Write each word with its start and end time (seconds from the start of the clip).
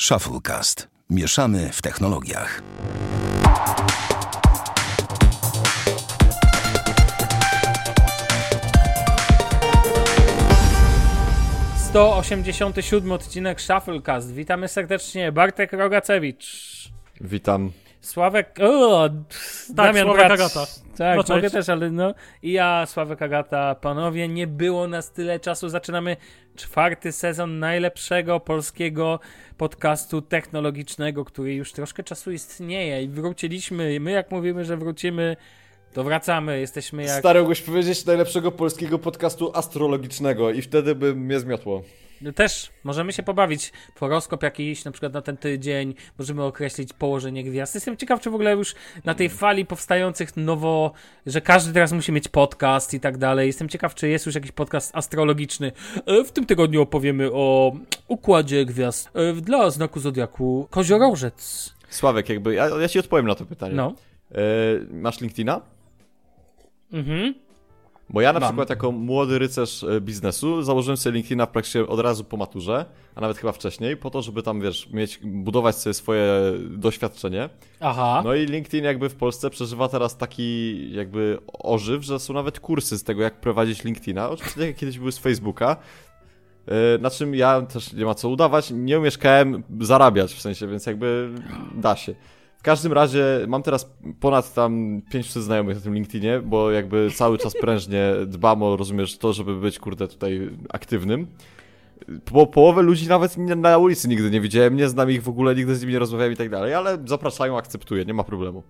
Shufflecast. 0.00 0.88
Mieszamy 1.10 1.70
w 1.72 1.82
technologiach. 1.82 2.62
To 11.92 12.16
87 12.16 13.12
odcinek 13.12 13.60
Shufflecast. 13.60 14.32
Witamy 14.34 14.68
serdecznie. 14.68 15.32
Bartek 15.32 15.72
Rogacewicz. 15.72 16.46
Witam. 17.20 17.72
Sławek. 18.00 18.58
O, 18.62 19.08
Damian 19.68 20.04
Sławek 20.06 20.26
Brac. 20.26 20.40
Agata. 20.40 20.66
Tak, 20.98 21.16
No, 21.16 21.22
cześć. 21.24 21.28
mogę 21.36 21.50
też, 21.50 21.68
ale 21.68 21.90
no. 21.90 22.14
I 22.42 22.52
ja, 22.52 22.86
Sławek 22.86 23.22
Agata. 23.22 23.74
Panowie, 23.74 24.28
nie 24.28 24.46
było 24.46 24.88
nas 24.88 25.12
tyle 25.12 25.40
czasu. 25.40 25.68
Zaczynamy 25.68 26.16
czwarty 26.56 27.12
sezon 27.12 27.58
najlepszego 27.58 28.40
polskiego 28.40 29.20
podcastu 29.56 30.22
technologicznego, 30.22 31.24
który 31.24 31.54
już 31.54 31.72
troszkę 31.72 32.02
czasu 32.02 32.32
istnieje. 32.32 33.02
I 33.02 33.08
wróciliśmy. 33.08 34.00
My, 34.00 34.10
jak 34.10 34.30
mówimy, 34.30 34.64
że 34.64 34.76
wrócimy, 34.76 35.36
to 35.96 36.04
wracamy. 36.04 36.60
Jesteśmy 36.60 37.04
jak. 37.04 37.18
Stary, 37.18 37.40
mógłbyś 37.40 37.62
powiedzieć 37.62 38.04
najlepszego 38.04 38.52
polskiego 38.52 38.98
podcastu 38.98 39.50
astrologicznego 39.54 40.50
i 40.50 40.62
wtedy 40.62 40.94
by 40.94 41.14
mnie 41.14 41.40
zmiotło. 41.40 41.82
Też 42.34 42.70
możemy 42.84 43.12
się 43.12 43.22
pobawić. 43.22 43.72
Horoskop 44.00 44.42
jakiś, 44.42 44.84
na 44.84 44.90
przykład 44.90 45.12
na 45.12 45.22
ten 45.22 45.36
tydzień, 45.36 45.94
możemy 46.18 46.42
określić 46.42 46.92
położenie 46.92 47.44
gwiazd. 47.44 47.74
Jestem 47.74 47.96
ciekaw, 47.96 48.20
czy 48.20 48.30
w 48.30 48.34
ogóle 48.34 48.52
już 48.52 48.74
na 49.04 49.14
tej 49.14 49.28
fali 49.28 49.66
powstających 49.66 50.36
nowo, 50.36 50.92
że 51.26 51.40
każdy 51.40 51.72
teraz 51.72 51.92
musi 51.92 52.12
mieć 52.12 52.28
podcast 52.28 52.94
i 52.94 53.00
tak 53.00 53.18
dalej. 53.18 53.46
Jestem 53.46 53.68
ciekaw, 53.68 53.94
czy 53.94 54.08
jest 54.08 54.26
już 54.26 54.34
jakiś 54.34 54.52
podcast 54.52 54.96
astrologiczny. 54.96 55.72
E, 56.06 56.24
W 56.24 56.32
tym 56.32 56.46
tygodniu 56.46 56.82
opowiemy 56.82 57.30
o 57.32 57.72
układzie 58.08 58.64
gwiazd 58.64 59.10
e, 59.14 59.32
dla 59.32 59.70
znaku 59.70 60.00
zodiaku 60.00 60.66
Koziorożec. 60.70 61.74
Sławek, 61.90 62.28
jakby, 62.28 62.54
ja, 62.54 62.68
ja 62.68 62.88
ci 62.88 62.98
odpowiem 62.98 63.26
na 63.26 63.34
to 63.34 63.44
pytanie. 63.44 63.74
No. 63.74 63.94
E, 64.32 64.36
masz 64.90 65.20
LinkedIna? 65.20 65.75
Mhm. 66.92 67.34
Bo 68.10 68.20
ja 68.20 68.32
na 68.32 68.40
Mam. 68.40 68.48
przykład 68.48 68.70
jako 68.70 68.92
młody 68.92 69.38
rycerz 69.38 69.84
e, 69.84 70.00
biznesu 70.00 70.62
założyłem 70.62 70.96
sobie 70.96 71.14
LinkedIna 71.14 71.46
w 71.46 71.50
praktycznie 71.50 71.86
od 71.86 72.00
razu 72.00 72.24
po 72.24 72.36
maturze, 72.36 72.84
a 73.14 73.20
nawet 73.20 73.38
chyba 73.38 73.52
wcześniej, 73.52 73.96
po 73.96 74.10
to, 74.10 74.22
żeby 74.22 74.42
tam, 74.42 74.60
wiesz, 74.60 74.88
mieć, 74.90 75.20
budować 75.24 75.76
sobie 75.76 75.94
swoje 75.94 76.32
doświadczenie. 76.70 77.48
Aha. 77.80 78.22
No 78.24 78.34
i 78.34 78.46
LinkedIn 78.46 78.84
jakby 78.84 79.08
w 79.08 79.14
Polsce 79.14 79.50
przeżywa 79.50 79.88
teraz 79.88 80.16
taki 80.16 80.92
jakby 80.92 81.38
ożyw, 81.58 82.02
że 82.02 82.18
są 82.18 82.34
nawet 82.34 82.60
kursy 82.60 82.98
z 82.98 83.04
tego, 83.04 83.22
jak 83.22 83.40
prowadzić 83.40 83.84
LinkedIna. 83.84 84.30
Oczywiście 84.30 84.60
tak 84.60 84.66
jak 84.68 84.76
kiedyś 84.76 84.98
były 84.98 85.12
z 85.12 85.18
Facebooka. 85.18 85.76
Yy, 86.66 86.72
Na 87.00 87.10
czym 87.10 87.34
ja 87.34 87.62
też 87.62 87.92
nie 87.92 88.04
ma 88.04 88.14
co 88.14 88.28
udawać, 88.28 88.70
nie 88.74 88.98
umieszkałem 88.98 89.62
zarabiać 89.80 90.32
w 90.34 90.40
sensie, 90.40 90.66
więc 90.68 90.86
jakby 90.86 91.30
da 91.74 91.96
się. 91.96 92.14
W 92.58 92.62
każdym 92.62 92.92
razie 92.92 93.24
mam 93.48 93.62
teraz 93.62 93.90
ponad 94.20 94.54
tam 94.54 95.02
500 95.10 95.42
znajomych 95.42 95.76
na 95.76 95.82
tym 95.82 95.94
LinkedInie, 95.94 96.40
bo 96.40 96.70
jakby 96.70 97.10
cały 97.10 97.38
czas 97.38 97.54
prężnie 97.60 98.12
dbam 98.26 98.62
o, 98.62 98.76
rozumiesz, 98.76 99.18
to, 99.18 99.32
żeby 99.32 99.54
być, 99.54 99.78
kurde, 99.78 100.08
tutaj 100.08 100.50
aktywnym. 100.68 101.26
Po, 102.24 102.46
połowę 102.46 102.82
ludzi 102.82 103.08
nawet 103.08 103.36
na 103.36 103.78
ulicy 103.78 104.08
nigdy 104.08 104.30
nie 104.30 104.40
widziałem, 104.40 104.76
nie 104.76 104.88
znam 104.88 105.10
ich 105.10 105.22
w 105.22 105.28
ogóle, 105.28 105.54
nigdy 105.54 105.76
z 105.76 105.80
nimi 105.80 105.92
nie 105.92 105.98
rozmawiałem 105.98 106.32
i 106.32 106.36
tak 106.36 106.50
dalej, 106.50 106.74
ale 106.74 106.98
zapraszają, 107.04 107.58
akceptuję, 107.58 108.04
nie 108.04 108.14
ma 108.14 108.24
problemu. 108.24 108.62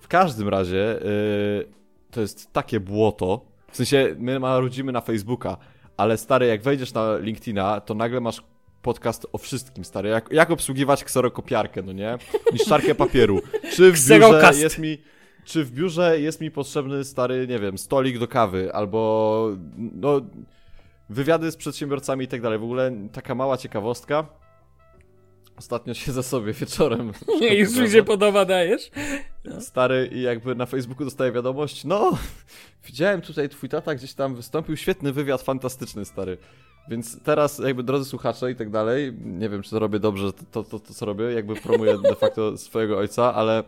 W 0.00 0.08
każdym 0.08 0.48
razie 0.48 0.98
yy, 1.04 1.66
to 2.10 2.20
jest 2.20 2.52
takie 2.52 2.80
błoto, 2.80 3.44
w 3.70 3.76
sensie 3.76 4.14
my 4.18 4.40
marudzimy 4.40 4.92
na 4.92 5.00
Facebooka, 5.00 5.56
ale 5.96 6.18
stary, 6.18 6.46
jak 6.46 6.62
wejdziesz 6.62 6.94
na 6.94 7.16
LinkedIna, 7.16 7.80
to 7.80 7.94
nagle 7.94 8.20
masz 8.20 8.42
podcast 8.82 9.26
o 9.32 9.38
wszystkim, 9.38 9.84
stary. 9.84 10.08
Jak, 10.08 10.32
jak 10.32 10.50
obsługiwać 10.50 11.04
kserokopiarkę, 11.04 11.82
no 11.82 11.92
nie? 11.92 12.18
Niszczarkę 12.52 12.94
papieru. 12.94 13.40
Czy 13.72 13.92
w 13.92 14.08
biurze 14.08 14.52
jest 14.54 14.78
mi... 14.78 14.98
Czy 15.44 15.64
w 15.64 15.70
biurze 15.70 16.20
jest 16.20 16.40
mi 16.40 16.50
potrzebny 16.50 17.04
stary, 17.04 17.46
nie 17.48 17.58
wiem, 17.58 17.78
stolik 17.78 18.18
do 18.18 18.28
kawy, 18.28 18.72
albo 18.72 19.48
no 19.76 20.20
wywiady 21.08 21.50
z 21.50 21.56
przedsiębiorcami 21.56 22.24
i 22.24 22.28
tak 22.28 22.40
dalej. 22.40 22.58
W 22.58 22.64
ogóle 22.64 22.92
taka 23.12 23.34
mała 23.34 23.56
ciekawostka. 23.56 24.26
Ostatnio 25.56 25.94
siedzę 25.94 26.22
sobie 26.22 26.52
wieczorem. 26.52 27.12
Już 27.58 27.76
mi 27.76 27.90
się 27.90 28.02
podoba, 28.02 28.44
dajesz? 28.44 28.90
Stary 29.60 30.10
i 30.12 30.22
jakby 30.22 30.54
na 30.54 30.66
Facebooku 30.66 31.04
dostaję 31.04 31.32
wiadomość, 31.32 31.84
no, 31.84 32.18
widziałem 32.86 33.20
tutaj 33.20 33.48
twój 33.48 33.68
tata 33.68 33.94
gdzieś 33.94 34.14
tam 34.14 34.34
wystąpił, 34.34 34.76
świetny 34.76 35.12
wywiad, 35.12 35.42
fantastyczny, 35.42 36.04
stary. 36.04 36.38
Więc 36.88 37.22
teraz 37.22 37.58
jakby 37.58 37.82
drodzy 37.82 38.04
słuchacze 38.04 38.50
i 38.50 38.56
tak 38.56 38.70
dalej, 38.70 39.12
nie 39.24 39.48
wiem 39.48 39.62
czy 39.62 39.70
to 39.70 39.78
robię 39.78 39.98
dobrze, 39.98 40.32
to, 40.32 40.44
to, 40.50 40.64
to, 40.64 40.78
to 40.80 40.94
co 40.94 41.06
robię, 41.06 41.24
jakby 41.24 41.54
promuję 41.54 41.98
de 41.98 42.14
facto 42.14 42.56
swojego 42.58 42.98
ojca, 42.98 43.34
ale 43.34 43.64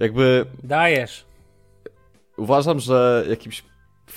jakby 0.00 0.46
Dajesz. 0.62 1.24
uważam, 2.36 2.80
że 2.80 3.24
jakimś. 3.28 3.64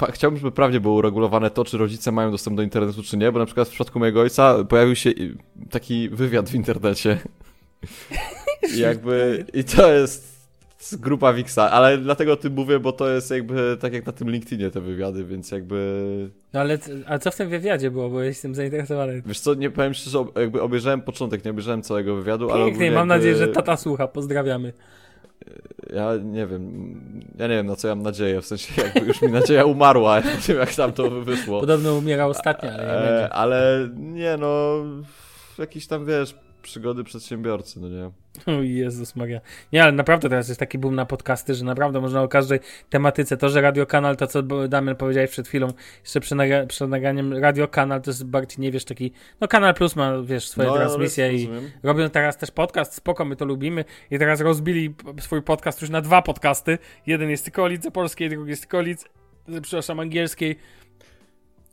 Chciałbym, 0.10 0.38
żeby 0.40 0.52
prawnie 0.52 0.80
było 0.80 0.96
uregulowane 0.96 1.50
to, 1.50 1.66
czy 1.66 1.78
rodzice 1.78 2.12
mają 2.12 2.32
dostęp 2.32 2.58
do 2.58 2.64
internetu, 2.64 3.04
czy 3.04 3.18
nie, 3.18 3.32
bo 3.32 3.40
na 3.40 3.46
przykład 3.46 3.68
w 3.68 3.72
przypadku 3.72 4.00
mojego 4.00 4.22
ojca 4.22 4.64
pojawił 4.64 4.96
się 4.96 5.12
taki 5.72 6.10
wywiad 6.10 6.50
w 6.50 6.56
internecie. 6.56 7.20
I 8.76 8.80
jakby. 8.80 9.46
I 9.54 9.64
to 9.64 9.94
jest 9.94 10.37
grupa 11.00 11.34
Wixa, 11.34 11.60
ale 11.72 11.98
dlatego 11.98 12.34
o 12.34 12.36
tym 12.36 12.54
mówię, 12.54 12.80
bo 12.80 12.92
to 12.92 13.10
jest 13.10 13.32
jakby 13.32 13.78
tak 13.80 13.94
jak 13.94 14.06
na 14.06 14.12
tym 14.12 14.30
LinkedInie 14.30 14.72
te 14.72 14.82
wywiady, 14.82 15.24
więc 15.26 15.52
jakby. 15.52 16.30
No 16.54 16.60
ale, 16.60 16.78
a 17.06 17.20
co 17.20 17.32
w 17.32 17.36
tym 17.36 17.50
wywiadzie 17.50 17.92
było, 17.92 18.10
bo 18.10 18.22
jestem 18.22 18.56
zainteresowany. 18.56 19.22
Wiesz 19.26 19.40
co, 19.40 19.54
nie 19.54 19.70
powiem 19.70 19.94
szczerze, 19.94 20.26
jakby 20.36 20.62
obejrzałem 20.62 21.02
początek, 21.02 21.46
nie 21.46 21.52
obejrzałem 21.52 21.82
całego 21.82 22.16
wywiadu, 22.16 22.52
ale. 22.52 22.66
Pięknie, 22.66 22.92
mam 22.92 23.10
jakby- 23.10 23.16
nadzieję, 23.16 23.36
że 23.36 23.48
tata 23.48 23.78
słucha, 23.78 24.08
pozdrawiamy. 24.08 24.74
Ja 25.94 26.12
nie 26.24 26.48
wiem. 26.48 27.02
Ja 27.38 27.48
nie 27.48 27.56
wiem, 27.56 27.66
na 27.66 27.76
co 27.76 27.88
ja 27.88 27.96
mam 27.96 28.04
nadzieję. 28.04 28.42
W 28.42 28.46
sensie, 28.46 28.82
jakby 28.82 29.00
już 29.00 29.22
mi 29.22 29.32
nadzieja 29.32 29.66
umarła 29.66 30.22
po 30.22 30.46
tym, 30.48 30.58
jak 30.58 30.76
tam 30.76 30.92
to 30.94 31.10
wyszło. 31.10 31.60
Podobno 31.60 31.96
umiera 31.96 32.26
ostatnia, 32.26 32.72
ale 32.72 32.84
nie 32.84 33.10
E, 33.10 33.30
ale 33.34 33.90
nie 33.98 34.38
no, 34.38 34.84
jakieś 35.58 35.88
tam 35.88 36.06
wiesz, 36.06 36.36
przygody 36.68 37.04
przedsiębiorcy, 37.04 37.80
no 37.80 37.90
nie. 37.90 38.12
O 38.58 38.62
Jezus 38.62 39.16
Maria. 39.16 39.42
Nie, 39.74 39.84
ale 39.84 39.92
naprawdę 39.92 40.30
teraz 40.30 40.48
jest 40.48 40.60
taki 40.60 40.78
boom 40.78 40.96
na 40.96 41.06
podcasty, 41.06 41.54
że 41.54 41.66
naprawdę 41.66 42.02
można 42.02 42.22
o 42.22 42.28
każdej 42.28 42.60
tematyce. 42.90 43.38
To, 43.38 43.50
że 43.50 43.62
radiokanal, 43.62 44.18
to 44.18 44.28
co 44.28 44.42
Damian 44.44 44.96
powiedziałeś 44.96 45.32
przed 45.32 45.48
chwilą, 45.48 45.68
jeszcze 46.02 46.20
przed, 46.20 46.38
naga- 46.38 46.68
przed 46.68 46.90
nagraniem, 46.90 47.34
radiokanal 47.34 48.02
to 48.02 48.12
jest 48.12 48.26
bardziej, 48.26 48.60
nie 48.62 48.72
wiesz, 48.72 48.86
taki, 48.86 49.12
no 49.42 49.48
Kanal 49.48 49.74
Plus 49.74 49.96
ma, 49.96 50.22
wiesz, 50.24 50.48
swoje 50.50 50.68
no, 50.68 50.76
transmisje 50.76 51.34
i 51.34 51.48
rozumiem. 51.48 51.72
robią 51.84 52.10
teraz 52.10 52.38
też 52.38 52.52
podcast, 52.52 52.94
spoko, 52.94 53.26
my 53.26 53.36
to 53.36 53.46
lubimy 53.46 53.86
i 54.12 54.20
teraz 54.20 54.42
rozbili 54.42 54.96
swój 55.20 55.42
podcast 55.42 55.82
już 55.82 55.90
na 55.90 56.02
dwa 56.02 56.22
podcasty. 56.22 56.78
Jeden 57.06 57.30
jest 57.30 57.44
tylko 57.44 57.64
o 57.64 57.68
lidze 57.68 57.92
polskiej, 57.92 58.30
drugi 58.30 58.50
jest 58.50 58.62
tylko 58.62 58.78
o 58.78 58.82
lidze, 58.82 59.06
przepraszam, 59.62 60.00
angielskiej. 60.00 60.56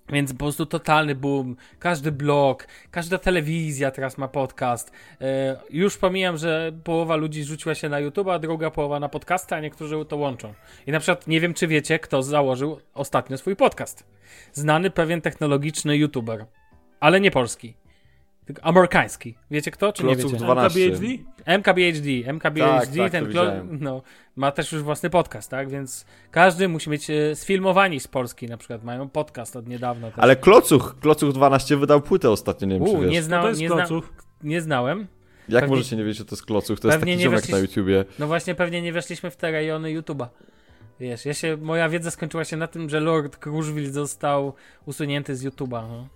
Więc 0.08 0.32
po 0.32 0.38
prostu 0.38 0.66
totalny 0.66 1.14
boom. 1.14 1.56
Każdy 1.78 2.12
blog, 2.12 2.68
każda 2.90 3.18
telewizja 3.18 3.90
teraz 3.90 4.18
ma 4.18 4.28
podcast. 4.28 4.92
E, 5.20 5.56
już 5.70 5.98
pomijam, 5.98 6.36
że 6.36 6.72
połowa 6.84 7.16
ludzi 7.16 7.44
rzuciła 7.44 7.74
się 7.74 7.88
na 7.88 7.98
YouTube, 8.00 8.28
a 8.28 8.38
druga 8.38 8.70
połowa 8.70 9.00
na 9.00 9.08
podcasty, 9.08 9.54
a 9.54 9.60
niektórzy 9.60 10.04
to 10.04 10.16
łączą. 10.16 10.54
I 10.86 10.92
na 10.92 11.00
przykład 11.00 11.26
nie 11.26 11.40
wiem, 11.40 11.54
czy 11.54 11.66
wiecie, 11.66 11.98
kto 11.98 12.22
założył 12.22 12.80
ostatnio 12.94 13.38
swój 13.38 13.56
podcast. 13.56 14.06
Znany 14.52 14.90
pewien 14.90 15.20
technologiczny 15.20 15.96
YouTuber, 15.96 16.46
ale 17.00 17.20
nie 17.20 17.30
polski. 17.30 17.74
Tylko 18.46 18.62
amerykański. 18.64 19.34
Wiecie 19.50 19.70
kto, 19.70 19.92
czy 19.92 20.04
nie 20.04 20.16
wiecie? 20.16 20.36
12. 20.36 20.80
MKBHD? 20.80 21.06
MKBHD. 21.46 22.32
MKBHD, 22.32 22.80
Tak, 22.80 22.96
tak, 22.96 23.12
ten 23.12 23.24
to 23.24 23.30
klo- 23.30 23.44
widziałem. 23.46 23.78
no, 23.80 24.02
ma 24.36 24.52
też 24.52 24.72
już 24.72 24.82
własny 24.82 25.10
podcast, 25.10 25.50
tak? 25.50 25.70
Więc 25.70 26.04
każdy 26.30 26.68
musi 26.68 26.90
mieć 26.90 27.10
e, 27.10 27.34
sfilmowani 27.36 28.00
z 28.00 28.08
Polski 28.08 28.46
na 28.46 28.56
przykład. 28.56 28.84
Mają 28.84 29.08
podcast 29.08 29.56
od 29.56 29.68
niedawna 29.68 30.10
też. 30.10 30.18
Ale 30.18 30.36
Klocuch, 30.36 30.96
Klocuch 31.00 31.32
12 31.32 31.76
wydał 31.76 32.00
płytę 32.00 32.30
ostatnio, 32.30 32.66
nie 32.68 32.74
wiem 32.74 32.82
U, 32.82 32.86
czy 32.86 33.00
wiesz. 33.00 33.10
nie, 33.12 33.18
To 33.20 33.24
zna, 33.26 33.48
jest 33.48 33.60
nie, 33.60 33.68
zna, 33.68 33.76
klocuch. 33.86 34.12
nie 34.42 34.60
znałem. 34.60 35.06
Jak 35.48 35.60
pewnie- 35.62 35.76
możecie 35.76 35.96
nie 35.96 36.04
wiedzieć, 36.04 36.18
że 36.18 36.24
to 36.24 36.34
jest 36.36 36.46
Klocuch? 36.46 36.80
To 36.80 36.88
jest 36.88 36.98
pewnie 36.98 37.12
taki 37.12 37.18
nie 37.18 37.24
ziomek 37.24 37.40
weszliś- 37.40 37.52
na 37.52 37.58
YouTubie. 37.58 38.04
No 38.18 38.26
właśnie, 38.26 38.54
pewnie 38.54 38.82
nie 38.82 38.92
weszliśmy 38.92 39.30
w 39.30 39.36
te 39.36 39.50
rejony 39.50 39.88
YouTube'a. 40.00 40.26
Wiesz, 41.00 41.24
ja 41.26 41.34
się, 41.34 41.56
moja 41.56 41.88
wiedza 41.88 42.10
skończyła 42.10 42.44
się 42.44 42.56
na 42.56 42.66
tym, 42.66 42.88
że 42.90 43.00
Lord 43.00 43.36
Kruszwil 43.36 43.92
został 43.92 44.54
usunięty 44.86 45.36
z 45.36 45.44
YouTube'a. 45.44 45.88
No. 45.88 46.08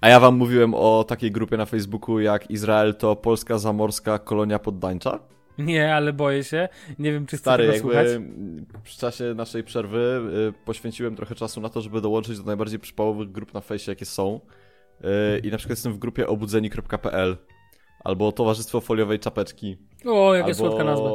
A 0.00 0.08
ja 0.08 0.20
wam 0.20 0.36
mówiłem 0.36 0.74
o 0.74 1.04
takiej 1.08 1.32
grupie 1.32 1.56
na 1.56 1.66
Facebooku 1.66 2.20
jak 2.20 2.50
Izrael 2.50 2.94
to 2.94 3.16
polska 3.16 3.58
zamorska 3.58 4.18
kolonia 4.18 4.58
poddańcza? 4.58 5.18
Nie, 5.58 5.94
ale 5.94 6.12
boję 6.12 6.44
się. 6.44 6.68
Nie 6.98 7.12
wiem, 7.12 7.26
czy 7.26 7.36
chcę 7.36 7.42
Stary, 7.42 7.66
tego 7.66 7.78
słuchać. 7.78 8.06
w 8.84 8.96
czasie 8.96 9.34
naszej 9.36 9.64
przerwy 9.64 10.20
y, 10.48 10.64
poświęciłem 10.64 11.16
trochę 11.16 11.34
czasu 11.34 11.60
na 11.60 11.68
to, 11.68 11.80
żeby 11.80 12.00
dołączyć 12.00 12.38
do 12.38 12.44
najbardziej 12.44 12.78
przypałowych 12.78 13.32
grup 13.32 13.54
na 13.54 13.60
fejsie, 13.60 13.92
jakie 13.92 14.04
są. 14.04 14.40
Y, 15.00 15.38
I 15.38 15.50
na 15.50 15.58
przykład 15.58 15.78
jestem 15.78 15.92
w 15.92 15.98
grupie 15.98 16.26
obudzeni.pl 16.26 17.36
albo 18.04 18.32
Towarzystwo 18.32 18.80
Foliowej 18.80 19.18
Czapeczki. 19.18 19.76
O, 20.06 20.34
jaka 20.34 20.46
albo 20.46 20.58
słodka 20.58 20.84
nazwa. 20.84 21.10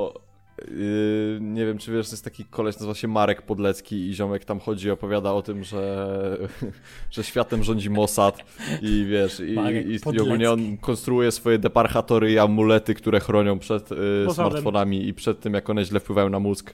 Yy, 0.61 1.37
nie 1.41 1.65
wiem, 1.65 1.77
czy 1.77 1.91
wiesz, 1.91 2.07
to 2.07 2.13
jest 2.13 2.23
taki 2.23 2.45
koleś, 2.45 2.75
nazywa 2.75 2.93
się 2.93 3.07
Marek 3.07 3.41
Podlecki 3.41 4.09
i 4.09 4.13
ziomek 4.13 4.45
tam 4.45 4.59
chodzi 4.59 4.87
i 4.87 4.91
opowiada 4.91 5.33
o 5.33 5.41
tym, 5.41 5.63
że, 5.63 6.37
że 7.11 7.23
światem 7.23 7.63
rządzi 7.63 7.89
Mossad 7.89 8.37
i 8.81 9.05
wiesz, 9.09 9.39
i, 9.39 9.55
i, 9.89 10.15
i 10.15 10.19
ogólnie 10.19 10.51
on 10.51 10.77
konstruuje 10.77 11.31
swoje 11.31 11.59
deparchatory 11.59 12.31
i 12.31 12.39
amulety, 12.39 12.93
które 12.93 13.19
chronią 13.19 13.59
przed 13.59 13.91
yy, 13.91 14.33
smartfonami 14.33 15.07
i 15.07 15.13
przed 15.13 15.39
tym, 15.39 15.53
jak 15.53 15.69
one 15.69 15.85
źle 15.85 15.99
wpływają 15.99 16.29
na 16.29 16.39
mózg. 16.39 16.73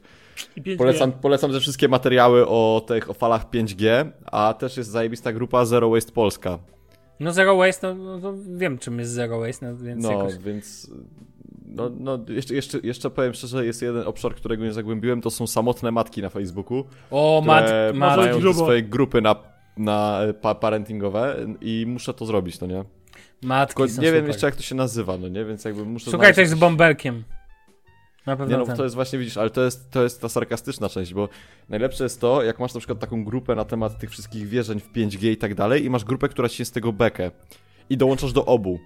I 0.55 0.61
5G. 0.61 0.77
Polecam, 0.77 1.11
polecam 1.11 1.51
te 1.51 1.59
wszystkie 1.59 1.87
materiały 1.87 2.47
o 2.47 2.83
tych 2.87 3.09
o 3.09 3.13
falach 3.13 3.49
5G, 3.49 4.09
a 4.25 4.53
też 4.53 4.77
jest 4.77 4.89
zajebista 4.89 5.33
grupa 5.33 5.65
Zero 5.65 5.89
Waste 5.89 6.11
Polska. 6.11 6.59
No 7.19 7.33
Zero 7.33 7.55
Waste, 7.55 7.93
no, 7.93 8.03
no 8.03 8.19
to 8.19 8.33
wiem 8.57 8.77
czym 8.77 8.99
jest 8.99 9.11
Zero 9.11 9.39
Waste, 9.39 9.71
no, 9.71 9.77
więc 9.77 10.03
No, 10.03 10.11
jakoś... 10.11 10.37
więc 10.37 10.91
no, 11.65 11.91
no 11.99 12.19
jeszcze, 12.27 12.55
jeszcze, 12.55 12.79
jeszcze 12.83 13.09
powiem 13.09 13.33
szczerze, 13.33 13.65
jest 13.65 13.81
jeden 13.81 14.07
obszar, 14.07 14.35
którego 14.35 14.63
nie 14.63 14.73
zagłębiłem, 14.73 15.21
to 15.21 15.29
są 15.29 15.47
samotne 15.47 15.91
matki 15.91 16.21
na 16.21 16.29
Facebooku, 16.29 16.85
O, 17.11 17.41
które 17.41 17.93
mat, 17.93 18.17
mają 18.17 18.53
swoje 18.53 18.83
grupy 18.83 19.21
na, 19.21 19.35
na 19.77 20.19
pa 20.41 20.55
parentingowe 20.55 21.35
i 21.61 21.85
muszę 21.87 22.13
to 22.13 22.25
zrobić, 22.25 22.59
no 22.59 22.67
nie? 22.67 22.85
matki 23.41 23.75
Tylko 23.75 23.89
są 23.89 24.01
nie 24.01 24.07
wiem 24.07 24.15
super. 24.15 24.27
jeszcze 24.27 24.47
jak 24.47 24.55
to 24.55 24.61
się 24.61 24.75
nazywa, 24.75 25.17
no 25.17 25.27
nie? 25.27 25.45
Więc 25.45 25.65
jakby 25.65 25.85
muszę 25.85 26.11
Szukaj 26.11 26.33
coś 26.33 26.49
z 26.49 26.55
bąbelkiem. 26.55 27.23
Na 28.25 28.37
pewno 28.37 28.51
Nie 28.51 28.59
no, 28.59 28.65
ten. 28.65 28.77
to 28.77 28.83
jest 28.83 28.95
właśnie, 28.95 29.19
widzisz, 29.19 29.37
ale 29.37 29.49
to 29.49 29.61
jest, 29.61 29.91
to 29.91 30.03
jest 30.03 30.21
ta 30.21 30.29
sarkastyczna 30.29 30.89
część, 30.89 31.13
bo 31.13 31.29
najlepsze 31.69 32.03
jest 32.03 32.21
to, 32.21 32.43
jak 32.43 32.59
masz 32.59 32.73
na 32.73 32.79
przykład 32.79 32.99
taką 32.99 33.23
grupę 33.25 33.55
na 33.55 33.65
temat 33.65 33.99
tych 33.99 34.09
wszystkich 34.09 34.47
wierzeń 34.47 34.79
w 34.79 34.91
5G 34.93 35.31
i 35.31 35.37
tak 35.37 35.55
dalej 35.55 35.85
i 35.85 35.89
masz 35.89 36.03
grupę, 36.03 36.29
która 36.29 36.49
ci 36.49 36.65
z 36.65 36.71
tego 36.71 36.93
bekę 36.93 37.31
i 37.89 37.97
dołączasz 37.97 38.33
do 38.33 38.45
obu. 38.45 38.79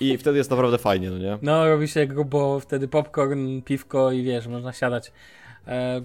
I 0.00 0.18
wtedy 0.18 0.38
jest 0.38 0.50
naprawdę 0.50 0.78
fajnie, 0.78 1.10
no 1.10 1.18
nie? 1.18 1.38
No, 1.42 1.68
robi 1.68 1.88
się 1.88 2.06
grubo, 2.06 2.60
wtedy 2.60 2.88
popcorn, 2.88 3.62
piwko 3.62 4.12
i 4.12 4.22
wiesz, 4.22 4.46
można 4.46 4.72
siadać. 4.72 5.12
E, 5.66 6.00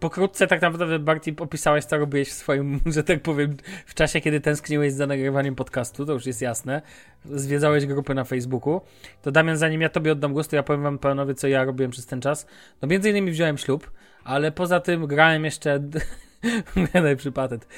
pokrótce 0.00 0.46
tak 0.46 0.62
naprawdę 0.62 0.98
bardziej 0.98 1.36
opisałeś, 1.38 1.84
co 1.84 1.98
robiłeś 1.98 2.28
w 2.28 2.32
swoim, 2.32 2.80
że 2.96 3.04
tak 3.04 3.22
powiem, 3.22 3.56
w 3.86 3.94
czasie, 3.94 4.20
kiedy 4.20 4.40
tęskniłeś 4.40 4.92
za 4.92 5.06
nagrywaniem 5.06 5.54
podcastu, 5.54 6.06
to 6.06 6.12
już 6.12 6.26
jest 6.26 6.42
jasne. 6.42 6.82
Zwiedzałeś 7.24 7.86
grupy 7.86 8.14
na 8.14 8.24
Facebooku. 8.24 8.80
To 9.22 9.32
Damian, 9.32 9.56
zanim 9.56 9.80
ja 9.80 9.88
tobie 9.88 10.12
oddam 10.12 10.32
głos, 10.32 10.48
to 10.48 10.56
ja 10.56 10.62
powiem 10.62 10.82
wam 10.82 10.98
panowie, 10.98 11.34
co 11.34 11.48
ja 11.48 11.64
robiłem 11.64 11.90
przez 11.90 12.06
ten 12.06 12.20
czas. 12.20 12.46
No 12.82 12.88
między 12.88 13.10
innymi 13.10 13.30
wziąłem 13.30 13.58
ślub, 13.58 13.90
ale 14.24 14.52
poza 14.52 14.80
tym 14.80 15.06
grałem 15.06 15.44
jeszcze... 15.44 15.82
Najlepszy 16.94 17.32
patent. 17.32 17.68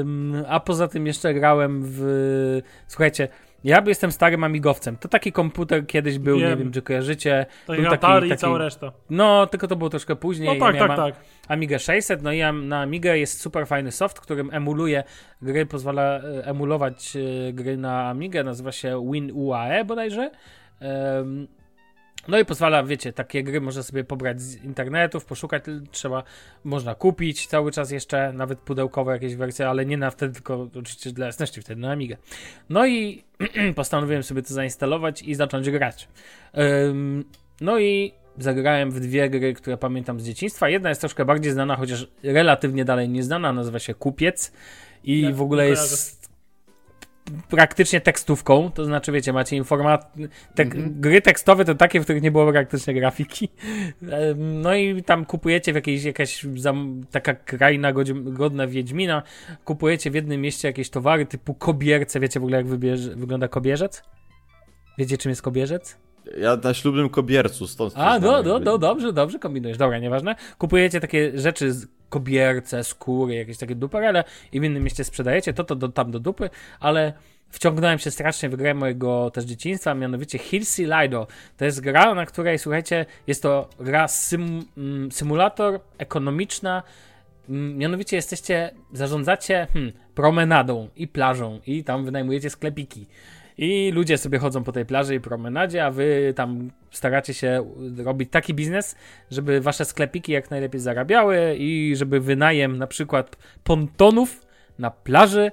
Ym, 0.00 0.44
a 0.48 0.60
poza 0.60 0.88
tym 0.88 1.06
jeszcze 1.06 1.34
grałem 1.34 1.82
w... 1.84 2.60
Słuchajcie, 2.86 3.28
ja 3.64 3.82
jestem 3.86 4.12
starym 4.12 4.44
amigowcem. 4.44 4.96
To 4.96 5.08
taki 5.08 5.32
komputer 5.32 5.86
kiedyś 5.86 6.18
był, 6.18 6.36
nie 6.36 6.42
Wiem. 6.46 6.58
wiem 6.58 6.72
czy 6.72 6.82
kojarzycie. 6.82 7.46
Tak 7.66 7.76
był 7.76 7.84
taki- 7.90 7.94
Atari 7.94 8.26
i 8.26 8.30
taki- 8.30 8.40
cała 8.40 8.58
reszta. 8.58 8.92
No, 9.10 9.46
tylko 9.46 9.66
to 9.68 9.76
było 9.76 9.90
troszkę 9.90 10.16
później. 10.16 10.48
No 10.48 10.54
Ja 10.54 10.60
tak, 10.60 10.74
miałem 10.74 10.88
tak, 10.90 10.98
am- 10.98 11.12
tak. 11.12 11.20
Amigę 11.48 11.78
600, 11.78 12.22
no 12.22 12.32
i 12.32 12.40
na 12.52 12.80
Amigę 12.80 13.18
jest 13.18 13.40
super 13.40 13.66
fajny 13.66 13.92
soft, 13.92 14.20
którym 14.20 14.50
emuluje 14.52 15.04
gry, 15.42 15.66
pozwala 15.66 16.02
e, 16.02 16.44
emulować 16.46 17.16
e, 17.16 17.52
gry 17.52 17.76
na 17.76 18.08
Amigę, 18.08 18.44
nazywa 18.44 18.72
się 18.72 19.10
WinUAE 19.12 19.84
bodajże. 19.84 20.30
No 22.28 22.38
i 22.38 22.44
pozwala, 22.44 22.82
wiecie, 22.82 23.12
takie 23.12 23.42
gry 23.42 23.60
można 23.60 23.82
sobie 23.82 24.04
pobrać 24.04 24.40
z 24.40 24.64
internetów, 24.64 25.24
poszukać, 25.24 25.64
trzeba, 25.90 26.22
można 26.64 26.94
kupić 26.94 27.46
cały 27.46 27.72
czas 27.72 27.90
jeszcze, 27.90 28.32
nawet 28.32 28.58
pudełkowe 28.58 29.12
jakieś 29.12 29.34
wersje, 29.34 29.68
ale 29.68 29.86
nie 29.86 29.96
na 29.96 30.10
wtedy, 30.10 30.34
tylko 30.34 30.68
oczywiście 30.74 31.12
dla 31.12 31.26
jasności 31.26 31.62
wtedy 31.62 31.80
na 31.80 31.90
Amigę. 31.90 32.16
No 32.68 32.86
i 32.86 33.24
postanowiłem 33.76 34.22
sobie 34.22 34.42
to 34.42 34.54
zainstalować 34.54 35.22
i 35.22 35.34
zacząć 35.34 35.70
grać. 35.70 36.08
No 37.60 37.78
i 37.78 38.12
zagrałem 38.38 38.90
w 38.90 39.00
dwie 39.00 39.30
gry, 39.30 39.54
które 39.54 39.76
pamiętam 39.76 40.20
z 40.20 40.24
dzieciństwa. 40.24 40.68
Jedna 40.68 40.88
jest 40.88 41.00
troszkę 41.00 41.24
bardziej 41.24 41.52
znana, 41.52 41.76
chociaż 41.76 42.06
relatywnie 42.22 42.84
dalej 42.84 43.08
nieznana, 43.08 43.52
nazywa 43.52 43.78
się 43.78 43.94
Kupiec 43.94 44.52
i 45.04 45.20
Ja 45.20 45.32
w 45.32 45.42
ogóle 45.42 45.68
jest 45.68 46.17
praktycznie 47.50 48.00
tekstówką, 48.00 48.70
to 48.70 48.84
znaczy 48.84 49.12
wiecie, 49.12 49.32
macie 49.32 49.56
informat... 49.56 50.12
Te... 50.54 50.64
Gry 50.64 51.20
tekstowe 51.20 51.64
to 51.64 51.74
takie, 51.74 52.00
w 52.00 52.04
których 52.04 52.22
nie 52.22 52.30
było 52.30 52.52
praktycznie 52.52 52.94
grafiki. 52.94 53.48
No 54.36 54.74
i 54.74 55.02
tam 55.02 55.24
kupujecie 55.24 55.72
w 55.72 55.74
jakiejś 55.74 56.04
jakaś 56.04 56.46
zam... 56.56 57.04
taka 57.10 57.34
kraina 57.34 57.92
godna 58.24 58.66
Wiedźmina, 58.66 59.22
kupujecie 59.64 60.10
w 60.10 60.14
jednym 60.14 60.40
mieście 60.40 60.68
jakieś 60.68 60.90
towary 60.90 61.26
typu 61.26 61.54
kobierce, 61.54 62.20
wiecie 62.20 62.40
w 62.40 62.42
ogóle 62.42 62.56
jak 62.56 62.66
wybierze... 62.66 63.16
wygląda 63.16 63.48
kobierzec? 63.48 64.02
Wiecie 64.98 65.18
czym 65.18 65.30
jest 65.30 65.42
kobierzec? 65.42 65.96
Ja 66.40 66.56
na 66.56 66.74
ślubnym 66.74 67.08
kobiercu, 67.08 67.66
stąd 67.66 67.92
A, 67.96 68.18
no, 68.18 68.42
no, 68.42 68.58
no, 68.58 68.78
dobrze, 68.78 69.12
dobrze 69.12 69.38
kombinujesz. 69.38 69.78
Dobra, 69.78 69.98
nieważne. 69.98 70.34
Kupujecie 70.58 71.00
takie 71.00 71.38
rzeczy 71.38 71.72
z 71.72 71.86
kobierce, 72.08 72.84
skóry, 72.84 73.34
jakieś 73.34 73.58
takie 73.58 73.74
duperele 73.74 74.24
i 74.52 74.60
w 74.60 74.64
innym 74.64 74.82
mieście 74.82 75.04
sprzedajecie, 75.04 75.52
to 75.52 75.64
to 75.64 75.74
do, 75.74 75.88
tam 75.88 76.10
do 76.10 76.20
dupy, 76.20 76.50
ale 76.80 77.12
wciągnąłem 77.50 77.98
się 77.98 78.10
strasznie 78.10 78.48
w 78.48 78.56
grę 78.56 78.74
mojego 78.74 79.30
też 79.30 79.44
dzieciństwa, 79.44 79.94
mianowicie 79.94 80.38
Hilsi 80.38 80.84
Lido. 80.84 81.26
To 81.56 81.64
jest 81.64 81.80
gra, 81.80 82.14
na 82.14 82.26
której, 82.26 82.58
słuchajcie, 82.58 83.06
jest 83.26 83.42
to 83.42 83.68
gra 83.80 84.08
sym, 84.08 84.64
mm, 84.76 85.12
symulator 85.12 85.80
ekonomiczna, 85.98 86.82
Mm, 87.48 87.78
Mianowicie 87.78 88.16
jesteście, 88.16 88.70
zarządzacie 88.92 89.66
hmm, 89.72 89.92
promenadą 90.14 90.88
i 90.96 91.08
plażą 91.08 91.60
i 91.66 91.84
tam 91.84 92.04
wynajmujecie 92.04 92.50
sklepiki. 92.50 93.06
I 93.58 93.90
ludzie 93.94 94.18
sobie 94.18 94.38
chodzą 94.38 94.64
po 94.64 94.72
tej 94.72 94.86
plaży 94.86 95.14
i 95.14 95.20
promenadzie, 95.20 95.84
a 95.84 95.90
wy 95.90 96.32
tam 96.36 96.70
staracie 96.90 97.34
się 97.34 97.74
robić 98.04 98.30
taki 98.30 98.54
biznes, 98.54 98.96
żeby 99.30 99.60
wasze 99.60 99.84
sklepiki 99.84 100.32
jak 100.32 100.50
najlepiej 100.50 100.80
zarabiały 100.80 101.56
i 101.58 101.96
żeby 101.96 102.20
wynajem 102.20 102.78
na 102.78 102.86
przykład 102.86 103.36
pontonów 103.64 104.46
na 104.78 104.90
plaży 104.90 105.50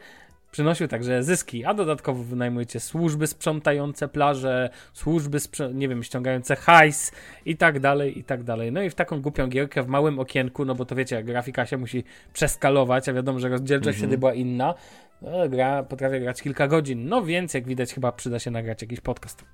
przynosił 0.56 0.88
także 0.88 1.24
zyski, 1.24 1.66
a 1.66 1.74
dodatkowo 1.74 2.24
wynajmujecie 2.24 2.80
służby 2.80 3.28
sprzątające 3.28 4.08
plaże, 4.08 4.70
służby, 4.94 5.38
nie 5.74 5.90
wiem, 5.90 6.04
ściągające 6.04 6.56
hajs 6.56 7.12
i 7.46 7.58
tak 7.58 7.80
dalej, 7.80 8.20
i 8.20 8.24
tak 8.24 8.44
dalej. 8.44 8.72
No 8.72 8.82
i 8.82 8.90
w 8.90 8.96
taką 8.96 9.22
głupią 9.22 9.48
gierkę 9.48 9.84
w 9.84 9.88
małym 9.88 10.20
okienku, 10.20 10.66
no 10.66 10.76
bo 10.76 10.86
to 10.86 10.96
wiecie, 10.96 11.24
grafika 11.24 11.66
się 11.66 11.78
musi 11.78 12.04
przeskalować, 12.34 13.10
a 13.10 13.14
wiadomo, 13.14 13.40
że 13.40 13.50
rozdzielczość 13.50 13.98
wtedy 13.98 14.18
była 14.18 14.34
inna. 14.34 14.74
No, 15.22 15.50
gra 15.50 15.84
potrafię 15.84 16.20
grać 16.20 16.42
kilka 16.42 16.68
godzin, 16.68 17.10
no 17.10 17.24
więc 17.24 17.54
jak 17.54 17.68
widać 17.68 17.94
chyba 17.94 18.12
przyda 18.12 18.40
się 18.40 18.52
nagrać 18.52 18.82
jakiś 18.82 19.02
podcast, 19.02 19.46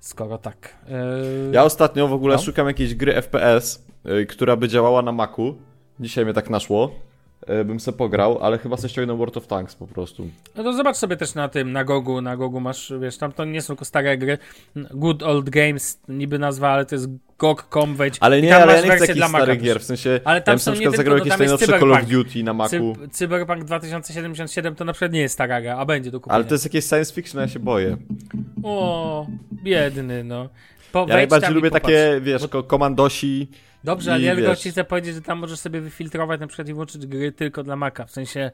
skoro 0.00 0.38
tak. 0.38 0.76
Yy... 0.88 0.96
Ja 1.52 1.64
ostatnio 1.64 2.08
w 2.08 2.12
ogóle 2.12 2.36
No. 2.36 2.42
szukam 2.42 2.66
jakiejś 2.66 2.94
gry 2.94 3.12
FPS, 3.22 3.86
y, 4.22 4.26
która 4.26 4.56
by 4.56 4.68
działała 4.68 5.02
na 5.02 5.12
Macu. 5.12 5.58
Dzisiaj 6.00 6.24
mnie 6.24 6.34
tak 6.34 6.50
naszło. 6.50 6.90
Y, 7.60 7.64
bym 7.64 7.80
se 7.80 7.92
pograł, 7.92 8.38
ale 8.38 8.58
chyba 8.58 8.76
se 8.76 8.88
ściągnął 8.88 9.16
World 9.16 9.36
of 9.36 9.46
Tanks 9.46 9.74
po 9.74 9.86
prostu. 9.86 10.28
No 10.56 10.62
to 10.62 10.72
zobacz 10.72 10.96
sobie 10.96 11.16
też 11.16 11.34
na 11.34 11.48
tym, 11.48 11.72
na 11.72 11.84
Gogu, 11.84 12.20
na 12.20 12.36
Gogu 12.36 12.60
masz, 12.60 12.92
wiesz, 13.00 13.18
tam 13.18 13.32
to 13.32 13.44
nie 13.44 13.62
są 13.62 13.66
tylko 13.66 13.84
stare 13.84 14.18
gry, 14.18 14.38
Good 14.76 15.22
Old 15.22 15.50
Games, 15.50 16.00
niby 16.08 16.38
nazwa, 16.38 16.68
ale 16.68 16.86
to 16.86 16.94
jest 16.94 17.08
GOG.com, 17.38 17.96
wejdź 17.96 18.16
Ale 18.20 18.42
nie, 18.42 18.56
ale 18.56 18.86
ja 18.86 18.94
nie 18.94 18.96
chcę 18.96 19.14
dla 19.14 19.28
starych 19.28 19.62
gier, 19.62 19.80
w 19.80 19.84
sensie 19.84 20.20
Ale 20.24 20.40
tam 20.40 20.52
ja 20.52 20.56
bym 20.56 20.60
są 20.60 20.70
na 20.70 20.74
przykład 20.74 20.96
zagrał 20.96 21.18
jakieś 21.18 21.38
najnowsze 21.38 21.66
Call 21.66 21.92
of. 21.92 22.06
Duty 22.06 22.42
na 22.42 22.52
Macu, 22.52 22.76
Cyb- 22.76 23.10
Cyberpunk 23.10 23.64
2077 23.64 24.74
to 24.74 24.84
na 24.84 24.92
przykład 24.92 25.12
nie 25.12 25.20
jest 25.20 25.34
stara 25.34 25.60
gra, 25.62 25.76
a 25.76 25.84
będzie 25.84 26.10
do 26.10 26.20
kupienia. 26.20 26.34
ale 26.34 26.44
to 26.44 26.54
jest 26.54 26.64
jakieś 26.64 26.84
science 26.84 27.14
fiction, 27.14 27.40
ja 27.40 27.48
się 27.48 27.58
boję. 27.58 27.96
O, 28.62 29.26
biedny, 29.52 30.24
no. 30.24 30.48
Po, 31.04 31.06
Ja 31.08 31.14
najbardziej 31.16 31.50
lubię 31.54 31.70
popatrz. 31.70 31.82
takie, 31.84 32.20
wiesz, 32.20 32.48
ko- 32.48 32.62
komandosi. 32.62 33.50
Dobrze, 33.84 34.10
i 34.10 34.14
ale 34.14 34.22
ja 34.24 34.34
tylko 34.36 34.56
ci 34.56 34.70
chcę 34.70 34.84
powiedzieć, 34.84 35.14
że 35.14 35.22
tam 35.22 35.38
możesz 35.38 35.58
sobie 35.58 35.80
wyfiltrować 35.80 36.40
na 36.40 36.46
przykład 36.46 36.68
i 36.68 36.74
włączyć 36.74 37.06
gry 37.06 37.32
tylko 37.32 37.62
dla 37.62 37.76
Maca, 37.76 38.04
w 38.04 38.10
sensie, 38.10 38.50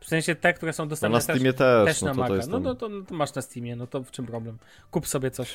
w 0.00 0.06
sensie 0.06 0.34
te, 0.34 0.52
które 0.52 0.72
są 0.72 0.84
No 0.84 0.88
dostępne 0.90 1.16
na 1.16 1.20
Steamie 1.20 1.52
też, 1.52 1.86
też 1.86 2.02
no 2.02 2.08
na 2.08 2.14
Maca. 2.14 2.34
jest 2.34 2.48
No, 2.50 2.60
no, 2.60 2.74
to, 2.74 2.88
no 2.88 3.02
to 3.02 3.14
masz 3.14 3.34
na 3.34 3.42
Steamie, 3.42 3.76
no 3.76 3.86
to 3.86 4.02
w 4.02 4.10
czym 4.10 4.26
problem? 4.26 4.58
Kup 4.90 5.06
sobie 5.06 5.30
coś. 5.30 5.54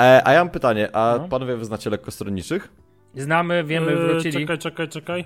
E, 0.00 0.22
a 0.24 0.32
ja 0.32 0.38
mam 0.38 0.50
pytanie, 0.50 0.96
a 0.96 1.18
No. 1.18 1.28
panowie 1.28 1.56
wyznacie 1.56 1.90
lekkostronniczych? 1.90 2.68
Znamy, 3.16 3.64
wiemy, 3.64 3.92
Yy, 3.92 3.98
wrócili. 3.98 4.32
Czekaj, 4.40 4.58
czekaj, 4.58 4.88
czekaj. 4.88 5.24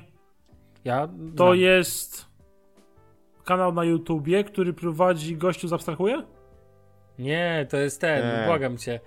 Ja 0.84 1.08
To 1.36 1.44
znam. 1.46 1.56
jest 1.58 2.26
kanał 3.44 3.72
na 3.72 3.84
YouTubie, 3.84 4.44
który 4.44 4.72
prowadzi 4.72 5.36
gościu 5.36 5.68
z 5.68 5.72
Abstrahuje? 5.72 6.22
Nie, 7.18 7.66
to 7.70 7.76
jest 7.76 8.00
ten, 8.00 8.40
Nie. 8.40 8.46
błagam 8.46 8.76
cię. 8.78 9.00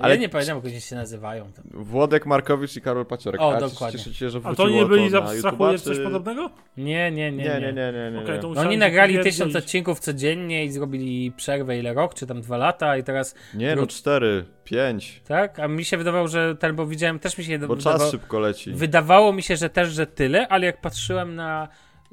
Ale 0.00 0.14
ja 0.14 0.20
nie 0.20 0.28
pamiętam, 0.28 0.56
jak 0.56 0.64
oni 0.64 0.80
się 0.80 0.96
nazywają. 0.96 1.52
Tam. 1.52 1.64
Włodek 1.70 2.26
Markowicz 2.26 2.76
i 2.76 2.80
Karol 2.80 3.06
Paciorek. 3.06 3.40
O, 3.40 3.56
a 3.56 3.60
dokładnie. 3.60 3.98
Cieszycie 3.98 4.16
się, 4.18 4.30
że 4.30 4.40
A 4.44 4.54
to 4.54 4.68
nie 4.68 4.86
byli 4.86 5.10
z 5.10 5.12
na 5.12 5.18
Abstrahuje 5.18 5.78
YouTube'a, 5.78 5.82
coś 5.82 5.96
czy- 5.96 6.04
podobnego? 6.04 6.50
Nie, 6.76 7.10
nie, 7.10 7.32
nie. 7.32 7.44
Nie, 7.44 7.60
nie, 7.60 7.72
nie, 7.72 8.10
nie. 8.12 8.32
nie, 8.34 8.38
to 8.38 8.48
No 8.48 8.60
oni 8.60 8.78
nagrali 8.78 9.18
tysiąc 9.18 9.56
odcinków 9.56 10.00
codziennie 10.00 10.64
i 10.64 10.70
zrobili 10.70 11.32
przerwę 11.32 11.78
ile 11.78 11.94
rok, 11.94 12.14
czy 12.14 12.26
tam 12.26 12.40
dwa 12.40 12.56
lata 12.56 12.96
i 12.96 13.02
teraz, 13.04 13.34
Nie, 13.54 13.76
no 13.76 13.86
cztery, 13.86 14.44
pięć, 14.64 15.22
tak? 15.28 15.58
A 15.58 15.68
mi 15.68 15.84
się 15.84 15.96
wydawało, 15.96 16.28
że 16.28 16.56
ten, 16.56 16.76
bo 16.76 16.86
widziałem, 16.86 17.18
też 17.18 17.38
mi 17.38 17.44
się 17.44 17.58
bo 17.58 17.76
wydawało, 17.76 17.98
czas 17.98 18.10
szybko 18.10 18.38
leci. 18.40 18.72
wydawało 18.72 19.32
mi 19.32 19.42
się, 19.42 19.56
że 19.56 19.70
też, 19.70 19.88
że 19.88 20.06
tyle, 20.06 20.48
ale 20.48 20.66
jak 20.66 20.80
patrzyłem 20.80 21.34
na 21.34 21.68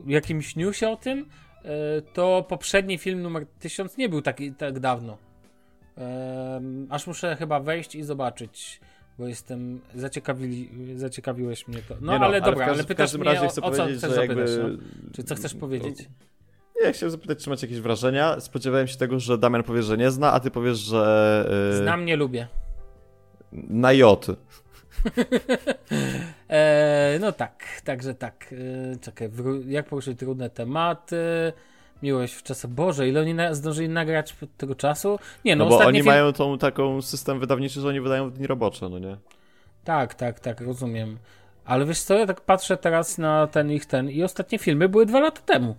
jakimś 0.07 0.55
newsie 0.55 0.89
o 0.89 0.95
tym, 0.95 1.25
e, 1.65 2.01
to 2.01 2.45
poprzedni 2.49 2.97
film 2.97 3.21
numer 3.21 3.45
1000 3.59 3.97
nie 3.97 4.09
był 4.09 4.21
taki 4.21 4.53
tak 4.53 4.79
dawno. 4.79 5.17
Aż 6.89 7.07
muszę 7.07 7.35
chyba 7.35 7.59
wejść 7.59 7.95
i 7.95 8.03
zobaczyć. 8.03 8.81
bo 9.19 9.27
jestem, 9.27 9.81
zaciekawili, 9.95 10.69
zaciekawiłeś 10.99 11.67
mnie 11.67 11.77
to. 11.87 11.95
No 12.01 12.17
Nie 12.17 12.25
ale 12.25 12.41
w 12.41 12.43
dobra, 12.45 12.65
każdym- 12.65 12.73
ale 12.73 12.83
w 12.83 12.87
pytasz 12.87 13.03
każdym 13.03 13.21
mnie 13.21 13.29
razie 13.29 13.45
o, 13.45 13.49
chcę 13.49 13.61
o 13.61 13.71
co 13.71 13.77
powiedzieć, 13.77 13.97
chcesz 13.97 14.11
zapytać, 14.11 14.37
jakby... 14.49 14.77
no? 14.77 14.77
Czy 15.13 15.23
co 15.23 15.35
chcesz 15.35 15.53
powiedzieć? 15.53 16.09
Nie, 16.81 16.93
chciałem 16.93 17.11
zapytać, 17.11 17.43
czy 17.43 17.49
macie 17.49 17.67
jakieś 17.67 17.81
wrażenia. 17.81 18.39
Spodziewałem 18.39 18.87
się 18.87 18.97
tego, 18.97 19.19
że 19.19 19.37
Damian 19.37 19.63
powie, 19.63 19.83
że 19.83 19.97
nie 19.97 20.11
zna, 20.11 20.31
a 20.33 20.39
ty 20.39 20.51
powiesz, 20.51 20.77
że... 20.77 21.45
Yy, 21.71 21.77
Znam, 21.77 22.05
nie 22.05 22.15
lubię. 22.15 22.47
Na 23.51 23.93
J. 23.93 24.25
E, 26.49 27.17
no 27.21 27.31
tak, 27.31 27.63
także 27.83 28.15
tak. 28.15 28.53
E, 28.93 28.97
czekaj, 28.99 29.29
jak 29.67 29.85
poruszyć 29.85 30.19
trudne 30.19 30.49
tematy? 30.49 31.53
Miłość 32.05 32.33
w 32.33 32.43
czasach. 32.43 32.71
Boże, 32.71 33.07
ile 33.07 33.21
oni 33.21 33.33
na- 33.33 33.53
zdążyli 33.53 33.89
nagrać 33.89 34.35
tego 34.57 34.75
czasu? 34.75 35.19
Nie, 35.45 35.55
no, 35.55 35.65
No 35.65 35.69
bo 35.69 35.77
oni 35.77 35.97
film... 35.99 36.05
mają 36.05 36.33
tą 36.33 36.57
taką 36.57 37.01
system 37.01 37.39
wydawniczy, 37.39 37.81
że 37.81 37.87
oni 37.87 38.01
wydają 38.01 38.29
w 38.29 38.33
dni 38.33 38.47
robocze, 38.47 38.89
no 38.89 38.99
nie? 38.99 39.17
Tak, 39.83 40.13
tak, 40.13 40.39
tak, 40.39 40.61
rozumiem. 40.61 41.17
Ale 41.65 41.85
wiesz 41.85 41.99
co, 42.01 42.17
ja 42.17 42.25
tak 42.25 42.41
patrzę 42.41 42.77
teraz 42.77 43.17
na 43.17 43.47
ten 43.47 43.71
ich 43.71 43.85
ten 43.85 44.09
i 44.09 44.23
ostatnie 44.23 44.57
filmy 44.59 44.89
były 44.89 45.05
dwa 45.05 45.19
lata 45.19 45.41
temu. 45.41 45.75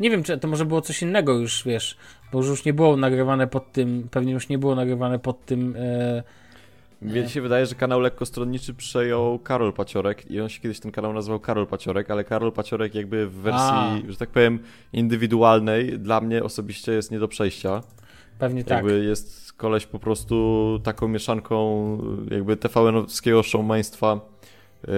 Nie 0.00 0.10
wiem, 0.10 0.22
czy 0.22 0.38
to 0.38 0.48
może 0.48 0.64
było 0.64 0.80
coś 0.80 1.02
innego 1.02 1.32
już, 1.32 1.62
wiesz, 1.66 1.96
bo 2.32 2.38
już 2.44 2.64
nie 2.64 2.72
było 2.72 2.96
nagrywane 2.96 3.46
pod 3.46 3.72
tym, 3.72 4.08
pewnie 4.10 4.32
już 4.32 4.48
nie 4.48 4.58
było 4.58 4.74
nagrywane 4.74 5.18
pod 5.18 5.46
tym, 5.46 5.76
e, 5.78 6.22
Mnie 7.02 7.28
się 7.28 7.40
wydaje, 7.40 7.66
że 7.66 7.74
kanał 7.74 8.00
lekkostronniczy 8.00 8.74
przejął 8.74 9.38
Karol 9.38 9.72
Paciorek 9.72 10.30
i 10.30 10.40
on 10.40 10.48
się 10.48 10.60
kiedyś 10.60 10.80
ten 10.80 10.92
kanał 10.92 11.12
nazywał 11.12 11.40
Karol 11.40 11.66
Paciorek, 11.66 12.10
ale 12.10 12.24
Karol 12.24 12.52
Paciorek 12.52 12.94
jakby 12.94 13.26
w 13.26 13.32
wersji, 13.34 13.62
A. 13.74 13.98
że 14.08 14.16
tak 14.16 14.28
powiem, 14.28 14.58
indywidualnej 14.92 15.98
dla 15.98 16.20
mnie 16.20 16.42
osobiście 16.44 16.92
jest 16.92 17.10
nie 17.10 17.18
do 17.18 17.28
przejścia. 17.28 17.82
pewnie 18.38 18.64
tak. 18.64 18.70
Jakby 18.76 19.04
jest 19.04 19.52
koleś 19.52 19.86
po 19.86 19.98
prostu 19.98 20.80
taką 20.84 21.08
mieszanką 21.08 21.98
jakby 22.30 22.56
TVN-owskiego 22.56 23.42
showmaństwa. 23.42 24.20
Yy, 24.88 24.92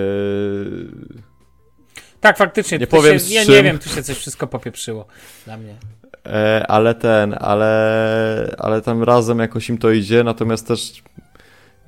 Tak, 2.20 2.38
faktycznie. 2.38 2.78
Nie 2.78 2.86
powiem 2.86 3.12
się, 3.14 3.18
z 3.20 3.30
Ja 3.30 3.44
czym. 3.44 3.54
nie 3.54 3.62
wiem, 3.62 3.78
tu 3.78 3.88
się 3.88 4.02
coś 4.02 4.16
wszystko 4.18 4.46
popieprzyło 4.46 5.06
dla 5.44 5.56
mnie. 5.56 5.74
e, 6.26 6.64
ale 6.68 6.94
ten, 6.94 7.34
ale, 7.40 8.54
ale 8.58 8.82
tam 8.82 9.02
razem 9.02 9.38
jakoś 9.38 9.68
im 9.68 9.78
to 9.78 9.90
idzie, 9.90 10.24
natomiast 10.24 10.66
też 10.68 11.02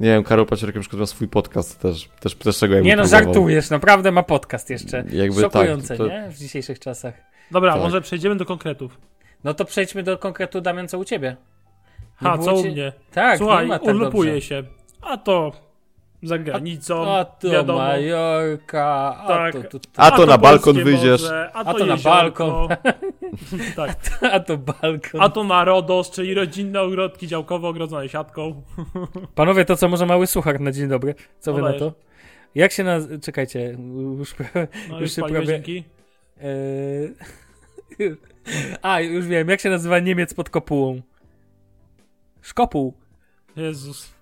nie 0.01 0.09
wiem, 0.09 0.25
Karol 0.25 0.47
Paciorek 0.47 0.75
na 0.75 0.81
przykład 0.81 1.01
ma 1.01 1.07
swój 1.07 1.29
podcast 1.29 1.81
też, 1.81 2.09
też, 2.21 2.35
też 2.35 2.59
czego 2.59 2.75
jakby 2.75 2.89
Nie 2.89 2.97
no, 2.97 3.03
próbował. 3.03 3.25
żartujesz, 3.25 3.71
naprawdę 3.71 4.13
ma 4.13 4.23
podcast 4.23 4.71
jeszcze. 4.71 5.05
Jakby 5.13 5.41
Szokujące, 5.41 5.89
tak, 5.89 5.97
to- 5.99 6.07
nie? 6.07 6.29
W 6.31 6.39
dzisiejszych 6.39 6.79
czasach. 6.79 7.15
Dobra, 7.51 7.73
Tak. 7.73 7.83
może 7.83 8.01
przejdziemy 8.01 8.37
do 8.37 8.45
konkretów. 8.45 8.99
No 9.45 9.55
to 9.55 9.65
przejdźmy 9.65 10.03
do 10.03 10.19
konkretu, 10.19 10.61
Damian, 10.61 10.89
co 10.89 10.99
u 10.99 11.05
ciebie? 11.05 11.37
Nie 12.23 12.29
Ha, 12.31 12.39
co 12.39 12.55
u 12.55 12.63
ci- 12.63 12.71
mnie? 12.71 12.93
Tak, 13.13 13.39
Słuchaj, 13.39 13.65
nie 13.65 13.69
ma 13.69 13.79
tak 13.79 13.89
urlopuję 13.95 14.33
dobrze. 14.33 14.47
się. 14.47 14.63
A 15.03 15.17
to 15.17 15.53
za 16.23 16.39
granicą, 16.39 17.11
A 17.13 17.25
to 17.25 17.51
wiadomo. 17.51 17.79
Majorka, 17.79 19.17
a 19.25 19.29
Tak. 19.29 19.53
to 19.55 19.63
tutaj, 19.63 19.93
A 19.97 20.11
to 20.11 20.27
na 20.27 20.39
balkon 20.39 20.85
wyjdziesz. 20.85 21.23
Morze, 21.23 21.51
a 21.55 21.59
A 21.65 21.73
to, 21.73 21.79
to 21.79 21.87
na 21.87 21.97
balkon. 21.97 22.69
tak. 23.77 23.97
a 24.33 24.41
to 24.41 24.59
balkon. 24.59 25.21
A 25.21 25.29
to 25.29 25.45
na 25.45 25.65
RODOS, 25.65 26.11
czyli 26.11 26.35
rodzinne 26.35 26.81
ogrodki 26.81 27.27
działkowe 27.27 27.69
ogrodzone 27.69 28.09
siatką. 28.09 28.63
Panowie, 29.35 29.65
to 29.65 29.77
co, 29.77 29.89
może 29.89 30.07
mały 30.07 30.27
suchar 30.27 30.61
na 30.61 30.73
dzień 30.73 30.89
dobry? 30.89 31.15
Co 31.39 31.53
wy 31.53 31.61
No 31.61 31.65
na 31.67 31.73
dajesz. 31.73 31.81
to? 31.81 31.93
Jak 32.55 32.73
się 32.73 32.85
naz... 32.85 33.09
Czekajcie, 33.23 33.77
już, 34.19 34.35
prawie- 34.35 34.69
No 34.89 35.01
już 35.01 35.17
już 35.17 35.29
prawie... 35.29 35.47
dzięki. 35.47 35.85
Eee... 36.41 37.15
A, 38.83 39.01
już 39.01 39.27
wiem, 39.27 39.49
jak 39.49 39.61
się 39.61 39.71
nazywa 39.71 39.99
Niemiec 39.99 40.35
pod 40.35 40.51
kopułą? 40.51 41.01
Szkopuł. 42.43 42.95
Jezus. 43.57 44.15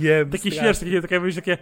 wiem. 0.00 0.30
Taki 0.30 0.50
śmieszny, 0.50 0.86
takie, 0.86 1.02
takie, 1.02 1.14
jakbyś 1.14 1.34
takie... 1.34 1.58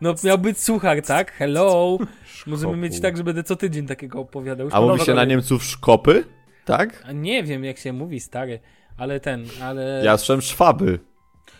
No 0.00 0.14
miał 0.24 0.38
być 0.38 0.58
suchar, 0.58 1.02
tak? 1.02 1.32
Hello. 1.32 1.98
Możemy 2.46 2.76
mieć 2.76 3.00
tak, 3.00 3.16
że 3.16 3.24
będę 3.24 3.42
co 3.42 3.56
tydzień 3.56 3.86
takiego 3.86 4.20
opowiadał. 4.20 4.66
Już 4.66 4.74
A 4.74 4.80
mówi 4.80 5.00
się 5.00 5.14
na. 5.14 5.24
Niemców 5.24 5.64
szkopy? 5.64 6.24
Tak? 6.64 7.04
A 7.06 7.12
Nie 7.12 7.42
wiem, 7.42 7.64
jak 7.64 7.78
się 7.78 7.92
mówi, 7.92 8.20
stary. 8.20 8.60
Ale 8.96 9.20
ten, 9.20 9.46
ale... 9.62 10.02
Ja 10.04 10.16
słyszałem 10.16 10.42
szwaby. 10.42 10.98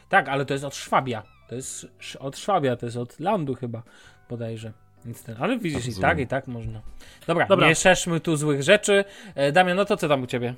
Tak, 0.09 0.29
ale 0.29 0.45
to 0.45 0.55
jest 0.55 0.65
od 0.65 0.77
Szwabia. 0.77 1.23
To 1.49 1.55
jest 1.55 1.87
od 2.19 2.39
Szwabia, 2.39 2.77
to 2.77 2.87
jest 2.87 2.97
od 2.97 3.21
Landu 3.21 3.55
chyba, 3.55 3.83
bodajże. 4.31 4.73
Więc 5.05 5.23
ten, 5.23 5.37
ale 5.41 5.59
widzisz, 5.59 5.87
i 5.87 6.01
tak, 6.01 6.19
i 6.19 6.27
tak 6.27 6.47
można. 6.47 6.83
Dobra, 7.27 7.47
Dobra. 7.47 7.69
nie 7.69 7.75
szerzmy 7.75 8.21
tu 8.21 8.37
złych 8.37 8.63
rzeczy. 8.63 9.05
E, 9.35 9.53
Damian, 9.53 9.77
no 9.77 9.85
to 9.85 9.97
co 9.97 10.09
tam 10.09 10.23
u 10.23 10.27
ciebie? 10.27 10.55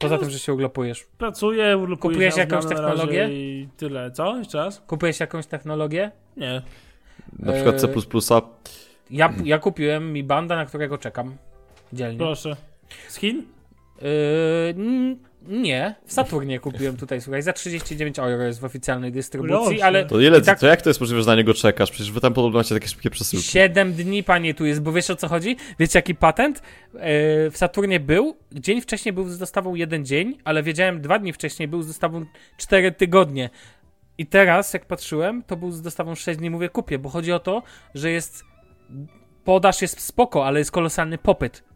Poza 0.00 0.18
tym, 0.18 0.30
że 0.30 0.38
się 0.38 0.52
uglopujesz. 0.52 1.06
Pracuję, 1.18 1.76
urlopuję 1.76 2.14
Kupujesz 2.14 2.34
się, 2.34 2.40
jakąś 2.40 2.66
technologię? 2.66 3.28
I 3.30 3.68
tyle. 3.76 4.10
Co? 4.10 4.36
Jeszcze 4.36 4.58
raz? 4.58 4.82
Kupujesz 4.86 5.20
jakąś 5.20 5.46
technologię? 5.46 6.10
Nie. 6.36 6.62
Na 7.38 7.52
przykład 7.52 7.80
C++. 7.80 7.88
Ja, 9.10 9.32
ja 9.44 9.58
kupiłem 9.58 10.12
mi 10.12 10.24
banda, 10.24 10.56
na 10.56 10.66
którego 10.66 10.98
czekam. 10.98 11.36
Dzielnie. 11.92 12.18
Proszę. 12.18 12.56
Z 13.08 13.16
Chin? 13.16 13.42
Yy, 14.00 15.16
nie, 15.48 15.94
w 16.06 16.12
Saturnie 16.12 16.60
kupiłem 16.60 16.96
tutaj, 16.96 17.20
słuchaj, 17.20 17.42
za 17.42 17.52
39 17.52 18.18
euro 18.18 18.44
jest 18.44 18.60
w 18.60 18.64
oficjalnej 18.64 19.12
dystrybucji, 19.12 19.66
Proszę. 19.66 19.84
ale 19.84 20.06
To 20.06 20.20
ile, 20.20 20.40
tak 20.40 20.60
to 20.60 20.66
jak 20.66 20.82
to 20.82 20.90
jest 20.90 21.00
możliwe, 21.00 21.22
że 21.22 21.30
na 21.30 21.36
niego 21.36 21.54
czekasz? 21.54 21.90
Przecież 21.90 22.12
wy 22.12 22.20
tam 22.20 22.34
podobno 22.34 22.58
macie 22.58 22.74
takie 22.74 22.88
szybkie 22.88 23.10
przesyłki. 23.10 23.46
7 23.46 23.92
dni, 23.92 24.22
panie, 24.22 24.54
tu 24.54 24.66
jest, 24.66 24.82
bo 24.82 24.92
wiesz 24.92 25.10
o 25.10 25.16
co 25.16 25.28
chodzi? 25.28 25.56
Wiecie 25.78 25.98
jaki 25.98 26.14
patent? 26.14 26.62
Yy, 26.94 27.00
w 27.50 27.52
Saturnie 27.54 28.00
był, 28.00 28.36
dzień 28.52 28.80
wcześniej 28.80 29.12
był 29.12 29.28
z 29.28 29.38
dostawą 29.38 29.74
jeden 29.74 30.04
dzień, 30.04 30.38
ale 30.44 30.62
wiedziałem 30.62 31.00
dwa 31.00 31.18
dni 31.18 31.32
wcześniej 31.32 31.68
był 31.68 31.82
z 31.82 31.86
dostawą 31.86 32.24
4 32.56 32.92
tygodnie. 32.92 33.50
I 34.18 34.26
teraz, 34.26 34.74
jak 34.74 34.86
patrzyłem, 34.86 35.42
to 35.42 35.56
był 35.56 35.72
z 35.72 35.82
dostawą 35.82 36.14
6 36.14 36.38
dni, 36.38 36.50
mówię, 36.50 36.68
kupię, 36.68 36.98
bo 36.98 37.08
chodzi 37.08 37.32
o 37.32 37.38
to, 37.38 37.62
że 37.94 38.10
jest, 38.10 38.44
podaż 39.44 39.82
jest 39.82 40.00
spoko, 40.00 40.46
ale 40.46 40.58
jest 40.58 40.70
kolosalny 40.70 41.18
popyt. 41.18 41.69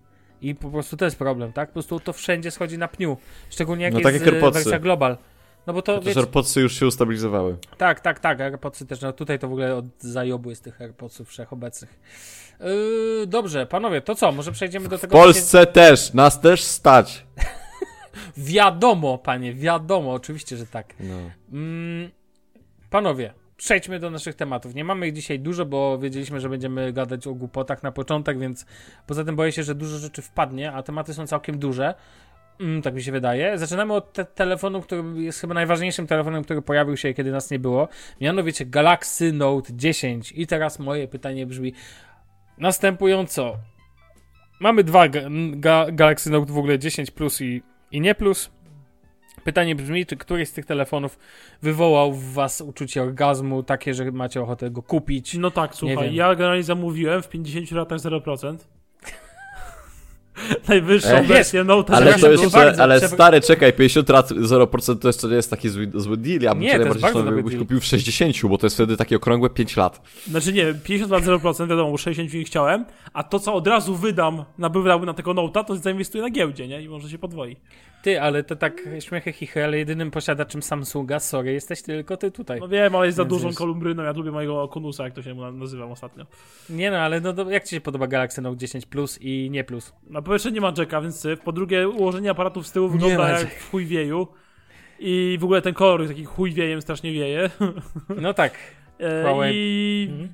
I 0.45 0.55
po 0.55 0.71
prostu 0.71 0.97
to 0.97 1.05
jest 1.05 1.19
problem, 1.19 1.53
tak? 1.53 1.69
Po 1.69 1.73
prostu 1.73 2.01
to 2.01 2.13
wszędzie 2.13 2.51
schodzi 2.51 2.79
na 2.79 2.89
pniu. 2.89 3.17
Szczególnie 3.51 3.85
jak 3.85 3.93
No 3.93 3.99
jest 4.01 4.25
tak 4.25 4.35
jak 4.35 4.53
wersja 4.53 4.79
global. 4.79 5.17
No 5.67 5.73
bo 5.73 5.83
to, 5.83 6.01
wiecie, 6.01 6.21
AirPodsy 6.21 6.61
już 6.61 6.79
się 6.79 6.87
ustabilizowały. 6.87 7.57
tak, 7.79 8.01
tak, 8.01 8.21
tak, 8.21 8.41
AirPodsy 8.41 8.87
też, 8.87 9.01
no 9.01 9.13
tutaj 9.13 9.39
to 9.39 9.49
w 9.49 9.53
ogóle 9.53 9.75
od 9.75 9.85
jest 10.47 10.65
tych 10.65 10.81
AirPodsów 10.81 11.29
wszechobecnych. 11.29 12.01
Yy, 12.61 13.27
dobrze, 13.27 13.67
panowie, 13.67 14.01
to 14.01 14.15
co, 14.15 14.33
może 14.33 14.53
przejdziemy 14.53 14.89
do 14.89 14.99
W 14.99 15.01
tego... 15.01 15.17
się- 15.17 15.23
Polsce 15.23 15.67
też, 15.67 16.15
nas 16.15 16.41
też 16.41 16.63
stać. 16.63 17.27
Wiadomo, 18.37 19.19
panie, 19.19 19.55
wiadomo, 19.55 20.13
oczywiście, 20.13 20.57
że 20.57 20.67
tak. 20.67 20.95
No. 21.01 21.31
Mm, 21.53 22.11
panowie, 22.91 23.35
przejdźmy 23.65 23.99
do 23.99 24.11
naszych 24.11 24.35
tematów. 24.35 24.75
Nie 24.75 24.85
mamy 24.85 25.09
ich 25.09 25.15
dzisiaj 25.15 25.41
dużo, 25.41 25.67
bo 25.67 25.99
wiedzieliśmy, 25.99 26.41
że 26.41 26.49
będziemy 26.49 26.93
gadać 26.93 27.27
o 27.27 27.35
głupotach 27.35 27.83
na 27.83 27.93
początek, 27.93 28.39
więc 28.39 28.67
poza 29.07 29.25
tym 29.25 29.37
boję 29.37 29.53
się, 29.53 29.63
że 29.63 29.75
dużo 29.75 29.99
rzeczy 29.99 30.23
wpadnie, 30.23 30.73
a 30.73 30.83
tematy 30.83 31.15
są 31.15 31.27
całkiem 31.27 31.59
duże. 31.59 31.95
Mm, 32.61 32.83
tak 32.83 32.95
mi 32.95 33.03
się 33.03 33.13
wydaje. 33.13 33.59
Zaczynamy 33.59 33.95
od 33.95 34.13
te 34.13 34.25
telefonu, 34.25 34.83
który 34.83 35.23
jest 35.23 35.41
chyba 35.41 35.55
najważniejszym 35.55 36.07
telefonem, 36.07 36.45
który 36.45 36.63
pojawił 36.63 36.97
się, 36.97 37.15
kiedy 37.15 37.31
nas 37.31 37.51
nie 37.51 37.59
było. 37.59 37.89
Mianowicie 38.21 38.67
Galaxy 38.67 39.33
Note 39.33 39.73
10. 39.77 40.33
I 40.37 40.47
teraz 40.47 40.79
moje 40.79 41.09
pytanie 41.09 41.47
brzmi 41.47 41.73
następująco. 42.59 43.57
Mamy 44.61 44.85
dwa 44.85 45.09
ga 45.09 45.21
ga 45.51 45.87
Galaxy 45.93 46.31
Note 46.31 46.53
w 46.53 46.59
ogóle 46.59 46.79
10 46.79 47.11
Plus 47.11 47.41
i, 47.41 47.63
i 47.91 48.01
nie 48.01 48.15
Plus. 48.15 48.51
Pytanie 49.45 49.75
brzmi, 49.75 50.07
czy 50.07 50.17
któryś 50.17 50.49
z 50.49 50.53
tych 50.53 50.67
telefonów 50.67 51.19
wywołał 51.63 52.13
w 52.13 52.33
was 52.33 52.61
uczucie 52.61 53.03
orgazmu, 53.03 53.63
takie, 53.63 53.95
że 53.95 54.13
macie 54.13 54.43
ochotę 54.43 54.71
go 54.71 54.83
kupić? 54.83 55.35
No 55.35 55.51
tak, 55.51 55.75
słuchaj, 55.75 56.15
ja 56.15 56.35
generalnie 56.35 56.63
zamówiłem 56.63 57.23
w 57.23 57.29
50 57.29 57.71
latach 57.71 57.99
0%. 57.99 58.57
Najwyższą 60.69 61.09
E, 61.09 61.23
wersję 61.23 61.65
Note 61.65 61.93
Ale 61.93 62.15
to 62.19 62.31
jeszcze, 62.31 62.51
bardzo, 62.51 62.83
ale 62.83 63.01
przepra- 63.01 63.09
stary, 63.15 63.41
czekaj, 63.41 63.73
50 63.73 64.09
lat 64.09 64.31
0% 64.31 64.99
to 64.99 65.09
jeszcze 65.09 65.29
nie 65.29 65.35
jest 65.35 65.51
taki 65.51 65.69
zły, 65.69 65.91
zły 65.95 66.17
deal. 66.17 66.41
Ja 66.41 66.55
bym 66.55 66.63
Nie, 66.63 66.71
cię 66.71 66.79
to 66.79 66.85
jest 66.85 67.01
jakbyś 67.03 67.45
deal. 67.45 67.59
kupił 67.59 67.81
w 67.81 67.85
60, 67.85 68.37
bo 68.49 68.59
to 68.59 68.67
jest 68.67 68.77
wtedy 68.77 68.97
takie 68.97 69.17
okrągłe 69.17 69.51
5 69.51 69.77
lat. 69.77 70.03
Znaczy 70.29 70.53
nie, 70.53 70.75
50 70.75 71.13
lat 71.13 71.23
0%, 71.25 71.69
wiadomo, 71.69 71.91
bo 71.91 71.97
60 71.97 72.35
nie 72.35 72.45
chciałem, 72.45 72.85
a 73.13 73.23
to 73.23 73.39
co 73.39 73.55
od 73.55 73.67
razu 73.67 73.95
wydam, 73.95 74.45
na 74.59 74.69
wydałbym 74.69 75.07
na 75.07 75.15
tego 75.15 75.31
Note'a, 75.35 75.65
to 75.65 75.77
zainwestuję 75.77 76.23
na 76.23 76.31
giełdzie, 76.31 76.69
nie? 76.69 76.83
I 76.83 76.89
może 76.89 77.11
się 77.11 77.19
podwoi. 77.19 77.57
Ty, 78.03 78.21
ale 78.21 78.43
to 78.43 78.57
tak 78.57 78.89
śmiechy 79.01 79.33
chichy, 79.33 79.65
ale 79.65 79.79
jedynym 79.79 80.11
posiadaczem 80.11 80.63
Samsunga, 80.63 81.21
sorry, 81.21 81.53
jesteś 81.53 81.83
tylko 81.83 82.17
ty 82.17 82.31
tutaj. 82.31 82.61
No 82.61 82.69
wiem, 82.69 82.95
ale 82.97 83.07
jest 83.07 83.17
za 83.17 83.25
dużą 83.25 83.49
wiesz. 83.49 83.57
kolumbryną, 83.57 84.03
ja 84.03 84.13
lubię 84.13 84.31
mojego 84.31 84.69
Kunusa, 84.69 85.05
jak 85.05 85.13
to 85.15 85.23
się 85.23 85.35
mu 85.35 85.53
nazywam 85.53 85.93
ostatnio. 85.93 86.27
Nie 86.71 86.91
no, 86.91 86.97
ale 86.97 87.21
no, 87.21 87.33
to 87.33 87.51
jak 87.51 87.65
ci 87.65 87.71
się 87.71 87.81
podoba 87.81 88.07
Galaxy 88.07 88.43
Note 88.43 88.57
10 88.57 88.87
Plus 88.87 89.19
i 89.23 89.49
nie 89.51 89.65
Plus? 89.65 89.93
No 90.11 90.23
po 90.25 90.31
pierwsze 90.31 90.53
nie 90.53 90.61
ma 90.61 90.73
jacka, 90.79 91.01
więc 91.01 91.21
syf. 91.21 91.41
Po 91.41 91.53
drugie 91.53 91.89
ułożenie 91.89 92.31
aparatów 92.31 92.67
z 92.67 92.73
tyłu 92.73 92.89
wygląda 92.89 93.29
jak 93.41 93.55
w 93.55 93.71
chuj 93.71 93.87
wieju. 93.87 94.29
I 94.99 95.37
w 95.41 95.45
ogóle 95.45 95.63
ten 95.63 95.75
kolor 95.75 96.01
jest 96.01 96.13
taki 96.13 96.25
chuj 96.25 96.53
wiejem, 96.53 96.83
strasznie 96.83 97.13
wieje. 97.13 97.51
No 98.23 98.35
tak. 98.35 98.53
E, 99.01 99.23
Huawei. 99.23 99.53
I 99.57 100.09
Mhm. 100.13 100.33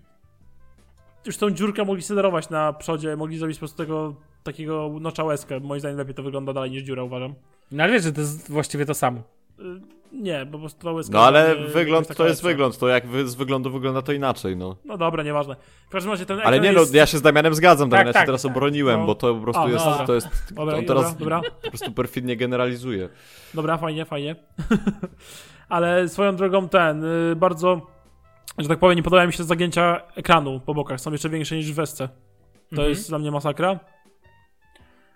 już 1.27 1.37
tą 1.37 1.51
dziurkę 1.51 1.85
mogli 1.85 2.03
sterować 2.03 2.51
na 2.51 2.73
przodzie, 2.73 3.17
mogli 3.17 3.39
zrobić 3.39 3.57
po 3.57 3.61
prostu 3.61 3.77
tego 3.79 4.15
takiego 4.43 4.91
nocza 5.01 5.25
łezkę. 5.25 5.61
Moim 5.61 5.81
zdaniem 5.81 5.99
lepiej 5.99 6.15
to 6.15 6.23
wygląda 6.23 6.53
dalej 6.53 6.71
niż 6.71 6.83
dziura, 6.83 7.03
uważam. 7.03 7.35
No 7.73 7.83
ale 7.85 7.93
wiesz, 7.93 8.03
że 8.03 8.13
to 8.13 8.21
jest 8.21 8.51
właściwie 8.51 8.87
to 8.87 8.95
samo. 8.95 9.21
Y, 9.61 9.63
Nie, 10.13 10.47
po 10.53 10.59
prostu 10.59 10.81
to 10.83 11.01
No 11.11 11.21
ale 11.25 11.49
jakoś 11.49 11.73
wygląd 11.73 12.07
to 12.17 12.27
jest 12.27 12.43
lepsza. 12.43 12.49
wygląd, 12.49 12.79
to 12.79 12.89
jak 12.89 13.07
wy, 13.07 13.29
z 13.29 13.35
wyglądu 13.35 13.71
wygląda 13.71 14.03
to 14.03 14.13
inaczej, 14.13 14.57
no. 14.57 14.77
No 14.85 14.99
dobra, 14.99 15.23
nieważne. 15.23 15.57
W 15.87 15.91
każdym 15.93 16.13
razie 16.13 16.27
ten 16.27 16.41
Ale 16.45 16.61
nie 16.61 16.73
no, 16.73 16.81
jest... 16.81 16.95
ja 16.95 17.07
się 17.07 17.19
z 17.19 17.23
Damianem 17.23 17.55
zgadzam, 17.55 17.89
Damian, 17.89 18.07
ja 18.07 18.13
tak, 18.13 18.23
się 18.23 18.27
teraz 18.27 18.43
tak. 18.43 18.51
obroniłem, 18.53 19.01
No. 19.01 19.07
bo 19.07 19.15
to 19.15 19.35
po 19.35 19.41
prostu 19.41 19.63
A, 19.63 19.67
no 19.67 19.73
jest, 19.73 19.85
dobra. 19.85 20.07
to 20.07 20.15
jest, 20.15 20.29
Dobra, 20.55 20.77
on 20.79 20.85
teraz 20.85 21.17
dobra. 21.17 21.41
po 21.63 21.69
prostu 21.69 21.93
perfidnie 21.93 22.37
generalizuje. 22.37 23.09
Dobra, 23.55 23.77
fajnie, 23.79 24.05
fajnie. 24.05 24.37
Ale 25.69 26.09
swoją 26.09 26.37
drogą 26.37 26.69
ten, 26.69 27.05
y, 27.05 27.37
bardzo, 27.37 27.81
że 28.59 28.69
tak 28.69 28.79
powiem, 28.79 28.97
nie 28.97 29.03
podobają 29.03 29.27
mi 29.27 29.33
się 29.33 29.45
zagięcia 29.45 30.01
ekranu 30.17 30.61
po 30.61 30.75
bokach. 30.75 31.01
Są 31.01 31.13
jeszcze 31.13 31.29
większe 31.29 31.57
niż 31.57 31.73
w 31.73 31.75
Wesce. 31.75 32.09
To 32.09 32.15
Mhm. 32.73 32.89
jest 32.89 33.09
dla 33.09 33.19
mnie 33.19 33.31
masakra. 33.31 33.79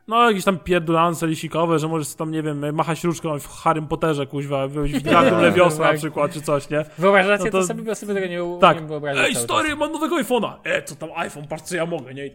No, 0.08 0.28
jakieś 0.30 0.44
tam 0.44 0.58
pierdolance 0.58 1.26
lisikowe, 1.26 1.78
że 1.78 1.88
możesz 1.88 2.14
tam, 2.14 2.30
nie 2.30 2.42
wiem, 2.42 2.75
machać 2.75 3.04
różką 3.04 3.38
w 3.38 3.49
Harrym 3.49 3.87
Potterze, 3.87 4.26
kuźwa, 4.26 4.68
w 4.68 4.82
Wingardium 4.82 5.40
Leviosa 5.40 5.78
na 5.82 5.88
Tak. 5.88 5.96
przykład, 5.99 6.32
czy 6.32 6.40
coś, 6.42 6.70
nie? 6.70 6.84
Wyobrażacie 6.99 7.44
No 7.44 7.50
to, 7.50 7.58
to- 7.61 7.66
sobie, 7.66 7.82
bo 7.82 7.94
sobie 7.94 8.14
tego 8.14 8.26
nie 8.26 8.44
umiem 8.44 8.61
Tak. 8.61 8.87
wyobrazić 8.87 9.25
Ej, 9.25 9.34
stary, 9.37 9.76
mam 9.76 9.92
nowego 9.92 10.16
iPhone'a! 10.16 10.52
E, 10.64 10.82
co 10.82 10.96
tam 10.96 11.08
iPhone, 11.16 11.49
patrz 11.49 11.62
co 11.62 11.76
ja 11.76 11.87
mogę, 11.87 12.14
nie? 12.14 12.30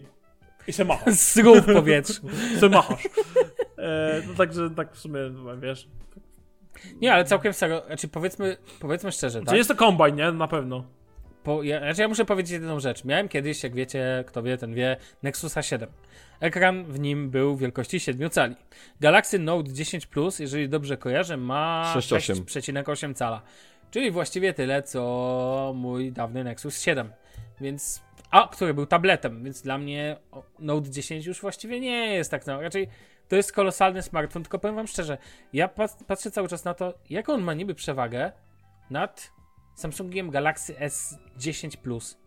I 0.68 0.74
se 0.74 0.86
machasz, 0.86 1.06
czas. 1.14 1.34
Zrób 1.34 1.58
w 1.58 1.74
powietrzu. 1.74 2.22
se 2.60 2.70
machasz. 2.70 3.06
E, 3.78 4.22
no 4.28 4.34
także, 4.34 4.70
tak 4.70 4.94
w 4.94 5.00
sumie, 5.00 5.20
no, 5.34 5.58
wiesz. 5.58 5.88
Nie, 7.02 7.14
ale 7.14 7.26
całkiem 7.26 7.54
serio, 7.54 7.82
znaczy 7.88 8.08
powiedzmy, 8.08 8.58
powiedzmy 8.80 9.12
szczerze, 9.12 9.40
Czy 9.40 9.46
tak? 9.46 9.56
jest 9.56 9.70
to 9.70 9.76
kombajn, 9.76 10.16
nie? 10.16 10.32
Na 10.32 10.48
pewno. 10.48 10.84
Po, 11.44 11.64
ja, 11.64 11.80
znaczy 11.80 12.02
ja 12.02 12.08
muszę 12.08 12.26
powiedzieć 12.26 12.52
jedną 12.52 12.80
rzecz. 12.80 13.06
Miałem 13.06 13.30
kiedyś, 13.30 13.64
jak 13.64 13.76
wiecie, 13.76 14.24
kto 14.28 14.44
wie, 14.44 14.58
ten 14.58 14.74
wie, 14.74 14.98
Nexusa 15.24 15.62
7. 15.62 15.90
Ekran 16.40 16.84
w 16.84 17.00
nim 17.00 17.30
był 17.30 17.58
wielkości 17.58 18.00
7 18.00 18.30
cali. 18.30 18.56
Galaxy 19.00 19.40
Note 19.40 19.74
10 19.74 20.06
Plus, 20.06 20.40
jeżeli 20.40 20.70
dobrze 20.70 20.98
kojarzę, 20.98 21.38
ma 21.38 21.94
6,8. 21.96 22.34
6,8 22.44 23.14
cala. 23.14 23.42
Czyli 23.92 24.12
właściwie 24.12 24.54
tyle, 24.54 24.84
co 24.84 25.74
mój 25.76 26.12
dawny 26.12 26.44
Nexus 26.44 26.82
7. 26.82 27.12
Więc. 27.62 28.02
A, 28.32 28.48
który 28.48 28.74
był 28.74 28.86
tabletem, 28.86 29.44
więc 29.44 29.62
dla 29.62 29.78
mnie 29.78 30.18
Note 30.60 30.90
10 30.90 31.26
już 31.26 31.42
właściwie 31.42 31.80
nie 31.80 32.14
jest 32.14 32.32
tak. 32.32 32.48
No, 32.48 32.62
raczej 32.62 32.90
to 33.28 33.36
jest 33.36 33.54
kolosalny 33.54 34.02
smartfon, 34.02 34.44
tylko 34.44 34.60
powiem 34.60 34.76
wam 34.76 34.88
szczerze, 34.88 35.18
ja 35.54 35.68
pat, 35.68 36.04
patrzę 36.08 36.32
cały 36.32 36.48
czas 36.48 36.64
na 36.64 36.74
to, 36.74 36.94
jaką 37.10 37.34
on 37.34 37.42
ma 37.42 37.54
niby 37.54 37.76
przewagę 37.76 38.32
nad 38.90 39.32
Samsungiem 39.76 40.30
Galaxy 40.30 40.74
S10 40.74 41.78
Plus. 41.78 42.18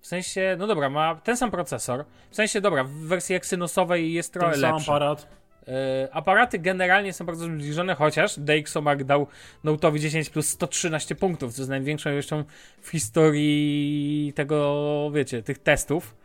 W 0.00 0.06
sensie, 0.06 0.56
no 0.58 0.66
dobra, 0.66 0.90
ma 0.90 1.14
ten 1.14 1.36
sam 1.36 1.50
procesor. 1.50 2.04
W 2.30 2.34
sensie, 2.36 2.60
dobra, 2.60 2.84
w 2.84 2.90
wersji 2.90 3.34
Exynosowej 3.34 4.12
jest 4.12 4.32
trochę 4.32 4.52
Ten 4.52 4.60
sam 4.60 4.74
lepszy. 4.74 4.90
aparat. 4.90 5.28
E, 5.68 6.08
aparaty 6.12 6.58
generalnie 6.58 7.12
są 7.12 7.26
bardzo 7.26 7.44
zbliżone, 7.44 7.94
chociaż 7.94 8.38
DxOMark 8.38 9.02
dał 9.04 9.26
Note'owi 9.64 9.98
10 9.98 10.30
plus 10.30 10.48
113 10.48 11.14
punktów, 11.14 11.54
co 11.54 11.62
jest 11.62 11.70
największą 11.70 12.10
ilością 12.10 12.44
w 12.80 12.88
historii 12.88 14.32
tego, 14.36 15.10
wiecie, 15.14 15.42
tych 15.42 15.58
testów. 15.58 16.16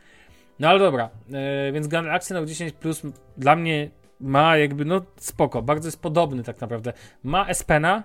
No 0.58 0.68
ale 0.68 0.78
dobra, 0.78 1.10
e, 1.32 1.72
więc 1.72 1.86
Galaxy 1.88 2.34
Note 2.34 2.46
10 2.46 2.72
Plus 2.72 3.02
dla 3.36 3.56
mnie 3.56 3.90
ma 4.20 4.56
jakby, 4.56 4.84
no 4.84 5.00
spoko, 5.16 5.62
bardzo 5.62 5.88
jest 5.88 6.02
podobny 6.02 6.42
tak 6.42 6.60
naprawdę. 6.60 6.92
Ma 7.22 7.46
S 7.48 7.62
Pena, 7.62 8.02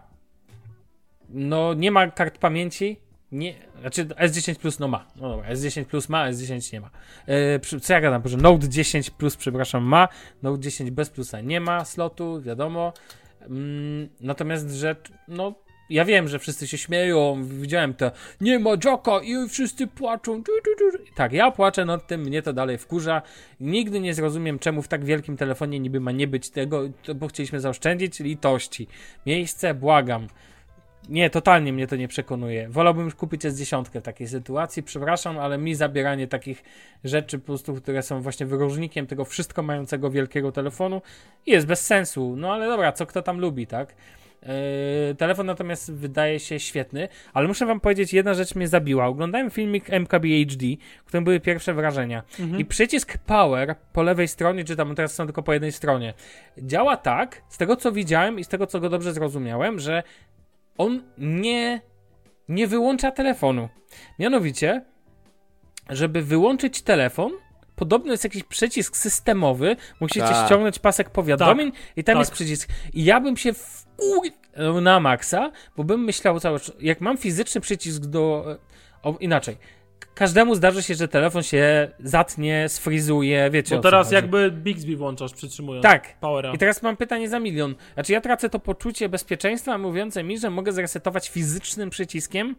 no 1.29 1.73
nie 1.73 1.91
ma 1.91 2.07
kart 2.11 2.37
pamięci, 2.37 2.99
nie, 3.31 3.53
znaczy 3.81 4.05
S10 4.05 4.55
Plus 4.55 4.79
no 4.79 4.87
ma, 4.87 5.05
no 5.15 5.29
dobra, 5.29 5.49
S10 5.49 5.85
Plus 5.85 6.09
ma, 6.09 6.31
S10 6.31 6.73
nie 6.73 6.81
ma. 6.81 6.89
E, 7.27 7.79
co 7.79 7.93
ja 7.93 8.01
gadam, 8.01 8.21
że 8.25 8.37
Note 8.37 8.69
10 8.69 9.09
Plus, 9.09 9.35
przepraszam, 9.35 9.83
ma, 9.83 10.07
Note 10.43 10.59
10 10.59 10.91
bez 10.91 11.09
plusa 11.09 11.41
nie 11.41 11.59
ma 11.59 11.85
slotu, 11.85 12.41
wiadomo. 12.41 12.93
Mm, 13.41 14.09
natomiast, 14.21 14.71
że 14.71 14.95
no, 15.27 15.55
ja 15.89 16.05
wiem, 16.05 16.27
że 16.27 16.39
wszyscy 16.39 16.67
się 16.67 16.77
śmieją, 16.77 17.43
widziałem 17.43 17.93
to, 17.93 18.11
nie 18.41 18.59
ma 18.59 18.69
Jacka 18.85 19.19
i 19.23 19.49
wszyscy 19.49 19.87
płaczą. 19.87 20.43
Tak, 21.15 21.33
ja 21.33 21.51
płaczę 21.51 21.85
nad 21.85 22.07
tym, 22.07 22.21
mnie 22.21 22.41
to 22.41 22.53
dalej 22.53 22.77
wkurza. 22.77 23.21
Nigdy 23.59 23.99
nie 23.99 24.13
zrozumiem, 24.13 24.59
czemu 24.59 24.81
w 24.81 24.87
tak 24.87 25.05
wielkim 25.05 25.37
telefonie 25.37 25.79
niby 25.79 25.99
ma 25.99 26.11
nie 26.11 26.27
być 26.27 26.49
tego, 26.49 26.81
bo 27.15 27.27
chcieliśmy 27.27 27.59
zaoszczędzić 27.59 28.19
litości. 28.19 28.87
Miejsce, 29.25 29.73
błagam. 29.73 30.27
Nie, 31.11 31.29
totalnie 31.29 31.73
mnie 31.73 31.87
to 31.87 31.95
nie 31.95 32.07
przekonuje. 32.07 32.69
Wolałbym 32.69 33.05
już 33.05 33.15
kupić 33.15 33.41
S10 33.41 33.85
w 33.85 34.01
takiej 34.01 34.27
sytuacji. 34.27 34.83
Przepraszam, 34.83 35.39
ale 35.39 35.57
mi 35.57 35.75
zabieranie 35.75 36.27
takich 36.27 36.63
rzeczy, 37.03 37.39
po 37.39 37.45
prostu, 37.45 37.75
które 37.75 38.01
są 38.01 38.21
właśnie 38.21 38.45
wyróżnikiem 38.45 39.07
tego 39.07 39.25
wszystko 39.25 39.63
mającego 39.63 40.11
wielkiego 40.11 40.51
telefonu, 40.51 41.01
jest 41.45 41.67
bez 41.67 41.85
sensu. 41.85 42.35
No 42.37 42.53
ale 42.53 42.67
dobra, 42.67 42.91
co 42.91 43.05
kto 43.05 43.21
tam 43.21 43.39
lubi, 43.39 43.67
tak? 43.67 43.95
Yy, 44.41 45.15
telefon 45.15 45.45
natomiast 45.45 45.93
wydaje 45.93 46.39
się 46.39 46.59
świetny, 46.59 47.07
ale 47.33 47.47
muszę 47.47 47.65
wam 47.65 47.79
powiedzieć, 47.79 48.13
jedna 48.13 48.33
rzecz 48.33 48.55
mnie 48.55 48.67
zabiła. 48.67 49.05
Oglądałem 49.05 49.51
filmik 49.51 49.89
MKBHD, 49.89 50.65
w 51.03 51.05
którym 51.05 51.23
były 51.23 51.39
pierwsze 51.39 51.73
wrażenia. 51.73 52.23
I 52.57 52.65
przycisk 52.65 53.17
Power 53.17 53.75
po 53.93 54.03
lewej 54.03 54.27
stronie, 54.27 54.63
czy 54.63 54.75
tam 54.75 54.95
teraz 54.95 55.13
są 55.13 55.25
tylko 55.25 55.43
po 55.43 55.53
jednej 55.53 55.71
stronie, 55.71 56.13
działa 56.57 56.97
tak, 56.97 57.41
z 57.49 57.57
tego 57.57 57.75
co 57.75 57.91
widziałem 57.91 58.39
i 58.39 58.43
z 58.43 58.47
tego 58.47 58.67
co 58.67 58.79
go 58.79 58.89
dobrze 58.89 59.13
zrozumiałem, 59.13 59.79
że 59.79 60.03
on 60.81 61.03
nie, 61.17 61.81
nie 62.49 62.67
wyłącza 62.67 63.11
telefonu. 63.11 63.69
Mianowicie, 64.19 64.85
żeby 65.89 66.21
wyłączyć 66.21 66.81
telefon, 66.81 67.31
podobno 67.75 68.11
jest 68.11 68.23
jakiś 68.23 68.43
przycisk 68.43 68.97
systemowy, 68.97 69.75
musicie 69.99 70.25
Tak. 70.25 70.45
ściągnąć 70.45 70.79
pasek 70.79 71.09
powiadomień 71.09 71.71
i 71.95 72.03
tam 72.03 72.13
tak. 72.13 72.19
jest 72.19 72.31
przycisk. 72.31 72.69
I 72.93 73.03
ja 73.03 73.21
bym 73.21 73.37
się 73.37 73.53
wkur... 73.53 74.27
na 74.81 74.99
maksa, 74.99 75.51
bo 75.77 75.83
bym 75.83 76.03
myślał 76.03 76.39
cały 76.39 76.59
czas, 76.59 76.71
jak 76.79 77.01
mam 77.01 77.17
fizyczny 77.17 77.61
przycisk 77.61 78.05
do... 78.05 78.45
O, 79.03 79.17
inaczej. 79.19 79.57
Każdemu 80.15 80.55
zdarzy 80.55 80.83
się, 80.83 80.95
że 80.95 81.07
telefon 81.07 81.43
się 81.43 81.91
zatnie, 81.99 82.69
sfrizuje, 82.69 83.49
wiecie 83.49 83.75
Bo 83.75 83.81
teraz 83.81 84.11
jakby 84.11 84.51
Bixby 84.51 84.95
włączasz, 84.95 85.33
przytrzymując. 85.33 85.83
Tak. 85.83 86.19
Powera. 86.19 86.53
I 86.53 86.57
teraz 86.57 86.83
mam 86.83 86.97
pytanie 86.97 87.29
za 87.29 87.39
milion. 87.39 87.75
Znaczy 87.93 88.13
ja 88.13 88.21
tracę 88.21 88.49
to 88.49 88.59
poczucie 88.59 89.09
bezpieczeństwa 89.09 89.77
mówiące 89.77 90.23
mi, 90.23 90.39
że 90.39 90.49
mogę 90.49 90.71
zresetować 90.71 91.29
fizycznym 91.29 91.89
przyciskiem 91.89 92.55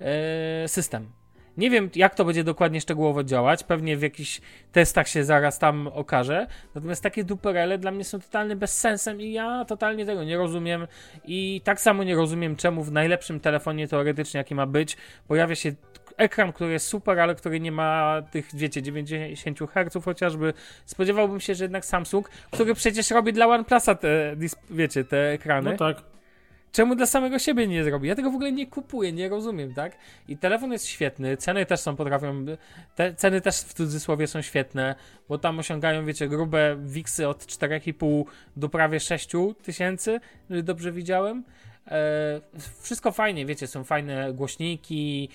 e, 0.00 0.68
system. 0.68 1.08
Nie 1.56 1.70
wiem, 1.70 1.90
jak 1.94 2.14
to 2.14 2.24
będzie 2.24 2.44
dokładnie 2.44 2.80
szczegółowo 2.80 3.24
działać. 3.24 3.64
Pewnie 3.64 3.96
w 3.96 4.02
jakichś 4.02 4.40
testach 4.72 5.08
się 5.08 5.24
zaraz 5.24 5.58
tam 5.58 5.88
okaże. 5.88 6.46
Natomiast 6.74 7.02
takie 7.02 7.24
duperele 7.24 7.78
dla 7.78 7.90
mnie 7.90 8.04
są 8.04 8.20
totalnie 8.20 8.56
bezsensem 8.56 9.20
i 9.20 9.32
ja 9.32 9.64
totalnie 9.64 10.06
tego 10.06 10.24
nie 10.24 10.36
rozumiem. 10.36 10.86
I 11.24 11.60
tak 11.64 11.80
samo 11.80 12.04
nie 12.04 12.14
rozumiem, 12.14 12.56
czemu 12.56 12.82
w 12.82 12.92
najlepszym 12.92 13.40
telefonie 13.40 13.88
teoretycznie, 13.88 14.38
jaki 14.38 14.54
ma 14.54 14.66
być, 14.66 14.96
pojawia 15.28 15.54
się 15.54 15.72
ekran, 16.16 16.52
który 16.52 16.72
jest 16.72 16.86
super, 16.86 17.20
ale 17.20 17.34
który 17.34 17.60
nie 17.60 17.72
ma 17.72 18.22
tych, 18.30 18.48
wiecie, 18.54 18.82
90 18.82 19.58
Hz 19.58 20.04
chociażby. 20.04 20.52
Spodziewałbym 20.86 21.40
się, 21.40 21.54
że 21.54 21.64
jednak 21.64 21.84
Samsung, 21.84 22.28
który 22.50 22.74
przecież 22.74 23.10
robi 23.10 23.32
dla 23.32 23.46
OnePlusa 23.46 23.94
te, 23.94 24.36
wiecie, 24.70 25.04
te 25.04 25.30
ekrany, 25.30 25.70
No 25.70 25.76
tak. 25.76 26.02
czemu 26.72 26.94
dla 26.94 27.06
samego 27.06 27.38
siebie 27.38 27.66
nie 27.68 27.84
zrobi? 27.84 28.08
Ja 28.08 28.14
tego 28.14 28.30
w 28.30 28.34
ogóle 28.34 28.52
nie 28.52 28.66
kupuję, 28.66 29.12
nie 29.12 29.28
rozumiem, 29.28 29.74
tak? 29.74 29.96
I 30.28 30.36
telefon 30.36 30.72
jest 30.72 30.86
świetny, 30.86 31.36
ceny 31.36 31.66
też 31.66 31.80
są, 31.80 31.96
potrafią, 31.96 32.44
te 32.94 33.14
ceny 33.14 33.40
też 33.40 33.56
w 33.56 33.74
cudzysłowie 33.74 34.26
są 34.26 34.42
świetne, 34.42 34.94
bo 35.28 35.38
tam 35.38 35.58
osiągają, 35.58 36.04
wiecie, 36.06 36.28
grube 36.28 36.76
wiksy 36.84 37.28
od 37.28 37.44
4,5 37.46 38.24
do 38.56 38.68
prawie 38.68 39.00
6 39.00 39.30
tysięcy, 39.62 40.20
jeżeli 40.48 40.64
dobrze 40.64 40.92
widziałem. 40.92 41.44
E, 41.88 42.40
wszystko 42.80 43.12
fajnie, 43.12 43.46
wiecie, 43.46 43.66
są 43.66 43.84
fajne 43.84 44.32
głośniki, 44.32 45.28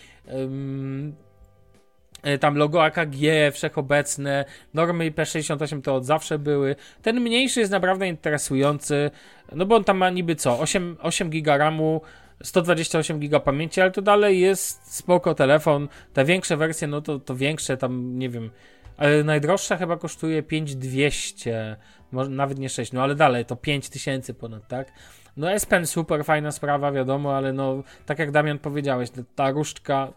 e, 2.24 2.38
tam 2.38 2.56
logo 2.56 2.84
AKG 2.84 3.52
wszechobecne, 3.54 4.46
normy 4.74 5.12
IP68 5.12 5.82
to 5.82 5.96
od 5.96 6.06
zawsze 6.06 6.40
były. 6.40 6.76
Ten 7.02 7.22
mniejszy 7.22 7.60
jest 7.60 7.72
naprawdę 7.72 8.08
interesujący, 8.08 9.12
no 9.52 9.66
bo 9.66 9.76
on 9.76 9.84
tam 9.84 9.98
ma 9.98 10.10
niby 10.10 10.36
co, 10.36 10.60
8, 10.60 10.98
8 11.02 11.30
giga 11.30 11.58
RAMu, 11.58 12.02
128 12.44 13.20
giga 13.20 13.40
pamięci, 13.40 13.82
ale 13.82 13.92
to 13.92 14.02
dalej 14.02 14.40
jest 14.40 14.96
spoko 14.96 15.36
telefon. 15.36 15.88
Te 16.14 16.26
większe 16.26 16.58
wersje, 16.58 16.88
no 16.88 17.02
to, 17.02 17.20
to 17.20 17.36
większe, 17.36 17.78
tam 17.78 18.20
nie 18.20 18.30
wiem, 18.30 18.52
ale 18.98 19.24
najdroższa 19.24 19.78
chyba 19.78 19.98
kosztuje 19.98 20.44
5200, 20.44 21.76
może 22.12 22.30
nawet 22.30 22.60
nie 22.60 22.70
6, 22.70 22.92
no 22.92 23.04
ale 23.04 23.16
dalej 23.16 23.46
to 23.46 23.56
5000 23.56 24.34
ponad, 24.34 24.68
tak? 24.68 24.92
No 25.38 25.52
S 25.52 25.66
Pen 25.66 25.88
super, 25.88 26.26
fajna 26.26 26.52
sprawa, 26.52 26.92
wiadomo, 26.92 27.36
ale 27.36 27.54
no, 27.54 27.84
tak 28.06 28.20
jak 28.20 28.32
Damian 28.32 28.60
powiedziałeś, 28.60 29.10
ta- 29.10 29.22
ta 29.36 29.52
różdżka, 29.52 30.14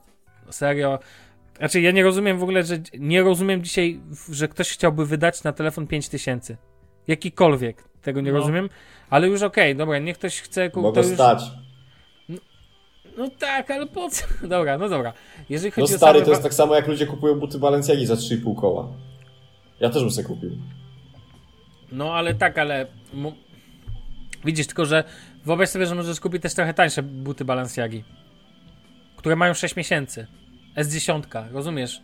serio, 0.51 0.99
znaczy 1.59 1.81
ja 1.81 1.91
nie 1.91 2.03
rozumiem 2.03 2.39
w 2.39 2.43
ogóle, 2.43 2.63
że 2.63 2.79
nie 2.99 3.23
rozumiem 3.23 3.63
dzisiaj, 3.65 4.01
że 4.33 4.49
ktoś 4.49 4.71
chciałby 4.73 5.07
wydać 5.07 5.45
na 5.45 5.53
telefon 5.53 5.87
5000. 5.87 6.57
Jakikolwiek, 7.09 7.85
tego 8.03 8.21
nie 8.21 8.33
No. 8.33 8.39
rozumiem, 8.39 8.69
ale 9.11 9.29
już 9.29 9.43
okej, 9.43 9.77
dobra, 9.77 9.99
niech 9.99 10.19
ktoś 10.19 10.41
chce 10.41 10.71
kupić. 10.71 10.83
Mogę 10.83 11.01
już... 11.03 11.15
stać. 11.15 11.43
No 13.17 13.29
tak, 13.39 13.71
ale 13.71 13.87
po 13.87 14.11
co? 14.11 14.25
Dobra, 14.49 14.79
no 14.79 14.89
dobra. 14.89 15.13
Jeżeli 15.49 15.73
No 15.77 15.83
chodzi 15.83 15.95
o 15.95 15.97
stary, 15.99 16.13
same 16.19 16.25
to 16.25 16.31
jest 16.31 16.43
tak 16.43 16.55
samo 16.55 16.75
jak 16.75 16.89
ludzie 16.89 17.07
kupują 17.07 17.35
buty 17.41 17.59
Balenciagi 17.59 18.07
za 18.07 18.15
3,5 18.15 18.61
koła. 18.61 18.89
Ja 19.81 19.91
też 19.91 20.03
bym 20.03 20.11
sobie 20.11 20.29
kupił. 20.29 20.51
No 21.93 22.15
ale 22.15 22.35
tak, 22.35 22.59
ale. 22.59 22.87
Widzisz, 24.45 24.67
tylko 24.67 24.87
że 24.87 25.05
Wyobraź 25.45 25.69
sobie, 25.69 25.87
że 25.87 25.95
możesz 25.95 26.21
kupić 26.21 26.43
też 26.43 26.55
trochę 26.55 26.75
tańsze 26.75 27.03
buty 27.03 27.45
Balenciagi, 27.45 28.05
które 29.17 29.37
mają 29.37 29.55
6 29.55 29.77
miesięcy. 29.77 30.27
S10, 30.77 31.53
rozumiesz? 31.53 32.03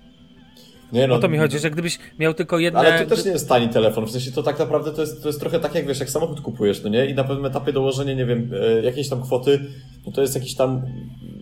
Nie 0.93 1.07
no, 1.07 1.15
O 1.15 1.19
to 1.19 1.29
mi 1.29 1.39
chodzi, 1.39 1.59
że 1.59 1.71
gdybyś 1.71 1.99
miał 2.19 2.35
tylko 2.35 2.59
jedne... 2.59 2.81
Ale 2.81 3.05
to 3.05 3.17
też 3.17 3.25
nie 3.25 3.31
jest 3.31 3.49
tani 3.49 3.69
telefon, 3.69 4.07
w 4.07 4.11
sensie 4.11 4.33
to 4.33 4.43
tak 4.43 4.59
naprawdę 4.59 4.93
to 4.93 5.01
jest, 5.01 5.23
to 5.23 5.29
jest 5.29 5.41
trochę 5.41 5.61
tak 5.61 5.75
jak 5.75 5.87
wiesz, 5.87 6.01
jak 6.01 6.11
samochód 6.11 6.41
kupujesz, 6.41 6.83
no 6.83 6.89
nie? 6.89 7.07
I 7.07 7.15
na 7.15 7.25
pewnym 7.25 7.47
etapie 7.47 7.73
dołożenie, 7.73 8.17
nie 8.17 8.27
wiem, 8.27 8.51
e, 8.63 8.83
jakiejś 8.83 9.09
tam 9.09 9.23
kwoty, 9.23 9.61
no 10.07 10.13
to 10.13 10.21
jest 10.21 10.35
jakiś 10.35 10.55
tam, 10.55 10.83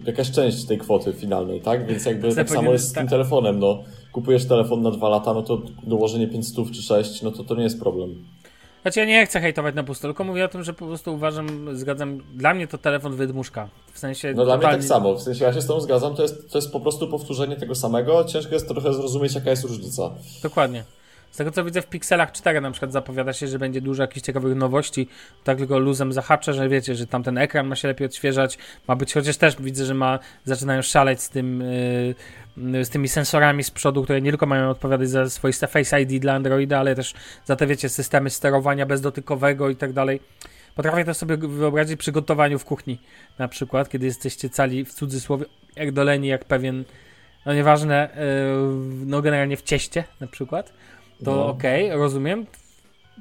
jakaś 0.07 0.31
część 0.31 0.65
tej 0.65 0.79
kwoty 0.79 1.13
finalnej, 1.13 1.61
tak? 1.61 1.87
Więc 1.87 2.05
jakby 2.05 2.35
tak 2.35 2.51
samo 2.51 2.73
jest 2.73 2.89
z 2.89 2.93
tym 2.93 3.03
tak. 3.03 3.11
telefonem, 3.11 3.59
no. 3.59 3.83
Kupujesz 4.13 4.45
telefon 4.45 4.83
na 4.83 4.91
dwa 4.91 5.09
lata, 5.09 5.35
no 5.35 5.43
to 5.43 5.63
dołożenie 5.83 6.29
500 6.29 6.71
czy 6.71 6.83
6, 6.83 7.23
no 7.23 7.31
to 7.31 7.45
to 7.45 7.55
nie 7.55 7.63
jest 7.63 7.81
problem. 7.81 8.25
Znaczy 8.85 9.01
ja 9.01 9.07
nie 9.07 9.27
chcę 9.27 9.41
hejtować 9.41 9.75
na 9.75 9.85
pusto, 9.85 10.09
tylko 10.09 10.25
mówię 10.25 10.45
o 10.45 10.49
tym, 10.49 10.65
że 10.65 10.73
po 10.73 10.87
prostu 10.87 11.15
uważam, 11.15 11.77
zgadzam, 11.77 12.23
dla 12.35 12.55
mnie 12.55 12.67
to 12.67 12.79
telefon 12.79 13.17
wydmuszka. 13.17 13.69
W 13.93 13.99
sensie 13.99 14.35
No 14.37 14.45
dla 14.45 14.57
mnie 14.57 14.67
tak 14.67 14.85
samo, 14.85 15.15
w 15.15 15.23
sensie 15.23 15.45
ja 15.45 15.53
się 15.53 15.61
z 15.61 15.67
tą 15.67 15.81
zgadzam, 15.81 16.15
to 16.15 16.23
jest, 16.23 16.53
to 16.53 16.59
jest 16.59 16.73
po 16.73 16.81
prostu 16.81 17.09
powtórzenie 17.09 17.57
tego 17.57 17.75
samego, 17.75 18.25
ciężko 18.25 18.55
jest 18.55 18.69
trochę 18.69 18.95
zrozumieć 18.95 19.35
jaka 19.35 19.51
jest 19.51 19.65
różnica. 19.65 20.11
Dokładnie. 20.43 20.85
Z 21.35 21.37
tego 21.37 21.51
co 21.51 21.65
widzę 21.65 21.83
w 21.83 21.87
Pixelach 21.87 22.33
4 22.33 22.61
na 22.61 22.71
przykład 22.71 22.93
zapowiada 22.93 23.33
się, 23.33 23.49
że 23.49 23.59
będzie 23.59 23.81
dużo 23.81 24.03
jakichś 24.03 24.27
ciekawych 24.27 24.57
nowości. 24.57 25.09
Tak 25.45 25.59
tylko 25.59 25.79
luzem 25.79 26.13
zahaczę, 26.13 26.55
że 26.55 26.69
wiecie, 26.69 26.95
że 26.95 27.07
tam 27.07 27.23
ten 27.23 27.39
ekran 27.39 27.67
ma 27.67 27.77
się 27.77 27.89
lepiej 27.89 28.07
odświeżać, 28.07 28.59
ma 28.89 28.97
być, 28.97 29.15
chociaż 29.15 29.37
też 29.37 29.57
widzę, 29.61 29.85
że 29.85 29.95
ma, 29.95 30.19
zaczynają 30.45 30.83
szaleć 30.83 31.23
z 31.23 31.29
tym, 31.29 31.61
yy, 32.57 32.85
z 32.85 32.91
tymi 32.91 33.09
sensorami 33.09 33.65
z 33.65 33.71
przodu, 33.71 34.03
które 34.03 34.21
nie 34.21 34.31
tylko 34.31 34.47
mają 34.47 34.71
odpowiadać 34.71 35.09
za 35.09 35.31
swoiste 35.31 35.67
Face 35.67 36.03
ID 36.03 36.23
dla 36.23 36.35
Androida, 36.35 36.79
ale 36.79 36.95
też 36.95 37.15
za 37.45 37.57
te, 37.57 37.67
wiecie, 37.67 37.89
systemy 37.89 38.31
sterowania 38.31 38.87
bezdotykowego 38.87 39.71
i 39.71 39.77
tak 39.77 39.93
dalej. 39.93 40.21
Potrafię 40.75 41.05
to 41.05 41.15
sobie 41.15 41.37
wyobrazić 41.37 41.99
przy 41.99 42.13
gotowaniu 42.13 42.59
w 42.59 42.65
kuchni, 42.65 42.99
na 43.39 43.49
przykład, 43.49 43.89
kiedy 43.89 44.07
jesteście 44.07 44.51
cali 44.51 44.85
w 44.85 44.93
cudzysłowie, 44.93 45.45
jak 45.77 45.93
doleni, 45.93 46.29
jak 46.29 46.45
pewien, 46.45 46.85
no 47.47 47.55
nieważne, 47.55 48.09
yy, 48.17 49.07
no 49.07 49.23
generalnie 49.23 49.57
w 49.57 49.63
cieście 49.63 50.05
na 50.21 50.27
przykład 50.27 50.73
to 51.25 51.35
No. 51.37 51.47
okej, 51.47 51.91
rozumiem. 51.91 52.47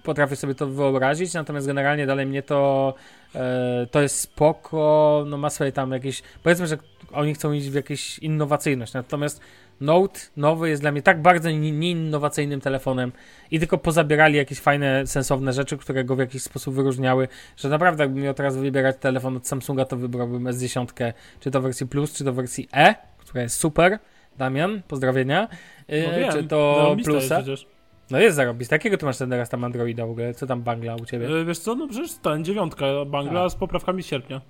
Potrafię 0.04 0.36
sobie 0.36 0.56
to 0.56 0.68
wyobrazić, 0.68 1.34
natomiast 1.34 1.68
generalnie 1.68 2.06
dalej 2.06 2.26
mnie 2.26 2.42
to 2.44 2.94
e, 3.36 3.88
to 3.92 4.02
jest 4.02 4.20
spoko, 4.20 5.24
no 5.28 5.38
ma 5.38 5.50
swoje 5.50 5.72
tam 5.72 5.92
jakieś, 5.92 6.22
powiedzmy, 6.44 6.68
że 6.68 6.78
oni 7.12 7.34
chcą 7.34 7.52
iść 7.52 7.70
w 7.70 7.74
jakąś 7.74 8.20
innowacyjność, 8.20 8.94
natomiast 8.94 9.42
Note 9.82 10.20
nowy 10.38 10.70
jest 10.70 10.82
dla 10.82 10.92
mnie 10.92 11.02
tak 11.02 11.22
bardzo 11.22 11.50
ni- 11.52 11.72
nieinnowacyjnym 11.72 12.62
telefonem 12.62 13.12
i 13.52 13.60
tylko 13.60 13.78
pozabierali 13.78 14.38
jakieś 14.38 14.60
fajne, 14.60 15.08
sensowne 15.08 15.54
rzeczy, 15.54 15.78
które 15.78 16.04
go 16.04 16.16
w 16.16 16.20
jakiś 16.20 16.44
sposób 16.44 16.76
wyróżniały, 16.76 17.28
że 17.58 17.70
naprawdę 17.70 18.04
jakbym 18.04 18.24
miał 18.24 18.34
teraz 18.34 18.58
wybierać 18.58 18.96
telefon 19.00 19.38
od 19.38 19.48
Samsunga, 19.48 19.86
to 19.86 19.98
wybrałbym 19.98 20.44
S10, 20.44 21.14
czy 21.40 21.52
to 21.52 21.62
wersji 21.62 21.88
Plus, 21.88 22.14
czy 22.14 22.24
to 22.24 22.34
wersji 22.34 22.68
E, 22.74 22.96
która 23.18 23.42
jest 23.44 23.56
super. 23.60 24.00
Damian, 24.38 24.82
pozdrowienia. 24.88 25.48
E, 25.88 26.08
No 26.12 26.20
wiem, 26.20 26.32
czy 26.32 26.44
to 26.44 26.76
zarąbista 26.78 27.12
jest 27.12 27.28
Plusa? 27.28 27.42
przecież. 27.42 27.68
No 28.14 28.20
jest 28.20 28.36
zarobiste. 28.36 28.76
Jakiego 28.76 28.98
ty 28.98 29.06
masz 29.06 29.18
ten 29.18 29.30
teraz 29.30 29.50
tam 29.50 29.64
Androida 29.64 30.06
w 30.06 30.10
ogóle? 30.10 30.34
Co 30.34 30.48
tam 30.48 30.62
bangla 30.62 30.96
u 30.96 31.06
ciebie? 31.06 31.28
E, 31.28 31.46
Wiesz 31.46 31.60
co, 31.60 31.76
no 31.76 31.88
przecież 31.88 32.14
ten, 32.14 32.46
dziewiątka 32.46 32.86
Bangla 33.06 33.44
A. 33.44 33.50
z 33.50 33.56
poprawkami 33.56 34.04
z 34.04 34.06
sierpnia. 34.06 34.42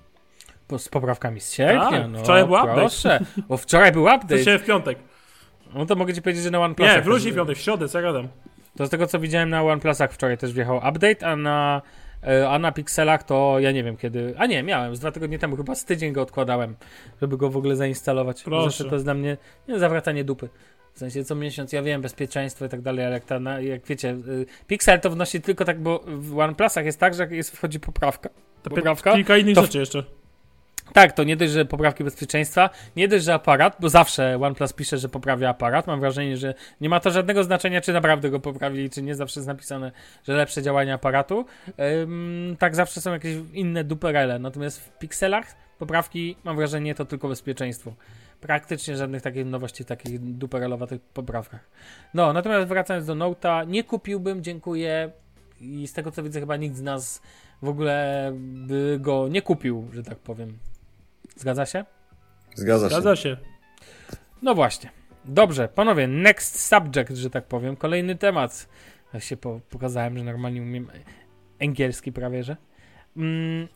Po, 0.67 0.79
z 0.79 0.89
poprawkami 0.89 1.39
z 1.41 1.51
sierpnia? 1.53 1.89
Tak, 1.89 2.11
no, 2.11 2.19
wczoraj 2.19 2.45
był 2.45 2.53
update. 2.53 2.75
proszę. 2.75 3.19
Bo 3.49 3.57
wczoraj 3.57 3.91
był 3.91 4.05
To 4.05 4.15
update. 4.15 4.43
się 4.43 4.59
w 4.59 4.65
piątek. 4.65 4.97
No 5.73 5.85
to 5.85 5.95
mogę 5.95 6.13
ci 6.13 6.21
powiedzieć, 6.21 6.43
że 6.43 6.51
na 6.51 6.59
OnePlusach... 6.59 6.95
Nie, 6.95 7.01
w 7.01 7.07
ludzi 7.07 7.31
w 7.31 7.35
piątek, 7.35 7.57
w 7.57 7.61
środę, 7.61 7.89
co 7.89 8.01
gadam. 8.01 8.27
To 8.77 8.87
z 8.87 8.89
tego 8.89 9.07
co 9.07 9.19
widziałem 9.19 9.49
na 9.49 9.63
OnePlusach 9.63 10.13
wczoraj 10.13 10.37
też 10.37 10.53
wjechał 10.53 10.77
update, 10.77 11.27
a 11.27 11.35
na, 11.35 11.81
e, 12.23 12.49
a 12.49 12.59
na 12.59 12.71
Pixelach 12.71 13.23
to 13.23 13.55
ja 13.59 13.71
nie 13.71 13.83
wiem 13.83 13.97
kiedy... 13.97 14.33
A 14.37 14.45
nie, 14.45 14.63
miałem, 14.63 14.95
z 14.95 14.99
dwa 14.99 15.11
tygodnie 15.11 15.39
temu, 15.39 15.57
chyba 15.57 15.75
z 15.75 15.85
tydzień 15.85 16.13
go 16.13 16.21
odkładałem, 16.21 16.75
żeby 17.21 17.37
go 17.37 17.49
w 17.49 17.57
ogóle 17.57 17.75
zainstalować. 17.75 18.43
Proszę. 18.43 18.63
Zresztą 18.63 18.89
to 18.89 18.95
jest 18.95 19.05
dla 19.05 19.13
mnie 19.13 19.37
nie, 19.67 19.79
zawracanie 19.79 20.23
dupy. 20.23 20.49
W 20.93 20.99
sensie 20.99 21.23
co 21.23 21.35
miesiąc, 21.35 21.73
ja 21.73 21.83
wiem, 21.83 22.01
bezpieczeństwo 22.01 22.65
i 22.65 22.69
tak 22.69 22.81
dalej, 22.81 23.05
ale 23.05 23.13
jak, 23.13 23.25
ta, 23.25 23.39
na- 23.39 23.59
jak 23.59 23.85
wiecie, 23.85 24.09
y, 24.09 24.45
Pixel 24.67 24.99
to 24.99 25.09
wnosi 25.09 25.41
tylko 25.41 25.65
tak, 25.65 25.79
bo 25.79 26.03
w 26.07 26.39
OnePlusach 26.39 26.85
jest 26.85 26.99
tak, 26.99 27.13
że 27.13 27.23
jak 27.23 27.31
jest, 27.31 27.51
wchodzi 27.57 27.79
poprawka. 27.79 28.29
To 28.63 28.69
Poprawka? 28.69 29.13
Kilka 29.13 29.37
innych 29.37 29.55
rzeczy 29.55 29.79
jeszcze. 29.79 30.03
Tak, 30.93 31.11
to 31.13 31.23
nie 31.23 31.35
dość, 31.35 31.51
że 31.51 31.65
poprawki 31.65 32.03
bezpieczeństwa, 32.03 32.69
nie 32.95 33.07
dość, 33.07 33.23
że 33.25 33.33
aparat, 33.33 33.77
bo 33.79 33.89
zawsze 33.89 34.39
OnePlus 34.41 34.73
pisze, 34.73 34.97
że 34.97 35.09
poprawia 35.09 35.49
aparat. 35.49 35.87
Mam 35.87 35.99
wrażenie, 35.99 36.37
że 36.37 36.53
nie 36.81 36.89
ma 36.89 36.99
to 36.99 37.11
żadnego 37.11 37.43
znaczenia, 37.43 37.81
czy 37.81 37.93
naprawdę 37.93 38.29
go 38.29 38.39
poprawili, 38.39 38.89
czy 38.89 39.01
nie. 39.01 39.15
Zawsze 39.15 39.39
jest 39.39 39.47
napisane, 39.47 39.91
że 40.27 40.33
lepsze 40.33 40.61
działanie 40.61 40.93
aparatu. 40.93 41.45
Ym, 42.03 42.55
tak, 42.59 42.75
zawsze 42.75 43.01
są 43.01 43.13
jakieś 43.13 43.37
inne 43.53 43.83
duperele. 43.83 44.39
Natomiast 44.39 44.81
w 44.81 44.97
pikselach 44.97 45.45
poprawki, 45.79 46.35
mam 46.43 46.55
wrażenie, 46.55 46.95
to 46.95 47.05
tylko 47.05 47.27
bezpieczeństwo. 47.27 47.93
Praktycznie 48.43 48.97
żadnych 48.97 49.21
takich 49.21 49.45
nowości, 49.45 49.85
takich 49.85 50.19
duperelowatych 50.19 51.01
poprawkach. 51.01 51.69
No, 52.13 52.33
natomiast 52.33 52.67
wracając 52.67 53.05
do 53.05 53.15
Note'a, 53.15 53.67
nie 53.67 53.83
kupiłbym, 53.83 54.43
dziękuję. 54.43 55.11
I 55.59 55.87
z 55.87 55.93
tego 55.93 56.11
co 56.11 56.23
widzę, 56.23 56.39
chyba 56.39 56.57
nikt 56.57 56.75
z 56.75 56.81
nas 56.81 57.21
w 57.61 57.67
ogóle 57.69 58.31
by 58.35 58.97
go 59.01 59.27
nie 59.27 59.41
kupił, 59.41 59.87
że 59.93 60.03
tak 60.03 60.17
powiem. 60.17 60.57
Zgadza 61.35 61.65
się? 61.65 61.85
Zgadza 62.55 62.89
się. 62.89 62.95
Zgadza 62.95 63.15
się. 63.15 63.37
No 64.41 64.55
właśnie. 64.55 64.89
Dobrze, 65.25 65.67
panowie, 65.67 66.07
next 66.07 66.59
subject, 66.59 67.15
że 67.15 67.29
tak 67.29 67.45
powiem. 67.45 67.75
Kolejny 67.75 68.15
temat. 68.15 68.69
Ja 69.13 69.19
się 69.19 69.37
po, 69.37 69.59
pokazałem, 69.69 70.17
że 70.17 70.23
normalnie 70.23 70.61
umiem 70.61 70.87
angielski 71.61 72.11
prawie, 72.11 72.43
że. 72.43 72.57
Mm, 73.17 73.67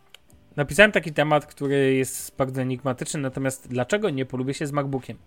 napisałem 0.58 0.91
taki 0.91 1.13
temat, 1.13 1.46
który 1.46 1.93
jest 1.93 2.36
bardzo 2.38 2.62
enigmatyczny, 2.62 3.20
natomiast 3.20 3.67
dlaczego 3.67 4.10
nie 4.10 4.26
polubię 4.26 4.54
się 4.54 4.67
z 4.67 4.72
MacBookiem? 4.72 5.17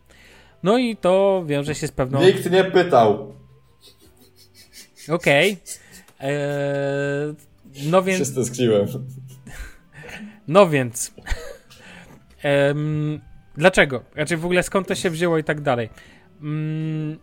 No 0.62 0.78
i 0.78 0.96
to 0.96 1.44
wiąże 1.46 1.74
się 1.74 1.86
z 1.86 1.92
pewną... 1.92 2.20
Nikt 2.20 2.50
nie 2.50 2.64
pytał. 2.64 3.34
Okej. 5.08 5.56
Eee, 6.20 7.34
no 7.90 8.02
więc... 8.02 8.18
Się 8.18 8.24
stęskniłem. 8.24 8.86
No 10.48 10.68
więc. 10.68 11.14
Dlaczego? 13.56 14.02
Raczej 14.14 14.38
w 14.38 14.44
ogóle 14.44 14.62
skąd 14.62 14.88
to 14.88 14.94
się 14.94 15.10
wzięło 15.10 15.38
i 15.38 15.44
tak 15.44 15.60
dalej. 15.60 15.88
Mm, 16.42 17.18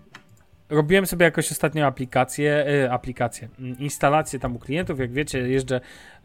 robiłem 0.70 1.06
sobie 1.06 1.26
jakoś 1.26 1.52
ostatnio 1.52 1.86
aplikację, 1.86 2.66
e, 2.68 2.92
aplikację, 2.92 3.50
mm, 3.60 3.80
instalację 3.80 4.40
tam 4.40 4.56
u 4.56 4.60
klientów. 4.60 5.00
Jak 5.00 5.12
wiecie, 5.12 5.40
jeżdżę 5.40 5.82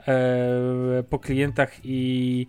e, 0.09 1.03
po 1.11 1.19
klientach 1.19 1.73
i, 1.85 2.47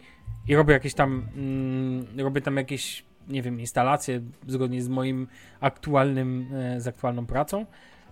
i 0.48 0.56
robię 0.56 0.74
jakieś 0.74 0.94
tam, 0.94 1.28
mm, 1.36 2.06
robię 2.18 2.42
tam 2.42 2.58
jakieś, 2.58 3.06
nie 3.28 3.42
wiem, 3.42 3.60
instalacje 3.60 4.22
zgodnie 4.48 4.82
z 4.82 4.90
moim 4.90 5.28
aktualnym, 5.60 6.48
e, 6.54 6.82
z 6.82 6.88
aktualną 6.88 7.26
pracą. 7.26 7.66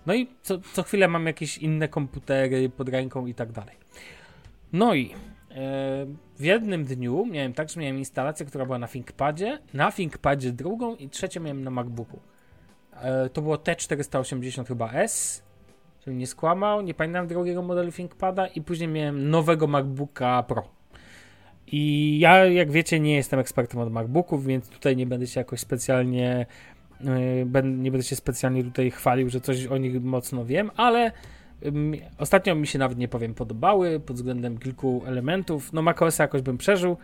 No 0.06 0.14
i 0.14 0.28
co, 0.42 0.58
co 0.72 0.82
chwilę 0.82 1.08
mam 1.08 1.26
jakieś 1.26 1.58
inne 1.58 1.88
komputery 1.88 2.68
pod 2.68 2.88
ręką 2.88 3.26
i 3.26 3.34
tak 3.34 3.52
dalej. 3.52 3.76
No 4.72 4.94
i 4.94 5.14
w 6.38 6.44
jednym 6.44 6.84
dniu 6.84 7.26
miałem 7.26 7.52
tak, 7.52 7.68
że 7.68 7.80
miałem 7.80 7.98
instalację, 7.98 8.46
która 8.46 8.64
była 8.64 8.78
na 8.78 8.88
ThinkPadzie, 8.88 9.58
na 9.74 9.92
ThinkPadzie 9.92 10.52
drugą 10.52 10.96
i 10.96 11.08
trzecią 11.08 11.40
miałem 11.40 11.64
na 11.64 11.70
MacBooku. 11.70 12.20
E, 12.92 13.28
To 13.28 13.42
było 13.42 13.56
T480 13.56 14.66
chyba 14.66 14.92
S, 14.92 15.42
żebym 16.00 16.18
nie 16.18 16.26
skłamał, 16.26 16.82
nie 16.82 16.94
pamiętam 16.94 17.26
drugiego 17.26 17.62
modelu 17.62 17.92
ThinkPada 17.92 18.46
i 18.46 18.62
później 18.62 18.88
miałem 18.88 19.30
nowego 19.30 19.66
MacBooka 19.66 20.42
Pro. 20.42 20.62
I 21.66 22.18
ja, 22.18 22.44
jak 22.44 22.70
wiecie, 22.70 23.00
nie 23.00 23.14
jestem 23.14 23.40
ekspertem 23.40 23.80
od 23.80 23.92
MacBooków, 23.92 24.46
więc 24.46 24.68
tutaj 24.68 24.96
nie 24.96 25.06
będę 25.06 25.26
się 25.26 25.40
jakoś 25.40 25.60
specjalnie 25.60 26.46
e, 27.54 27.64
nie 27.64 27.90
będę 27.90 28.02
się 28.02 28.16
specjalnie 28.16 28.64
tutaj 28.64 28.90
chwalił, 28.90 29.28
że 29.28 29.40
coś 29.40 29.66
o 29.66 29.76
nich 29.76 30.02
mocno 30.02 30.44
wiem, 30.44 30.70
ale 30.76 31.12
Ostatnio 32.18 32.54
mi 32.54 32.66
się 32.66 32.78
nawet 32.78 32.98
nie 32.98 33.08
powiem 33.08 33.34
podobały 33.34 34.00
pod 34.00 34.16
względem 34.16 34.58
kilku 34.58 35.02
elementów. 35.06 35.72
No 35.72 35.82
macOS 35.82 36.18
jakoś 36.18 36.42
bym 36.42 36.58
przeżył. 36.58 36.96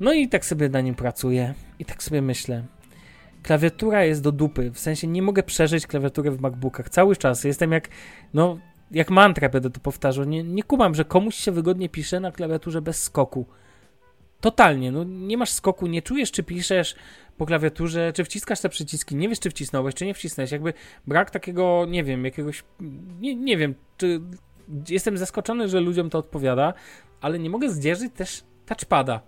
No 0.00 0.12
i 0.12 0.28
tak 0.28 0.44
sobie 0.44 0.68
na 0.68 0.80
nim 0.80 0.94
pracuję 0.94 1.54
i 1.78 1.84
tak 1.84 2.02
sobie 2.02 2.22
myślę. 2.22 2.62
Klawiatura 3.46 4.04
jest 4.04 4.22
do 4.22 4.32
dupy, 4.32 4.70
w 4.70 4.78
sensie 4.78 5.06
nie 5.06 5.22
mogę 5.22 5.42
przeżyć 5.42 5.86
klawiatury 5.86 6.30
w 6.30 6.40
MacBookach 6.40 6.90
cały 6.90 7.16
czas. 7.16 7.44
Jestem 7.44 7.72
jak, 7.72 7.88
no, 8.34 8.58
jak 8.90 9.10
mantrę 9.10 9.48
będę 9.48 9.70
to 9.70 9.80
powtarzał. 9.80 10.24
Nie, 10.24 10.42
nie 10.42 10.62
kumam, 10.62 10.94
że 10.94 11.04
komuś 11.04 11.34
się 11.34 11.52
wygodnie 11.52 11.88
pisze 11.88 12.20
na 12.20 12.32
klawiaturze 12.32 12.82
bez 12.82 13.02
skoku. 13.02 13.46
Totalnie, 14.40 14.92
no 14.92 15.04
nie 15.04 15.36
masz 15.36 15.50
skoku, 15.50 15.86
nie 15.86 16.02
czujesz 16.02 16.32
czy 16.32 16.42
piszesz 16.42 16.94
po 17.36 17.46
klawiaturze, 17.46 18.12
czy 18.12 18.24
wciskasz 18.24 18.60
te 18.60 18.68
przyciski, 18.68 19.16
nie 19.16 19.28
wiesz 19.28 19.40
czy 19.40 19.50
wcisnąłeś, 19.50 19.94
czy 19.94 20.06
nie 20.06 20.14
wcisnąłeś. 20.14 20.52
Jakby 20.52 20.72
brak 21.06 21.30
takiego, 21.30 21.86
nie 21.88 22.04
wiem, 22.04 22.24
jakiegoś, 22.24 22.64
nie, 23.20 23.34
nie 23.34 23.56
wiem, 23.56 23.74
czy 23.96 24.20
jestem 24.88 25.18
zaskoczony, 25.18 25.68
że 25.68 25.80
ludziom 25.80 26.10
to 26.10 26.18
odpowiada, 26.18 26.74
ale 27.20 27.38
nie 27.38 27.50
mogę 27.50 27.70
zdzierżyć 27.70 28.12
też 28.12 28.44
touchpada, 28.66 29.20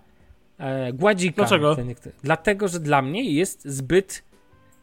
e, 0.59 0.93
gładzika. 0.93 1.35
Dlaczego? 1.35 1.77
Dlatego, 2.23 2.67
że 2.67 2.79
dla 2.79 3.01
mnie 3.01 3.31
jest 3.31 3.67
zbyt, 3.67 4.23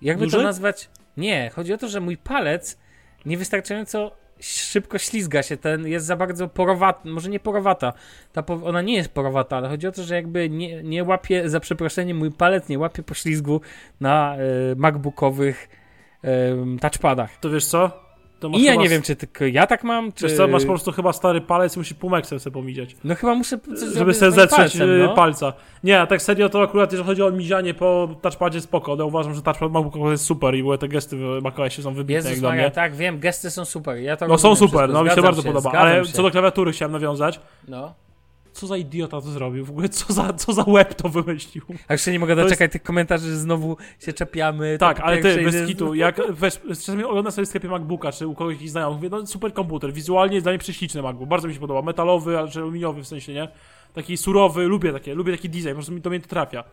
jakby 0.03 0.25
Duży? 0.25 0.37
to 0.37 0.43
nazwać, 0.43 0.91
nie, 1.17 1.51
chodzi 1.55 1.73
o 1.73 1.79
to, 1.79 1.89
że 1.89 2.01
mój 2.01 2.17
palec 2.17 2.79
niewystarczająco 3.27 4.13
szybko 4.41 4.99
ślizga 4.99 5.43
się, 5.43 5.57
ten 5.57 5.87
jest 5.87 6.07
za 6.07 6.17
bardzo 6.17 6.49
porowata, 6.49 7.01
może 7.05 7.31
nie 7.31 7.41
porowata, 7.41 7.93
ta 8.33 8.43
po, 8.43 8.55
ona 8.55 8.83
nie 8.83 8.95
jest 8.95 9.09
porowata, 9.09 9.57
ale 9.57 9.69
chodzi 9.69 9.87
o 9.87 9.93
to, 9.93 10.03
że 10.03 10.15
jakby 10.15 10.51
nie, 10.51 10.83
nie 10.83 11.05
łapie, 11.05 11.49
za 11.51 11.61
przeproszeniem, 11.61 12.17
mój 12.17 12.33
palec 12.33 12.69
nie 12.69 12.79
łapie 12.79 13.03
poślizgu 13.03 13.61
na 14.01 14.37
y, 14.73 14.77
MacBookowych 14.77 15.69
y, 16.25 16.29
touchpadach. 16.81 17.37
To 17.37 17.51
wiesz 17.51 17.67
co? 17.67 18.06
To 18.47 18.51
masz 18.51 18.61
I 18.61 18.65
ja 18.65 18.75
nie 18.75 18.89
wiem, 18.89 19.03
czy 19.03 19.17
tylko 19.17 19.45
ja 19.45 19.67
tak 19.67 19.85
mam, 19.85 20.13
czy... 20.13 20.27
Wiesz 20.27 20.37
co, 20.37 20.49
masz 20.49 20.63
po 20.63 20.69
prostu 20.69 20.93
chyba 20.93 21.13
stary 21.13 21.41
palec 21.41 21.77
i 21.77 21.79
musisz 21.79 21.95
półmeksem 21.95 22.41
sobie 22.41 22.55
pomidzieć. 22.55 22.97
No 23.05 23.15
chyba 23.15 23.35
muszę 23.35 23.59
Żeby 23.95 24.15
sobie 24.15 24.31
zetrzeć 24.33 24.57
palcem, 24.59 24.91
y, 24.91 24.99
no. 25.07 25.15
palca. 25.15 25.53
Nie, 25.85 26.01
a 26.01 26.07
tak 26.07 26.23
serio 26.23 26.49
to 26.49 26.63
akurat 26.63 26.93
jeżeli 26.93 27.07
chodzi 27.09 27.23
o 27.23 27.31
mizianie 27.31 27.75
po 27.75 28.09
touchpadzie 28.23 28.61
spoko, 28.61 28.93
ale 28.93 29.05
uważam, 29.05 29.35
że 29.35 29.43
touchpad 29.43 29.73
MacBooka 29.73 30.11
jest 30.11 30.25
super 30.25 30.55
i 30.55 30.63
w 30.63 30.65
ogóle 30.65 30.79
te 30.79 30.89
gesty 30.89 31.17
w 31.17 31.43
macOSie 31.43 31.83
są 31.83 31.95
wybitne 31.95 32.15
jak 32.15 32.25
Jezus 32.25 32.43
Maria, 32.43 32.63
mnie. 32.63 32.71
tak, 32.71 32.95
wiem, 32.95 33.19
gesty 33.19 33.51
są 33.51 33.65
super, 33.65 33.97
ja 33.97 34.17
to 34.17 34.29
No 34.29 34.39
są 34.39 34.57
super, 34.57 34.91
no 34.91 35.05
mi 35.05 35.11
się 35.11 35.23
bardzo 35.23 35.43
podoba, 35.43 35.71
ale 35.73 36.05
się. 36.05 36.13
co 36.13 36.23
do 36.23 36.31
klawiatury 36.31 36.73
chciałem 36.73 36.93
nawiązać. 36.93 37.41
No. 37.69 37.95
Co 38.57 38.67
za 38.67 38.77
idiota 38.77 39.21
to 39.21 39.31
zrobił? 39.31 39.65
W 39.65 39.71
ogóle 39.71 39.89
co 39.89 40.13
za, 40.13 40.33
co 40.33 40.53
za 40.53 40.63
web 40.65 40.95
to 40.95 41.09
wymyślił? 41.09 41.65
A 41.89 41.97
się 41.97 42.13
nie 42.13 42.19
mogę 42.19 42.35
To 42.35 42.41
jest- 42.41 42.51
doczekać 42.51 42.73
tych 42.73 42.83
komentarzy, 42.83 43.29
że 43.31 43.37
znowu 43.37 43.77
się 44.01 44.13
czepiamy. 44.13 44.77
Tak, 44.81 45.01
ale 45.01 45.19
ty, 45.19 45.43
bez 45.45 45.55
że- 45.55 45.67
kitu, 45.67 45.95
jak 45.95 46.21
weź, 46.33 46.59
czasami 46.69 47.05
oglądam 47.05 47.33
sobie 47.33 47.45
w 47.47 47.49
sklepie 47.49 47.69
MacBooka, 47.69 48.13
czy 48.13 48.27
u 48.27 48.35
kogoś 48.35 48.55
jakiś 48.55 48.71
znajomych, 48.71 48.97
mówię, 48.97 49.09
no 49.11 49.27
super 49.27 49.53
komputer, 49.53 49.93
wizualnie 49.93 50.35
jest 50.35 50.45
dla 50.45 50.53
mnie 50.53 50.59
prześliczny 50.59 51.03
MacBook, 51.03 51.29
bardzo 51.29 51.49
mi 51.49 51.55
się 51.55 51.61
podoba, 51.61 51.83
metalowy, 51.83 52.39
ale 52.39 52.51
aluminiowy 52.57 53.03
w 53.03 53.07
sensie, 53.07 53.33
nie? 53.33 53.49
Taki 53.93 54.17
surowy, 54.17 54.65
lubię 54.67 54.93
takie, 54.93 55.15
lubię 55.15 55.33
taki 55.33 55.49
design, 55.49 55.69
po 55.69 55.75
prostu 55.75 55.93
mi 55.93 56.03
to 56.03 56.11
mnie 56.11 56.21
to 56.21 56.29
trafia. 56.29 56.65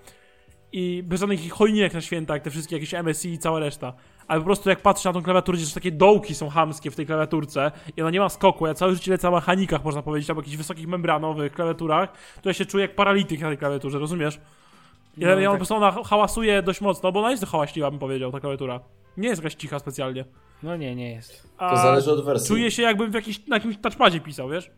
I 0.72 1.04
bez 1.06 1.20
żadnych 1.20 1.52
chojniek 1.52 1.94
na 1.94 2.02
święta, 2.02 2.34
jak 2.34 2.44
te 2.44 2.50
wszystkie 2.50 2.76
jakieś 2.76 2.94
MSI 2.94 3.30
i 3.30 3.38
cała 3.38 3.60
reszta. 3.60 3.94
Ale 4.28 4.40
po 4.40 4.46
prostu 4.46 4.70
jak 4.70 4.82
patrzę 4.82 5.10
na 5.10 5.14
tą 5.14 5.24
klawiaturę, 5.24 5.58
gdzie 5.58 5.68
są 5.68 5.74
takie 5.74 5.92
dołki 5.92 6.36
są 6.36 6.50
hamskie 6.50 6.92
w 6.92 6.96
tej 6.96 7.06
klawiaturce 7.06 7.72
i 7.98 8.02
ona 8.02 8.12
nie 8.12 8.20
ma 8.20 8.30
skoku, 8.30 8.68
ja 8.68 8.74
całe 8.74 8.94
życie 8.94 9.12
lecę 9.12 9.28
na 9.28 9.36
mechanikach, 9.36 9.84
można 9.84 10.02
powiedzieć, 10.02 10.30
albo 10.30 10.42
jakichś 10.42 10.58
wysokich 10.58 10.88
membranowych 10.88 11.54
klawiaturach, 11.54 12.14
to 12.42 12.50
ja 12.50 12.54
się 12.54 12.66
czuję 12.66 12.82
jak 12.82 12.96
paralityk 12.96 13.40
na 13.42 13.48
tej 13.48 13.58
klawiaturze, 13.58 14.00
rozumiesz? 14.00 14.40
Ja, 15.18 15.28
No, 15.36 15.40
ja 15.42 15.48
po 15.50 15.52
tak. 15.54 15.60
prostu 15.60 15.76
ona 15.76 15.92
hałasuje 16.06 16.62
dość 16.64 16.82
mocno, 16.82 17.12
bo 17.12 17.20
ona 17.20 17.32
jest 17.32 17.46
hałaśliwa, 17.46 17.92
bym 17.92 18.00
powiedział, 18.00 18.32
ta 18.32 18.40
klawiatura. 18.40 18.80
Nie 19.18 19.30
jest 19.30 19.42
jakaś 19.44 19.56
cicha 19.56 19.80
specjalnie. 19.80 20.26
No 20.64 20.76
nie, 20.78 20.96
nie 20.96 21.12
jest. 21.12 21.48
A 21.58 21.70
To 21.70 21.78
zależy 21.78 22.12
od 22.12 22.26
wersji. 22.26 22.48
Czuję 22.48 22.72
się 22.72 22.82
jakbym 22.84 23.12
w 23.12 23.14
jakiś, 23.14 23.48
na 23.48 23.56
jakimś 23.56 23.78
touchpadzie 23.78 24.20
pisał, 24.20 24.50
wiesz? 24.50 24.72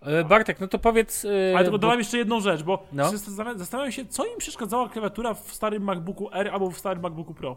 E, 0.00 0.24
Bartek, 0.24 0.60
no 0.60 0.68
to 0.68 0.78
powiedz... 0.78 1.24
e, 1.24 1.28
Ale 1.54 1.64
tylko 1.64 1.70
bo- 1.70 1.78
dodam 1.78 1.98
jeszcze 1.98 2.18
jedną 2.18 2.40
rzecz, 2.40 2.62
bo 2.62 2.86
No. 2.92 3.10
zastanawiam 3.56 3.92
się, 3.92 4.04
co 4.06 4.26
im 4.26 4.38
przeszkadzała 4.38 4.88
klawiatura 4.88 5.34
w 5.34 5.54
starym 5.54 5.82
MacBooku 5.82 6.28
R 6.32 6.48
albo 6.52 6.70
w 6.70 6.78
starym 6.78 7.02
MacBooku 7.02 7.34
Pro. 7.34 7.56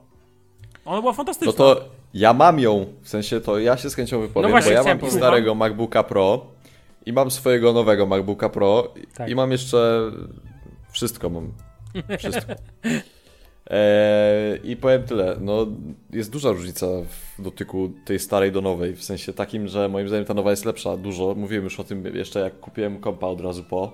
Ona 0.86 1.02
była 1.02 1.14
fantastyczna. 1.14 1.52
No 1.52 1.58
to 1.58 1.86
ja 2.14 2.34
mam 2.34 2.60
ją, 2.60 2.86
w 3.02 3.10
sensie 3.10 3.42
to 3.42 3.60
ja 3.60 3.78
się 3.78 3.90
z 3.90 3.96
chęcią 3.96 4.22
wypowiem, 4.22 4.50
No 4.50 4.54
właśnie, 4.54 4.72
bo 4.72 4.78
ja 4.78 4.84
mam 4.84 5.00
powiedzieć. 5.00 5.20
starego 5.20 5.56
MacBooka 5.56 6.04
Pro 6.04 6.46
i 7.06 7.14
mam 7.14 7.32
swojego 7.32 7.74
nowego 7.74 8.06
MacBooka 8.06 8.50
Pro 8.50 8.94
Tak. 9.16 9.30
i 9.30 9.36
mam 9.36 9.52
jeszcze 9.52 10.12
wszystko 10.92 11.30
mam. 11.30 11.52
Wszystko. 12.20 12.54
Eee, 13.70 14.72
I 14.72 14.78
powiem 14.78 15.04
tyle, 15.04 15.38
no 15.42 15.68
jest 16.12 16.32
duża 16.32 16.52
różnica 16.52 16.88
w 17.38 17.42
dotyku 17.42 17.92
tej 18.06 18.20
starej 18.20 18.52
do 18.52 18.62
nowej, 18.62 18.96
w 18.96 19.04
sensie 19.04 19.34
takim, 19.34 19.68
że 19.68 19.90
moim 19.90 20.08
zdaniem 20.08 20.26
ta 20.26 20.34
nowa 20.34 20.52
jest 20.52 20.66
lepsza 20.66 20.98
dużo. 20.98 21.36
Mówiłem 21.38 21.64
już 21.64 21.80
o 21.80 21.84
tym 21.84 22.16
jeszcze 22.16 22.40
jak 22.40 22.60
kupiłem 22.60 23.00
kompa 23.00 23.28
od 23.28 23.42
razu 23.42 23.64
po, 23.64 23.92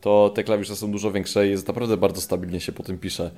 to 0.00 0.30
te 0.34 0.44
klawisze 0.44 0.76
są 0.76 0.90
dużo 0.92 1.12
większe 1.12 1.46
i 1.46 1.50
jest 1.50 1.68
naprawdę 1.68 1.96
bardzo 1.96 2.20
stabilnie 2.20 2.60
się 2.60 2.72
po 2.72 2.82
tym 2.82 2.98
pisze. 2.98 3.30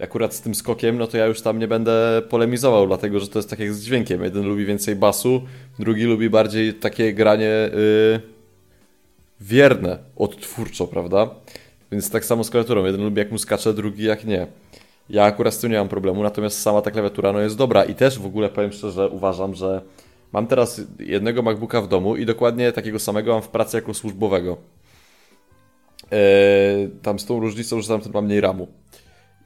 Akurat 0.00 0.34
z 0.34 0.40
tym 0.40 0.54
skokiem, 0.54 0.98
no 0.98 1.06
to 1.06 1.16
ja 1.16 1.26
już 1.26 1.42
tam 1.42 1.58
nie 1.58 1.68
będę 1.68 2.22
polemizował, 2.28 2.86
dlatego 2.86 3.20
że 3.20 3.28
to 3.28 3.38
jest 3.38 3.50
tak 3.50 3.58
jak 3.58 3.72
z 3.72 3.84
dźwiękiem. 3.84 4.24
Jeden 4.24 4.46
lubi 4.46 4.66
więcej 4.66 4.96
basu, 4.96 5.42
drugi 5.78 6.04
lubi 6.04 6.30
bardziej 6.30 6.74
takie 6.74 7.14
granie 7.14 7.70
yy, 7.72 8.20
wierne, 9.40 9.98
odtwórczo, 10.16 10.86
prawda? 10.86 11.30
Więc 11.92 12.10
tak 12.10 12.24
samo 12.24 12.44
z 12.44 12.50
klawiaturą. 12.50 12.84
Jeden 12.84 13.04
lubi 13.04 13.18
jak 13.18 13.32
mu 13.32 13.38
skacze, 13.38 13.74
drugi 13.74 14.04
jak 14.04 14.24
nie. 14.24 14.46
Ja 15.10 15.24
akurat 15.24 15.54
z 15.54 15.58
tym 15.58 15.72
nie 15.72 15.78
mam 15.78 15.88
problemu, 15.88 16.22
natomiast 16.22 16.62
sama 16.62 16.82
ta 16.82 16.90
klawiatura 16.90 17.32
no 17.32 17.40
jest 17.40 17.56
dobra 17.56 17.84
i 17.84 17.94
też 17.94 18.18
w 18.18 18.26
ogóle 18.26 18.48
powiem 18.48 18.72
szczerze, 18.72 19.08
uważam, 19.08 19.54
że 19.54 19.82
mam 20.32 20.46
teraz 20.46 20.80
jednego 20.98 21.42
MacBooka 21.42 21.80
w 21.82 21.88
domu 21.88 22.16
i 22.16 22.26
dokładnie 22.26 22.72
takiego 22.72 22.98
samego 22.98 23.32
mam 23.32 23.42
w 23.42 23.48
pracy 23.48 23.76
jako 23.76 23.94
służbowego. 23.94 24.56
Eee, 26.10 26.88
tam 27.02 27.18
z 27.18 27.26
tą 27.26 27.40
różnicą, 27.40 27.80
że 27.80 27.88
tamten 27.88 28.12
ma 28.12 28.20
mniej 28.20 28.40
ramu. 28.40 28.68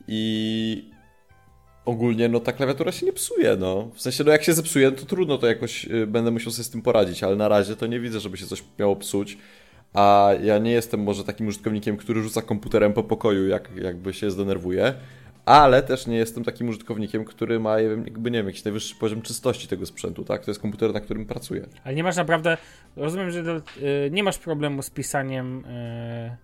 I 0.08 0.90
ogólnie 1.84 2.28
no 2.28 2.40
ta 2.40 2.52
klawiatura 2.52 2.92
się 2.92 3.06
nie 3.06 3.12
psuje, 3.12 3.56
no. 3.56 3.90
W 3.94 4.00
sensie, 4.00 4.24
no 4.24 4.32
jak 4.32 4.42
się 4.42 4.52
zepsuje, 4.52 4.92
to 4.92 5.06
trudno, 5.06 5.38
to 5.38 5.46
jakoś 5.46 5.84
y, 5.84 6.06
będę 6.06 6.30
musiał 6.30 6.52
sobie 6.52 6.64
z 6.64 6.70
tym 6.70 6.82
poradzić, 6.82 7.22
ale 7.22 7.36
na 7.36 7.48
razie 7.48 7.76
to 7.76 7.86
nie 7.86 8.00
widzę, 8.00 8.20
żeby 8.20 8.36
się 8.36 8.46
coś 8.46 8.64
miało 8.78 8.96
psuć. 8.96 9.38
A 9.94 10.30
ja 10.42 10.58
nie 10.58 10.72
jestem 10.72 11.02
może 11.02 11.24
takim 11.24 11.46
użytkownikiem, 11.48 11.96
który 11.96 12.22
rzuca 12.22 12.42
komputerem 12.42 12.92
po 12.92 13.02
pokoju, 13.02 13.48
jak, 13.48 13.70
jakby 13.76 14.12
się 14.12 14.30
zdenerwuje, 14.30 14.94
ale 15.44 15.82
też 15.82 16.06
nie 16.06 16.16
jestem 16.16 16.44
takim 16.44 16.68
użytkownikiem, 16.68 17.24
który 17.24 17.60
ma, 17.60 17.80
jakby 17.80 18.30
nie 18.30 18.38
wiem, 18.38 18.46
jakiś 18.46 18.64
najwyższy 18.64 18.94
poziom 18.94 19.22
czystości 19.22 19.68
tego 19.68 19.86
sprzętu, 19.86 20.24
tak? 20.24 20.44
To 20.44 20.50
jest 20.50 20.60
komputer, 20.60 20.92
na 20.92 21.00
którym 21.00 21.26
pracuję. 21.26 21.66
Ale 21.84 21.94
nie 21.94 22.02
masz 22.02 22.16
naprawdę... 22.16 22.56
Rozumiem, 22.96 23.30
że 23.30 23.42
do, 23.42 23.56
e, 23.56 23.60
nie 24.10 24.22
masz 24.22 24.38
problemu 24.38 24.82
z 24.82 24.90
pisaniem... 24.90 25.64
e, 25.66 26.36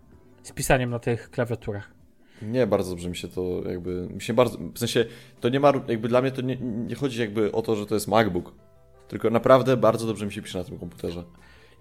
z 0.43 0.53
pisaniem 0.53 0.91
na 0.91 0.99
tych 0.99 1.31
klawiaturach. 1.31 1.98
Nie, 2.43 2.67
bardzo 2.67 2.91
dobrze 2.91 3.09
mi 3.09 3.17
się 3.17 3.29
to 3.29 3.63
jakby, 3.69 4.09
mi 4.15 4.23
się 4.23 4.35
bardzo, 4.35 4.59
w 4.75 4.79
sensie, 4.79 5.05
to 5.41 5.49
nie 5.49 5.61
ma, 5.61 5.73
jakby 5.89 6.09
dla 6.09 6.23
mnie 6.23 6.31
to 6.31 6.43
nie, 6.43 6.57
nie 6.61 6.95
chodzi 6.95 7.21
jakby 7.21 7.53
o 7.53 7.63
to, 7.63 7.77
że 7.77 7.87
to 7.87 7.95
jest 7.95 8.09
MacBook, 8.09 8.53
tylko 9.09 9.31
naprawdę 9.31 9.77
bardzo 9.77 10.07
dobrze 10.07 10.27
mi 10.27 10.33
się 10.33 10.43
pisze 10.43 10.59
na 10.59 10.65
tym 10.65 10.79
komputerze. 10.79 11.25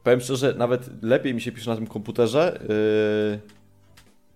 Powiem 0.04 0.22
szczerze, 0.22 0.56
nawet 0.58 1.04
lepiej 1.04 1.34
mi 1.34 1.41
się 1.41 1.52
pisze 1.52 1.70
na 1.70 1.76
tym 1.76 1.88
komputerze 1.88 2.60
yy, 2.62 2.67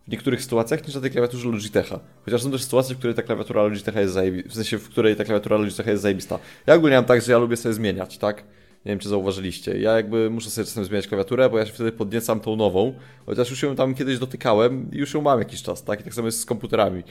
w 0.07 0.11
niektórych 0.11 0.41
sytuacjach 0.41 0.87
niż 0.87 0.95
na 0.95 1.01
tej 1.01 1.11
klawiaturze 1.11 1.49
Logitecha. 1.49 1.99
Chociaż 2.25 2.43
są 2.43 2.51
też 2.51 2.63
sytuacje, 2.63 2.95
w 2.95 2.97
której 2.97 3.15
ta 3.15 3.21
klawiatura 3.21 3.63
Logitecha 3.63 4.01
jest 4.01 4.13
zajebista, 4.13 4.49
w 4.49 4.53
sensie, 4.53 4.77
w 4.77 4.89
której 4.89 5.15
ta 5.15 5.23
klawiatura 5.23 5.57
Logitecha 5.57 5.91
jest 5.91 6.03
zajebista. 6.03 6.39
Ja 6.67 6.73
ogólnie 6.75 6.95
mam 6.95 7.05
tak, 7.05 7.21
że 7.21 7.31
ja 7.31 7.37
lubię 7.37 7.57
sobie 7.57 7.73
zmieniać, 7.73 8.17
tak? 8.17 8.43
Nie 8.85 8.89
wiem, 8.91 8.99
czy 8.99 9.09
zauważyliście. 9.09 9.77
Ja 9.79 9.91
jakby 9.95 10.29
muszę 10.29 10.49
sobie 10.49 10.65
czasem 10.65 10.85
zmieniać 10.85 11.07
klawiaturę, 11.07 11.49
bo 11.49 11.57
ja 11.57 11.65
się 11.65 11.73
wtedy 11.73 11.91
podniecam 11.91 12.39
tą 12.39 12.55
nową, 12.55 12.93
chociaż 13.25 13.49
już 13.49 13.63
ją 13.63 13.75
tam 13.75 13.95
kiedyś 13.95 14.19
dotykałem 14.19 14.91
i 14.91 14.97
już 14.97 15.13
ją 15.13 15.21
mam 15.21 15.39
jakiś 15.39 15.63
czas, 15.63 15.83
tak? 15.83 16.01
I 16.01 16.03
tak 16.03 16.13
samo 16.13 16.27
jest 16.27 16.39
z 16.39 16.45
komputerami. 16.45 17.03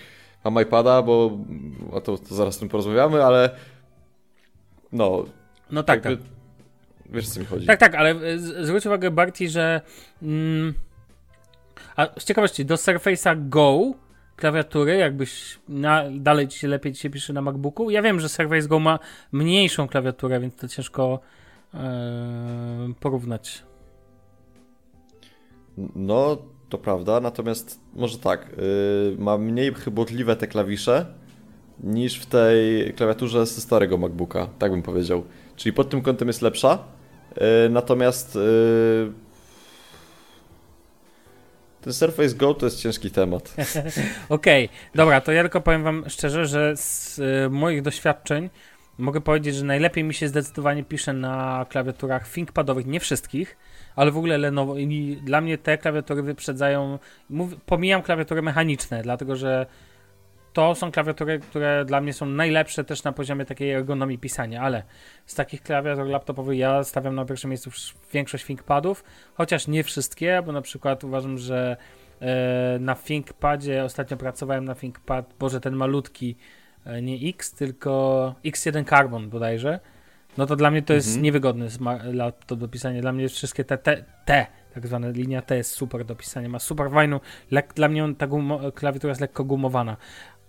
Mam 0.44 0.62
iPada, 0.62 1.02
bo 1.02 1.38
a 1.96 2.00
to, 2.00 2.18
to 2.18 2.35
zaraz 2.35 2.56
o 2.56 2.61
tym 2.61 2.68
porozmawiamy, 2.68 3.24
ale 3.24 3.50
no, 4.92 5.24
No 5.70 5.83
tak, 5.83 6.00
tak. 6.00 6.11
jakby, 6.12 6.24
wiesz 7.11 7.28
o 7.28 7.30
co 7.30 7.40
mi 7.40 7.46
chodzi. 7.46 7.66
Tak, 7.66 7.80
tak, 7.80 7.94
ale 7.94 8.11
e, 8.11 8.38
z- 8.38 8.66
zwróć 8.66 8.87
uwagę 8.87 9.11
Barty, 9.11 9.48
że 9.48 9.80
mm, 10.22 10.74
a 11.96 12.06
z 12.20 12.24
ciekawości, 12.24 12.64
do 12.64 12.74
Surface'a 12.74 13.48
Go 13.48 13.80
klawiatury, 14.37 14.96
jakbyś 14.96 15.59
na, 15.68 16.04
dalej 16.11 16.48
ci 16.48 16.59
się 16.59 16.68
lepiej 16.68 16.92
ci 16.92 17.00
się 17.00 17.11
pisze 17.11 17.33
na 17.33 17.42
MacBooku. 17.42 17.90
Ja 17.90 18.02
wiem, 18.02 18.20
że 18.20 18.28
Surface 18.28 18.68
Go 18.68 18.78
ma 18.78 18.98
mniejszą 19.33 19.88
klawiaturę, 19.88 20.40
więc 20.40 20.56
to 20.56 20.68
ciężko 20.68 21.20
porównać. 23.00 23.62
No, 25.94 26.38
to 26.68 26.78
prawda, 26.78 27.20
natomiast 27.20 27.80
może 27.92 28.18
tak, 28.18 28.56
yy, 28.56 29.16
ma 29.18 29.38
mniej 29.38 29.74
chybotliwe 29.74 30.37
te 30.37 30.46
klawisze 30.46 31.06
niż 31.80 32.20
w 32.20 32.26
tej 32.26 32.92
klawiaturze 32.94 33.46
ze 33.46 33.61
starego 33.61 33.98
MacBooka, 33.98 34.48
tak 34.59 34.70
bym 34.70 34.83
powiedział. 34.83 35.24
Czyli 35.56 35.72
pod 35.72 35.90
tym 35.90 36.02
kątem 36.02 36.28
jest 36.28 36.42
lepsza, 36.42 36.78
yy, 37.37 37.42
natomiast 37.70 38.35
yy, 38.35 39.12
ten 41.80 41.92
Surface 41.92 42.35
Go 42.35 42.54
to 42.54 42.66
jest 42.66 42.83
ciężki 42.83 43.11
temat. 43.11 43.54
Okej, 44.28 44.68
dobra, 44.94 45.20
to 45.20 45.33
ja 45.33 45.42
tylko 45.42 45.61
powiem 45.61 45.83
wam 45.83 46.04
szczerze, 46.09 46.46
że 46.46 46.76
z 46.76 47.18
e, 47.18 47.48
moich 47.48 47.83
doświadczeń 47.83 48.50
mogę 49.00 49.20
powiedzieć, 49.20 49.54
że 49.54 49.64
najlepiej 49.64 50.04
mi 50.04 50.14
się 50.14 50.28
zdecydowanie 50.28 50.84
pisze 50.84 51.12
na 51.12 51.66
klawiaturach 51.68 52.28
ThinkPadowych, 52.28 52.86
nie 52.86 53.00
wszystkich, 53.00 53.56
ale 53.96 54.10
w 54.10 54.16
ogóle 54.16 54.38
Lenovo 54.38 54.78
i 54.78 55.16
dla 55.24 55.40
mnie 55.40 55.58
te 55.58 55.78
klawiatury 55.78 56.22
wyprzedzają, 56.22 56.98
mów, 57.30 57.54
pomijam 57.66 58.02
klawiatury 58.02 58.42
mechaniczne, 58.42 59.02
dlatego 59.02 59.36
że 59.36 59.66
to 60.52 60.74
są 60.74 60.92
klawiatury, 60.92 61.38
które 61.38 61.84
dla 61.84 62.00
mnie 62.00 62.12
są 62.12 62.26
najlepsze 62.26 62.84
też 62.84 63.04
na 63.04 63.12
poziomie 63.12 63.44
takiej 63.44 63.70
ergonomii 63.70 64.18
pisania, 64.18 64.62
ale 64.62 64.82
z 65.26 65.34
takich 65.34 65.62
klawiatur 65.62 66.06
laptopowych 66.06 66.58
ja 66.58 66.84
stawiam 66.84 67.14
na 67.14 67.24
pierwszym 67.24 67.50
miejscu 67.50 67.70
większość 68.12 68.44
ThinkPadów, 68.44 69.04
chociaż 69.34 69.68
nie 69.68 69.84
wszystkie, 69.84 70.42
bo 70.46 70.52
na 70.52 70.62
przykład 70.62 71.04
uważam, 71.04 71.38
że 71.38 71.76
e, 72.20 72.78
na 72.80 72.94
ThinkPadzie 72.94 73.84
ostatnio 73.84 74.16
pracowałem 74.16 74.64
na 74.64 74.74
ThinkPad, 74.74 75.34
boże 75.38 75.60
ten 75.60 75.74
malutki, 75.76 76.36
nie 77.03 77.29
X, 77.29 77.53
tylko 77.53 78.35
X1 78.45 78.88
Carbon 78.88 79.31
bodajże, 79.31 79.81
no 80.38 80.47
to 80.47 80.57
dla 80.57 80.71
mnie 80.71 80.83
to 80.83 80.93
jest 80.95 81.09
Mhm. 81.09 81.23
niewygodny 81.25 81.66
sma- 81.71 82.14
laptop 82.14 82.59
do 82.59 82.69
pisania. 82.69 83.01
Dla 83.01 83.12
mnie 83.12 83.29
wszystkie 83.29 83.64
te, 83.64 83.79
te, 83.79 84.05
te 84.25 84.47
tak 84.75 84.87
zwane 84.87 85.12
linia 85.12 85.43
T 85.43 85.57
jest 85.57 85.71
super 85.73 86.05
do 86.05 86.16
pisania. 86.16 86.49
Ma 86.49 86.59
super 86.59 86.90
fajną, 86.90 87.21
lek- 87.53 87.75
dla 87.75 87.88
mnie 87.88 88.05
on, 88.05 88.14
ta 88.14 88.27
gumo- 88.27 88.73
klawiatura 88.73 89.11
jest 89.11 89.21
lekko 89.21 89.45
gumowana. 89.45 89.97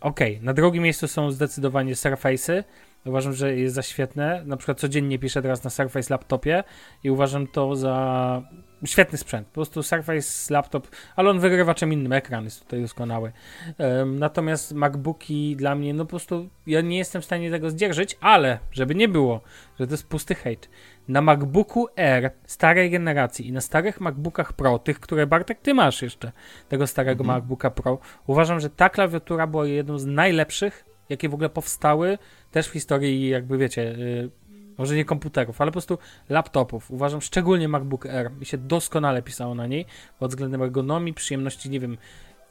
Okej, 0.02 0.40
na 0.42 0.54
drugim 0.54 0.84
miejscu 0.84 1.08
są 1.08 1.32
zdecydowanie 1.32 1.94
Surface'y. 1.96 2.64
Uważam, 3.06 3.34
że 3.34 3.56
jest 3.56 3.76
za 3.76 3.82
świetne. 3.82 4.44
Na 4.46 4.58
przykład 4.58 4.80
codziennie 4.80 5.20
piszę 5.20 5.42
teraz 5.42 5.64
na 5.64 5.70
Surface 5.70 6.14
laptopie 6.14 6.64
i 7.04 7.10
uważam 7.12 7.48
to 7.48 7.76
za 7.76 8.42
świetny 8.86 9.18
sprzęt. 9.18 9.48
Po 9.48 9.54
prostu 9.54 9.84
Surface 9.84 10.54
laptop, 10.54 10.88
ale 11.16 11.30
on 11.30 11.40
wygrywa 11.40 11.74
czym 11.76 11.94
innym. 11.94 12.14
Ekran 12.14 12.44
jest 12.44 12.64
tutaj 12.64 12.82
doskonały. 12.82 13.32
Um, 13.78 14.20
natomiast 14.20 14.74
MacBooki 14.74 15.56
dla 15.56 15.76
mnie, 15.76 15.94
no 15.94 16.06
po 16.06 16.10
prostu 16.10 16.50
ja 16.68 16.82
nie 16.82 16.98
jestem 16.98 17.22
w 17.22 17.26
stanie 17.26 17.52
tego 17.52 17.70
zdzierżyć, 17.70 18.18
ale 18.22 18.60
żeby 18.72 18.96
nie 18.96 19.08
było, 19.08 19.42
że 19.80 19.88
to 19.88 19.94
jest 19.94 20.08
pusty 20.08 20.36
hejt. 20.36 20.70
Na 21.08 21.22
MacBooku 21.22 21.88
Air 21.98 22.32
starej 22.46 22.92
generacji 22.92 23.48
i 23.48 23.52
na 23.52 23.62
starych 23.62 24.02
MacBookach 24.02 24.54
Pro, 24.54 24.80
tych, 24.80 25.00
które 25.00 25.28
Bartek 25.28 25.60
ty 25.60 25.74
masz 25.74 26.02
jeszcze, 26.02 26.32
tego 26.70 26.88
starego 26.88 27.24
Mhm. 27.24 27.40
MacBooka 27.40 27.72
Pro, 27.72 28.00
uważam, 28.28 28.60
że 28.60 28.70
ta 28.70 28.90
klawiatura 28.90 29.48
była 29.48 29.68
jedną 29.68 29.98
z 29.98 30.06
najlepszych, 30.06 30.91
jakie 31.12 31.30
w 31.30 31.34
ogóle 31.34 31.50
powstały 31.50 32.18
też 32.52 32.68
w 32.68 32.72
historii, 32.72 33.30
jakby 33.30 33.58
wiecie, 33.58 33.96
yy, 33.98 34.30
może 34.78 34.96
nie 34.96 35.06
komputerów, 35.06 35.62
ale 35.62 35.72
po 35.72 35.74
prostu 35.74 35.98
laptopów. 36.30 36.92
Uważam 36.92 37.22
szczególnie 37.22 37.68
MacBook 37.68 38.06
Air. 38.06 38.32
Mi 38.40 38.46
się 38.46 38.58
doskonale 38.58 39.22
pisało 39.22 39.56
na 39.56 39.68
niej 39.68 39.86
pod 40.20 40.30
względem 40.32 40.62
ergonomii, 40.62 41.14
przyjemności, 41.14 41.70
nie 41.70 41.80
wiem, 41.80 41.98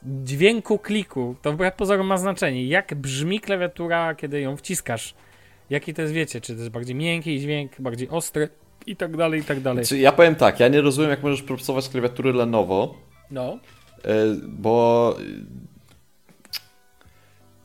dźwięku 0.03 0.77
kliku. 0.79 1.35
To 1.41 1.51
wbrew 1.53 1.75
pozorom 1.75 2.07
ma 2.07 2.17
znaczenie. 2.17 2.65
Jak 2.67 2.95
brzmi 2.95 3.39
klawiatura, 3.39 4.15
kiedy 4.15 4.41
ją 4.41 4.57
wciskasz? 4.57 5.13
Jaki 5.69 5.93
to 5.93 6.01
jest, 6.01 6.13
wiecie, 6.13 6.41
czy 6.41 6.53
to 6.53 6.59
jest 6.59 6.71
bardziej 6.71 6.95
miękki 6.95 7.39
dźwięk, 7.39 7.71
bardziej 7.81 8.09
ostry 8.09 8.49
i 8.85 8.95
tak 8.95 9.17
dalej, 9.17 9.41
i 9.41 9.43
tak 9.43 9.59
dalej. 9.61 9.85
Znaczy, 9.85 10.01
ja 10.01 10.11
powiem 10.11 10.35
tak, 10.35 10.59
ja 10.59 10.67
nie 10.67 10.81
rozumiem, 10.81 11.09
jak 11.09 11.23
możesz 11.23 11.41
pracować 11.43 11.83
z 11.83 11.89
klawiatury 11.89 12.33
Lenovo, 12.33 12.95
No. 13.31 13.59
e, 14.03 14.09
bo... 14.47 15.17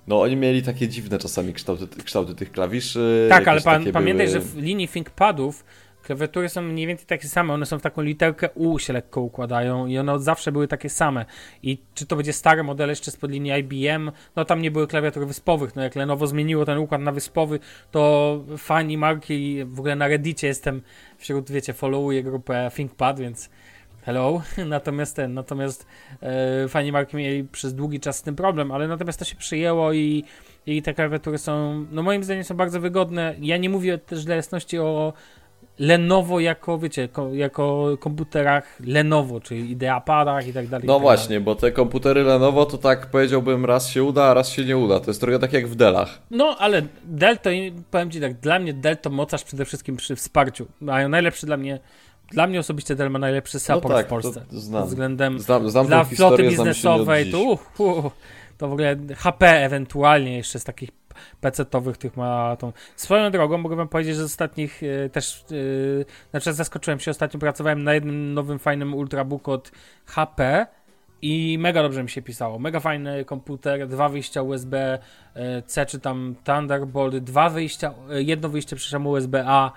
No, 0.09 0.21
oni 0.21 0.37
mieli 0.37 0.63
takie 0.63 0.89
dziwne 0.89 1.19
czasami 1.19 1.53
kształty, 1.53 2.03
kształty 2.05 2.35
tych 2.35 2.53
klawiszy. 2.53 3.27
Tak, 3.31 3.49
ale 3.49 3.61
pan, 3.61 3.93
pamiętaj, 3.93 4.27
były- 4.27 4.41
że 4.41 4.47
w 4.47 4.57
linii 4.57 4.89
ThinkPadów 4.89 5.65
klawiatury 6.03 6.49
są 6.49 6.63
mniej 6.63 6.87
więcej 6.87 7.07
takie 7.07 7.29
same. 7.29 7.55
One 7.55 7.67
są 7.67 7.79
w 7.79 7.83
taką 7.83 8.03
literkę 8.03 8.51
U 8.55 8.79
się 8.79 8.93
lekko 8.93 9.21
układają 9.21 9.87
i 9.87 9.99
one 9.99 10.13
od 10.13 10.23
zawsze 10.23 10.53
były 10.53 10.69
takie 10.69 10.91
same. 10.91 11.25
I 11.63 11.79
czy 11.95 12.07
to 12.07 12.17
będzie 12.17 12.33
stary 12.33 12.63
model 12.63 12.89
jeszcze 12.91 13.11
spod 13.11 13.31
linii 13.31 13.53
IBM, 13.61 14.11
no 14.37 14.45
tam 14.45 14.63
nie 14.63 14.71
były 14.71 14.87
klawiatury 14.87 15.27
wyspowych. 15.27 15.77
No 15.77 15.83
jak 15.83 15.97
Lenovo 15.97 16.27
zmieniło 16.27 16.65
ten 16.65 16.79
układ 16.79 17.01
na 17.01 17.13
wyspowy, 17.13 17.59
to 17.91 18.45
fani 18.59 18.99
marki, 18.99 19.65
w 19.65 19.79
ogóle 19.79 19.97
na 19.97 20.09
Reddicie 20.09 20.47
jestem 20.47 20.83
wśród, 21.19 21.51
wiecie, 21.51 21.73
followuję 21.73 22.23
grupę 22.23 22.71
ThinkPad, 22.77 23.21
więc 23.21 23.51
hello. 24.07 24.43
Natomiast 24.67 25.17
ten, 25.17 25.35
natomiast 25.35 25.87
e, 26.23 26.69
fani 26.69 26.93
marki 26.93 27.17
mieli 27.17 27.45
przez 27.45 27.75
długi 27.75 28.01
czas 28.01 28.17
z 28.17 28.23
tym 28.23 28.37
problem, 28.37 28.73
ale 28.73 28.89
natomiast 28.89 29.19
to 29.19 29.25
się 29.25 29.37
przyjęło 29.37 29.93
i 29.93 30.25
i 30.67 30.83
te 30.83 30.95
klawiatury 30.95 31.39
są, 31.39 31.87
no 31.91 32.03
moim 32.03 32.25
zdaniem 32.25 32.45
są 32.45 32.55
bardzo 32.55 32.81
wygodne. 32.81 33.35
Ja 33.41 33.57
nie 33.57 33.71
mówię 33.71 33.99
też 33.99 34.25
dla 34.25 34.35
jasności 34.35 34.79
o 34.79 35.13
Lenovo 35.79 36.41
jako, 36.41 36.79
wiecie, 36.79 37.09
ko, 37.09 37.35
jako 37.35 37.97
komputerach 38.01 38.81
Lenovo, 38.81 39.41
czyli 39.41 39.71
IdeaPadach 39.71 40.47
i 40.47 40.53
tak 40.53 40.67
dalej. 40.67 40.87
No 40.87 40.95
tak 40.95 41.03
właśnie, 41.03 41.41
bo 41.41 41.55
te 41.55 41.73
komputery 41.73 42.23
Lenovo 42.23 42.67
to 42.67 42.79
tak 42.79 43.07
powiedziałbym 43.07 43.65
raz 43.65 43.89
się 43.89 44.03
uda, 44.05 44.25
a 44.25 44.35
raz 44.35 44.49
się 44.49 44.65
nie 44.65 44.77
uda. 44.77 45.01
To 45.01 45.11
jest 45.11 45.21
trochę 45.21 45.39
tak 45.39 45.53
jak 45.53 45.69
w 45.69 45.75
Dellach. 45.75 46.09
Dalej. 46.09 46.21
No, 46.31 46.57
ale 46.59 46.83
Dell 47.05 47.39
to, 47.39 47.51
powiem 47.91 48.11
Ci 48.11 48.21
tak, 48.21 48.35
dla 48.35 48.59
mnie 48.59 48.75
Dell 48.75 48.97
to 48.97 49.11
mocarz 49.11 49.45
przede 49.45 49.65
wszystkim 49.65 49.97
przy 49.97 50.17
wsparciu. 50.17 50.67
Mają 50.81 51.09
najlepszy 51.09 51.47
dla 51.47 51.57
mnie, 51.57 51.79
dla 52.31 52.47
mnie 52.47 52.61
osobiście 52.61 52.95
Dell 52.95 53.11
ma 53.11 53.19
najlepszy 53.19 53.61
support 53.61 53.95
tak, 53.95 54.07
w 54.07 54.09
Polsce. 54.09 54.41
to 54.51 54.61
znam. 54.61 54.83
Pod 54.83 54.89
względem 54.89 55.39
Znam, 55.39 55.71
znam 55.71 55.87
dla 55.87 56.05
floty 56.05 56.37
znam 56.37 56.67
biznesowej, 56.67 57.31
to, 57.31 57.41
uh, 57.41 57.81
uh, 57.81 58.13
to 58.59 58.69
w 58.69 58.73
ogóle 58.73 58.97
HP 59.17 59.65
ewentualnie 59.65 60.37
jeszcze 60.37 60.59
z 60.59 60.65
takich 60.65 60.91
PC-towych 61.43 61.97
tych 61.97 62.17
ma 62.17 62.57
tą. 62.57 62.73
Swoją 62.97 63.31
drogą 63.31 63.59
mogę 63.59 63.77
wam 63.77 63.89
powiedzieć, 63.89 64.17
że 64.17 64.23
z 64.23 64.25
ostatnich 64.25 64.83
e, 64.83 65.09
też, 65.11 65.45
na 66.33 66.41
przykład 66.41 66.57
zaskoczyłem 66.57 67.01
się, 67.01 67.11
ostatnio 67.11 67.41
pracowałem 67.41 67.85
na 67.85 67.95
jednym 67.95 68.35
nowym 68.35 68.59
fajnym 68.59 68.95
ultrabooku 68.95 69.53
od 69.53 69.73
HP 70.07 70.67
i 71.23 71.57
mega 71.61 71.83
dobrze 71.83 72.03
mi 72.03 72.11
się 72.11 72.23
pisało. 72.23 72.59
Mega 72.59 72.81
fajny 72.81 73.25
komputer, 73.25 73.89
dwa 73.89 74.09
wyjścia 74.09 74.43
USB 74.43 74.99
e, 75.35 75.63
C 75.63 75.87
czy 75.87 76.01
tam 76.01 76.35
Thunderbolt, 76.45 77.17
dwa 77.17 77.51
wyjścia, 77.51 77.95
jedno 78.09 78.49
wyjście 78.49 78.77
przepraszam 78.77 79.07
USB-A. 79.07 79.73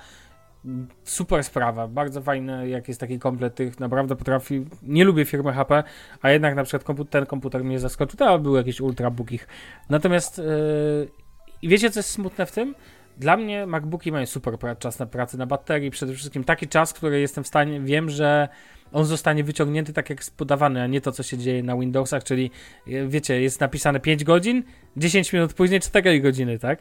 Super 1.03 1.43
sprawa, 1.43 1.87
bardzo 1.87 2.21
fajne, 2.21 2.69
jak 2.69 2.87
jest 2.87 2.99
taki 2.99 3.19
komplet 3.19 3.55
tych, 3.55 3.79
naprawdę 3.79 4.15
potrafi, 4.15 4.65
nie 4.83 5.05
lubię 5.05 5.25
firmy 5.25 5.53
HP, 5.53 5.83
a 6.21 6.31
jednak 6.31 6.55
na 6.55 6.63
przykład 6.63 6.83
komputer, 6.83 7.11
ten 7.11 7.25
komputer 7.25 7.63
mnie 7.63 7.79
zaskoczył, 7.79 8.17
to 8.17 8.39
był 8.39 8.55
jakiś 8.55 8.81
ultrabook 8.81 9.31
ich. 9.31 9.47
Natomiast 9.89 10.37
yy, 10.37 11.69
wiecie 11.69 11.91
co 11.91 11.99
jest 11.99 12.09
smutne 12.09 12.45
w 12.45 12.51
tym? 12.51 12.75
Dla 13.17 13.37
mnie 13.37 13.65
MacBooki 13.65 14.11
mają 14.11 14.25
super 14.25 14.57
czas 14.79 14.99
na 14.99 15.05
pracę 15.05 15.37
na 15.37 15.45
baterii, 15.45 15.91
przede 15.91 16.13
wszystkim 16.13 16.43
taki 16.43 16.67
czas, 16.67 16.93
który 16.93 17.19
jestem 17.19 17.43
w 17.43 17.47
stanie, 17.47 17.81
wiem, 17.81 18.09
że 18.09 18.49
on 18.91 19.05
zostanie 19.05 19.43
wyciągnięty 19.43 19.93
tak 19.93 20.09
jak 20.09 20.19
podawany, 20.37 20.81
a 20.81 20.87
nie 20.87 21.01
to, 21.01 21.11
co 21.11 21.23
się 21.23 21.37
dzieje 21.37 21.63
na 21.63 21.77
Windowsach, 21.77 22.23
czyli 22.23 22.51
yy, 22.87 23.07
wiecie, 23.07 23.41
jest 23.41 23.59
napisane 23.59 23.99
5 23.99 24.23
godzin, 24.23 24.63
10 24.97 25.33
minut 25.33 25.53
później 25.53 25.79
4 25.79 26.21
godziny, 26.21 26.59
tak? 26.59 26.79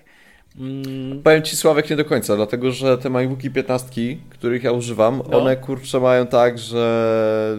Mm, 0.56 1.22
Powiem 1.22 1.42
ci 1.42 1.56
Sławek 1.56 1.90
nie 1.90 1.96
do 1.96 2.04
końca, 2.04 2.36
dlatego 2.36 2.72
że 2.72 2.98
te 2.98 3.10
MacBooki 3.10 3.50
15, 3.50 4.16
których 4.30 4.62
ja 4.62 4.72
używam, 4.72 5.22
No. 5.30 5.38
one 5.38 5.56
kurczę 5.56 6.00
mają 6.00 6.26
tak, 6.26 6.58
że 6.58 7.58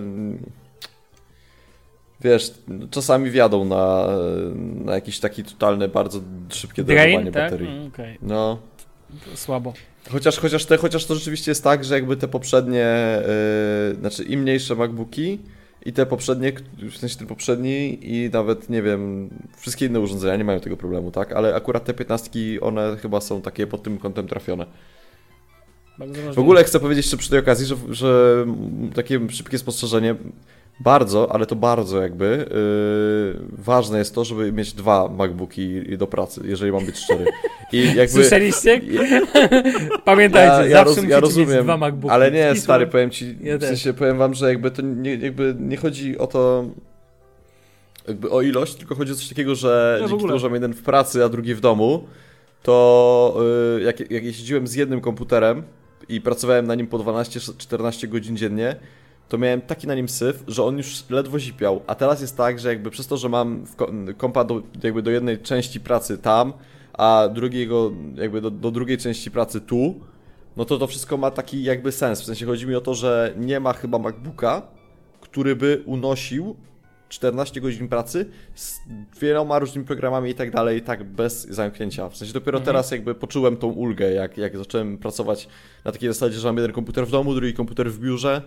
wiesz, 2.22 2.52
czasami 2.92 3.30
wjadą 3.30 3.66
na, 3.66 4.08
na 4.86 4.94
jakiś 4.96 5.20
taki 5.20 5.44
totalny, 5.44 5.88
bardzo 5.88 6.20
szybkie 6.50 6.84
drain, 6.84 7.24
tak? 7.32 7.34
baterii. 7.34 7.70
Mm, 7.70 7.88
Okej, 7.88 8.18
No, 8.22 8.60
słabo. 9.36 9.74
chociaż, 10.12 10.40
chociaż, 10.40 10.66
te, 10.66 10.78
chociaż 10.78 11.06
to 11.06 11.16
rzeczywiście 11.16 11.52
jest 11.52 11.64
tak, 11.64 11.84
że 11.84 11.94
jakby 11.96 12.18
te 12.18 12.28
poprzednie, 12.28 13.18
yy, 13.90 13.96
znaczy 14.00 14.24
im 14.24 14.40
mniejsze 14.42 14.76
MacBooki 14.76 15.40
i 15.86 15.94
te 15.94 16.06
poprzednie, 16.06 16.54
w 16.92 16.98
sensie 16.98 17.18
ten 17.18 17.28
poprzedni 17.28 18.00
i 18.02 18.30
nawet, 18.34 18.70
nie 18.70 18.82
wiem, 18.82 19.30
wszystkie 19.58 19.86
inne 19.86 20.00
urządzenia 20.00 20.36
nie 20.36 20.44
mają 20.44 20.60
tego 20.60 20.78
problemu, 20.78 21.12
tak? 21.12 21.34
Ale 21.34 21.56
akurat 21.56 21.86
te 21.86 21.94
15, 21.94 22.32
one 22.62 22.98
chyba 23.02 23.22
są 23.22 23.42
takie 23.42 23.68
pod 23.68 23.84
tym 23.84 23.98
kątem 23.98 24.28
trafione. 24.28 24.66
W 26.34 26.40
ogóle 26.40 26.64
chcę 26.64 26.80
powiedzieć 26.80 27.06
jeszcze 27.06 27.18
przy 27.18 27.30
tej 27.30 27.40
okazji, 27.40 27.66
że, 27.66 27.76
że 27.90 28.46
takie 28.96 29.20
szybkie 29.30 29.58
spostrzeżenie, 29.58 30.16
bardzo, 30.80 31.32
ale 31.32 31.46
to 31.46 31.56
bardzo 31.56 32.02
jakby, 32.02 32.46
yy, 33.40 33.48
ważne 33.64 34.00
jest 34.00 34.16
to, 34.16 34.26
żeby 34.26 34.52
mieć 34.52 34.74
dwa 34.74 35.08
MacBooki 35.10 35.98
do 35.98 36.08
pracy, 36.08 36.42
jeżeli 36.44 36.72
mam 36.72 36.86
być 36.86 36.98
szczery. 36.98 37.26
I 37.72 37.86
jakby... 37.96 38.08
Słyszeliście? 38.08 38.82
Pamiętajcie, 40.06 40.54
Ja, 40.56 40.66
ja, 40.66 40.86
zawsze 40.86 41.02
roz, 41.02 41.10
ja 41.10 41.20
rozumiem, 41.20 41.64
dwa 41.64 41.78
MacBooki. 41.78 42.14
ale 42.14 42.32
nie, 42.32 42.56
stary, 42.56 42.88
powiem 42.88 43.10
ci, 43.10 43.38
Ja 43.42 43.58
w 43.58 43.64
sensie 43.64 43.94
powiem 43.94 44.18
wam, 44.18 44.34
że 44.34 44.50
jakby 44.50 44.72
to 44.72 44.82
nie, 44.82 45.16
jakby 45.16 45.56
nie 45.60 45.78
chodzi 45.78 46.18
o 46.18 46.28
to, 46.28 46.66
jakby 48.08 48.30
o 48.30 48.42
ilość, 48.42 48.76
tylko 48.76 48.96
chodzi 48.96 49.12
o 49.12 49.16
coś 49.16 49.30
takiego, 49.30 49.56
że 49.56 50.02
w 50.06 50.10
dzięki 50.10 50.26
temu, 50.26 50.40
że 50.40 50.48
mam 50.48 50.54
jeden 50.54 50.74
w 50.74 50.82
pracy, 50.82 51.24
a 51.24 51.30
drugi 51.30 51.56
w 51.56 51.62
domu, 51.62 52.04
to 52.64 53.38
yy, 53.78 53.84
jak, 53.84 54.12
jak 54.12 54.24
jeździłem 54.24 54.68
z 54.68 54.76
jednym 54.76 55.02
komputerem 55.02 55.64
i 56.10 56.22
pracowałem 56.22 56.68
na 56.68 56.76
nim 56.76 56.88
po 56.88 57.00
12-14 57.00 58.08
godzin 58.08 58.38
dziennie, 58.38 58.76
to 59.30 59.38
miałem 59.38 59.62
taki 59.62 59.88
na 59.88 59.96
nim 59.96 60.10
syf, 60.10 60.44
że 60.48 60.64
on 60.64 60.78
już 60.78 61.10
ledwo 61.10 61.40
zipiał. 61.40 61.82
A 61.88 61.96
teraz 61.96 62.22
jest 62.22 62.38
tak, 62.38 62.60
że 62.60 62.70
jakby 62.70 62.90
przez 62.90 63.08
to, 63.08 63.18
że 63.18 63.30
mam 63.30 63.66
kompa 64.18 64.44
do, 64.44 64.62
jakby 64.84 65.02
do 65.02 65.12
jednej 65.12 65.40
części 65.40 65.80
pracy 65.80 66.18
tam, 66.18 66.54
a 66.94 67.30
drugiego 67.34 67.92
jakby 68.16 68.42
do, 68.42 68.52
do 68.52 68.72
drugiej 68.72 68.98
części 68.98 69.32
pracy 69.32 69.62
tu, 69.62 69.96
no 70.58 70.66
to 70.66 70.78
to 70.78 70.88
wszystko 70.88 71.18
ma 71.18 71.32
taki 71.32 71.64
jakby 71.64 71.92
sens. 71.92 72.22
W 72.22 72.26
sensie 72.26 72.46
chodzi 72.46 72.68
mi 72.68 72.76
o 72.76 72.82
to, 72.82 72.94
że 72.94 73.34
nie 73.38 73.60
ma 73.60 73.74
chyba 73.74 74.00
MacBooka, 74.00 74.62
który 75.22 75.56
by 75.56 75.84
unosił 75.86 76.56
14 77.10 77.62
godzin 77.62 77.88
pracy 77.88 78.26
z 78.56 78.80
wieloma 79.22 79.60
różnymi 79.60 79.86
programami 79.86 80.30
i 80.30 80.36
tak 80.36 80.52
dalej, 80.52 80.82
tak 80.82 81.04
bez 81.04 81.48
zamknięcia. 81.48 82.10
W 82.10 82.18
sensie 82.18 82.34
dopiero 82.34 82.60
teraz 82.60 82.92
jakby 82.92 83.16
poczułem 83.16 83.58
tą 83.58 83.68
ulgę, 83.68 84.12
jak, 84.12 84.38
jak 84.38 84.58
zacząłem 84.58 84.98
pracować 84.98 85.48
na 85.86 85.92
takiej 85.92 86.10
zasadzie, 86.10 86.40
że 86.40 86.48
mam 86.48 86.58
jeden 86.58 86.72
komputer 86.72 87.08
w 87.08 87.12
domu, 87.12 87.34
drugi 87.34 87.54
komputer 87.54 87.92
w 87.92 88.00
biurze 88.00 88.42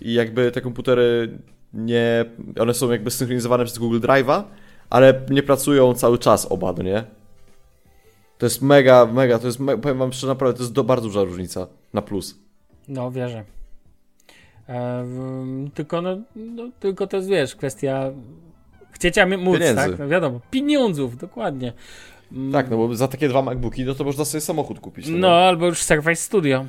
i 0.00 0.14
jakby 0.14 0.52
te 0.52 0.60
komputery 0.60 1.38
nie, 1.74 2.24
one 2.60 2.74
są 2.74 2.90
jakby 2.90 3.10
synchronizowane 3.10 3.64
przez 3.64 3.78
Google 3.78 4.00
Drive'a, 4.00 4.42
ale 4.90 5.20
nie 5.30 5.42
pracują 5.42 5.94
cały 5.94 6.18
czas 6.18 6.46
oba, 6.52 6.72
no 6.72 6.82
nie? 6.82 7.04
To 8.38 8.46
jest 8.46 8.62
mega, 8.62 9.06
mega, 9.06 9.38
to 9.38 9.46
jest, 9.46 9.58
powiem 9.82 9.98
wam 9.98 10.12
szczerze, 10.12 10.26
naprawdę, 10.26 10.56
to 10.56 10.62
jest 10.62 10.72
do, 10.72 10.84
bardzo 10.84 11.06
duża 11.06 11.24
różnica 11.24 11.66
na 11.92 12.02
plus. 12.02 12.38
No, 12.88 13.10
wierzę. 13.10 13.44
Tylko, 15.74 16.02
no, 16.02 16.16
no, 16.36 16.70
tylko 16.80 17.06
to 17.06 17.16
jest, 17.16 17.28
wiesz, 17.28 17.56
kwestia 17.56 18.10
chcieć 18.90 19.16
móc, 19.38 19.58
Pieniędzy. 19.58 19.74
tak? 19.74 19.98
No 19.98 20.08
wiadomo, 20.08 20.40
pieniądzów, 20.50 21.16
dokładnie. 21.16 21.72
Tak, 22.52 22.70
no 22.70 22.76
bo 22.76 22.96
za 22.96 23.08
takie 23.08 23.28
dwa 23.28 23.42
MacBooki, 23.42 23.84
no 23.84 23.94
to 23.94 24.04
można 24.04 24.24
sobie 24.24 24.40
samochód 24.40 24.80
kupić. 24.80 25.06
No, 25.08 25.28
albo 25.28 25.66
już 25.66 25.82
Surface 25.82 26.16
Studio. 26.16 26.66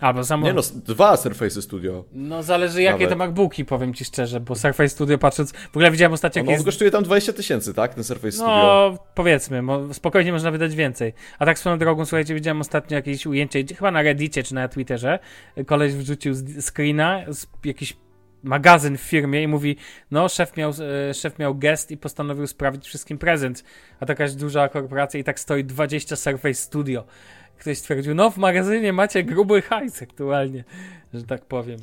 Albo 0.00 0.24
samo... 0.24 0.46
Nie 0.46 0.52
no, 0.52 0.62
dwa 0.74 1.16
Surface 1.16 1.62
Studio. 1.62 2.04
No 2.12 2.42
zależy 2.42 2.82
jakie 2.82 3.04
Nawet. 3.04 3.10
to 3.10 3.16
MacBooki, 3.16 3.64
powiem 3.64 3.94
ci 3.94 4.04
szczerze, 4.04 4.40
bo 4.40 4.54
Surface 4.54 4.88
Studio 4.88 5.18
patrząc, 5.18 5.52
w 5.52 5.68
ogóle 5.76 5.90
widziałem 5.90 6.12
ostatnio 6.12 6.42
No, 6.42 6.48
on 6.48 6.52
jest... 6.52 6.64
kosztuje 6.64 6.90
tam 6.90 7.04
20 7.04 7.32
tysięcy, 7.32 7.74
tak? 7.74 7.94
Ten 7.94 8.04
Surface 8.04 8.32
Studio. 8.32 8.56
No, 8.92 8.98
powiedzmy, 9.14 9.62
spokojnie 9.92 10.32
można 10.32 10.50
wydać 10.50 10.74
więcej. 10.74 11.12
A 11.38 11.46
tak 11.46 11.58
swoją 11.58 11.78
drogą, 11.78 12.04
słuchajcie, 12.04 12.34
widziałem 12.34 12.60
ostatnio 12.60 12.96
jakieś 12.96 13.26
ujęcie, 13.26 13.64
chyba 13.76 13.90
na 13.90 14.02
Reddicie 14.02 14.42
czy 14.42 14.54
na 14.54 14.68
Twitterze, 14.68 15.18
koleś 15.66 15.94
wrzucił 15.94 16.34
screena 16.60 17.24
z 17.28 17.46
jakiś 17.64 17.96
magazyn 18.42 18.98
w 18.98 19.00
firmie 19.00 19.42
i 19.42 19.48
mówi, 19.48 19.76
no 20.10 20.28
szef 20.28 20.56
miał, 20.56 20.72
e, 21.10 21.14
szef 21.14 21.38
miał 21.38 21.54
gest 21.54 21.90
i 21.90 21.96
postanowił 21.96 22.46
sprawić 22.46 22.86
wszystkim 22.86 23.18
prezent. 23.18 23.64
A 24.00 24.06
to 24.06 24.12
jakaś 24.12 24.34
duża 24.34 24.68
korporacja 24.68 25.20
i 25.20 25.24
tak 25.24 25.40
stoi 25.40 25.64
20 25.64 26.16
Surface 26.16 26.54
Studio. 26.54 27.04
Ktoś 27.58 27.78
stwierdził, 27.78 28.14
no 28.14 28.30
w 28.30 28.36
magazynie 28.36 28.92
macie 28.92 29.24
gruby 29.24 29.62
hajs 29.62 30.02
aktualnie, 30.02 30.64
że 31.14 31.22
tak 31.22 31.44
powiem. 31.44 31.78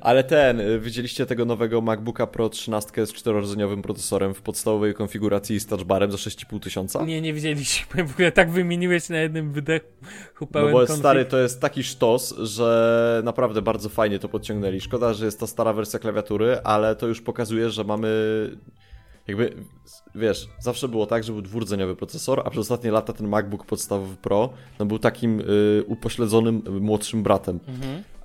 Ale 0.00 0.24
ten, 0.24 0.60
y, 0.60 0.80
widzieliście 0.80 1.26
tego 1.26 1.44
nowego 1.44 1.80
MacBooka 1.80 2.26
Pro 2.26 2.48
13 2.48 3.06
z 3.06 3.12
czterordzeniowym 3.12 3.82
procesorem 3.82 4.34
w 4.34 4.42
podstawowej 4.42 4.94
konfiguracji 4.94 5.60
z 5.60 5.66
touchbarem 5.66 6.10
za 6.12 6.16
6,5 6.16 6.60
tysiąca? 6.60 7.04
Nie, 7.04 7.20
nie 7.20 7.34
widzieliśmy, 7.34 8.04
w 8.04 8.12
ogóle 8.12 8.32
tak 8.32 8.50
wymieniłeś 8.50 9.08
na 9.08 9.18
jednym 9.18 9.52
wydechu 9.52 9.86
No 10.40 10.46
pełen 10.46 10.72
bo 10.72 10.78
konfig. 10.78 10.96
stary, 10.96 11.24
to 11.24 11.38
jest 11.38 11.60
taki 11.60 11.82
sztos, 11.84 12.34
że 12.38 13.20
naprawdę 13.24 13.62
bardzo 13.62 13.88
fajnie 13.88 14.18
to 14.18 14.28
podciągnęli. 14.28 14.80
Szkoda, 14.80 15.14
że 15.14 15.24
jest 15.24 15.40
ta 15.40 15.46
stara 15.46 15.72
wersja 15.72 15.98
klawiatury, 15.98 16.58
ale 16.64 16.96
to 16.96 17.06
już 17.06 17.20
pokazuje, 17.20 17.70
że 17.70 17.84
mamy 17.84 18.08
jakby, 19.28 19.54
wiesz, 20.16 20.48
zawsze 20.60 20.88
było 20.88 21.06
tak, 21.06 21.24
że 21.24 21.32
był 21.32 21.42
dwurdzeniowy 21.42 21.96
procesor, 21.96 22.42
a 22.44 22.50
przez 22.50 22.60
ostatnie 22.60 22.90
lata 22.90 23.12
ten 23.12 23.28
MacBook 23.28 23.66
podstawowy 23.66 24.16
Pro 24.16 24.50
no 24.78 24.86
był 24.86 24.98
takim 24.98 25.40
y, 25.40 25.84
upośledzonym 25.86 26.62
y, 26.66 26.70
młodszym 26.70 27.22
bratem. 27.22 27.60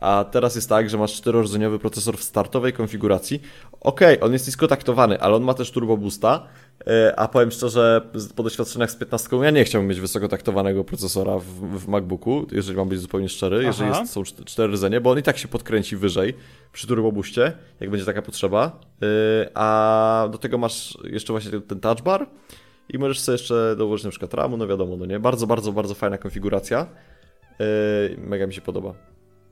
A 0.01 0.25
teraz 0.31 0.55
jest 0.55 0.69
tak, 0.69 0.89
że 0.89 0.97
masz 0.97 1.13
czterordzeniowy 1.13 1.79
procesor 1.79 2.17
w 2.17 2.23
startowej 2.23 2.73
konfiguracji. 2.73 3.41
Okej, 3.81 4.21
on 4.21 4.33
jest 4.33 4.47
niskotaktowany, 4.47 5.19
ale 5.21 5.35
on 5.35 5.43
ma 5.43 5.53
też 5.53 5.71
turbo 5.71 5.97
boosta. 5.97 6.43
y, 6.81 7.15
A 7.15 7.27
powiem 7.27 7.51
szczerze, 7.51 8.01
po 8.35 8.43
doświadczeniach 8.43 8.91
z 8.91 8.95
15 8.95 9.37
ja 9.37 9.51
nie 9.51 9.63
chciałbym 9.63 9.89
mieć 9.89 9.99
wysokotaktowanego 9.99 10.83
procesora 10.83 11.37
w, 11.37 11.43
w 11.79 11.87
MacBooku, 11.87 12.47
jeżeli 12.51 12.77
mam 12.77 12.89
być 12.89 12.99
zupełnie 12.99 13.29
szczery, 13.29 13.63
jeżeli 13.63 13.89
Aha. 13.91 13.99
jest, 13.99 14.13
są 14.13 14.21
czt- 14.21 14.43
cztery 14.45 14.73
rdzenie, 14.73 15.01
bo 15.01 15.11
on 15.11 15.19
i 15.19 15.23
tak 15.23 15.37
się 15.37 15.47
podkręci 15.47 15.97
wyżej 15.97 16.33
przy 16.73 16.87
turbo 16.87 17.11
boostie, 17.11 17.53
jak 17.79 17.89
będzie 17.89 18.05
taka 18.05 18.21
potrzeba. 18.21 18.79
Y, 19.03 19.07
A 19.53 20.29
do 20.31 20.37
tego 20.37 20.57
masz 20.57 20.97
jeszcze 21.03 21.33
właśnie 21.33 21.61
ten 21.61 21.79
touch 21.81 22.01
bar 22.01 22.27
i 22.89 22.97
możesz 22.97 23.19
sobie 23.19 23.33
jeszcze 23.33 23.75
dołożyć 23.77 24.03
na 24.05 24.09
przykład 24.11 24.33
RAMu, 24.33 24.57
no 24.57 24.67
wiadomo, 24.67 24.97
no 24.97 25.05
nie? 25.05 25.19
Bardzo, 25.19 25.47
bardzo, 25.47 25.71
bardzo 25.71 25.93
fajna 25.95 26.17
konfiguracja. 26.17 26.87
Y, 27.61 28.17
Mega 28.17 28.47
mi 28.47 28.53
się 28.53 28.61
podoba. 28.61 28.93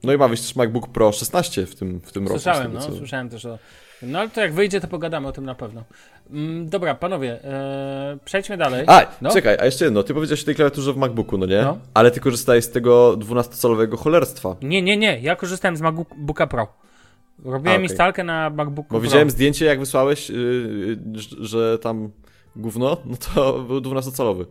No 0.04 0.14
i 0.14 0.18
ma 0.18 0.28
wyjść 0.28 0.44
też 0.44 0.56
MacBook 0.56 0.88
Pro 0.88 1.12
16 1.12 1.66
w 1.66 1.76
tym, 1.76 2.00
w 2.02 2.12
tym 2.12 2.28
roku. 2.28 2.40
z 2.40 2.44
Słyszałem, 2.44 2.74
no, 2.74 2.80
co- 2.80 2.92
słyszałem 2.96 3.30
też 3.30 3.46
o. 3.46 3.58
No 4.02 4.20
ale 4.20 4.30
to 4.30 4.42
jak 4.42 4.54
wyjdzie, 4.54 4.82
to 4.82 4.88
pogadamy 4.88 5.28
o 5.28 5.32
tym 5.32 5.46
na 5.46 5.56
pewno. 5.56 5.84
Mm, 6.32 6.70
dobra, 6.70 6.96
panowie, 6.96 7.44
e, 7.44 8.18
przejdźmy 8.26 8.58
dalej. 8.58 8.84
A, 8.88 9.06
No. 9.22 9.30
czekaj, 9.32 9.58
a 9.60 9.66
jeszcze 9.66 9.86
jedno. 9.86 10.04
Ty 10.04 10.14
powiedziałeś 10.14 10.42
o 10.42 10.46
tej 10.46 10.56
klawiaturze 10.56 10.94
w 10.94 10.98
MacBooku, 10.98 11.38
no 11.38 11.46
nie? 11.46 11.62
No. 11.62 11.78
Ale 11.94 12.12
ty 12.12 12.20
korzystałeś 12.20 12.66
z 12.66 12.72
tego 12.72 13.18
12-calowego 13.18 13.98
cholerstwa. 13.98 14.56
Nie, 14.62 14.82
nie, 14.82 14.98
nie, 14.98 15.20
ja 15.20 15.36
korzystałem 15.36 15.78
z 15.78 15.82
MacBooka 15.82 16.48
Pro. 16.48 16.68
Robiłem 17.44 17.76
okej. 17.78 17.84
instalkę 17.90 18.24
na 18.24 18.50
MacBooku 18.50 18.82
Bo 18.90 18.90
Pro. 18.90 19.00
widziałem 19.00 19.30
zdjęcie, 19.30 19.66
jak 19.66 19.80
wysłałeś, 19.80 20.30
yy, 20.30 20.38
że- 21.40 21.80
tam 21.80 22.10
gówno, 22.56 22.98
no 23.06 23.16
to 23.36 23.60
był 23.60 23.80
12-calowy. 23.80 24.46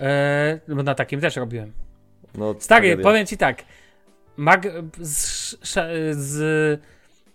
E, 0.00 0.60
bo 0.68 0.82
na 0.82 0.94
takim 0.94 1.20
też 1.20 1.36
robiłem. 1.36 1.72
No, 2.34 2.54
Stary, 2.58 2.88
tragedia. 2.88 3.02
powiem 3.10 3.26
ci 3.26 3.36
tak. 3.36 3.64
Mac 4.36 4.62
z, 5.00 5.56
z, 6.12 6.80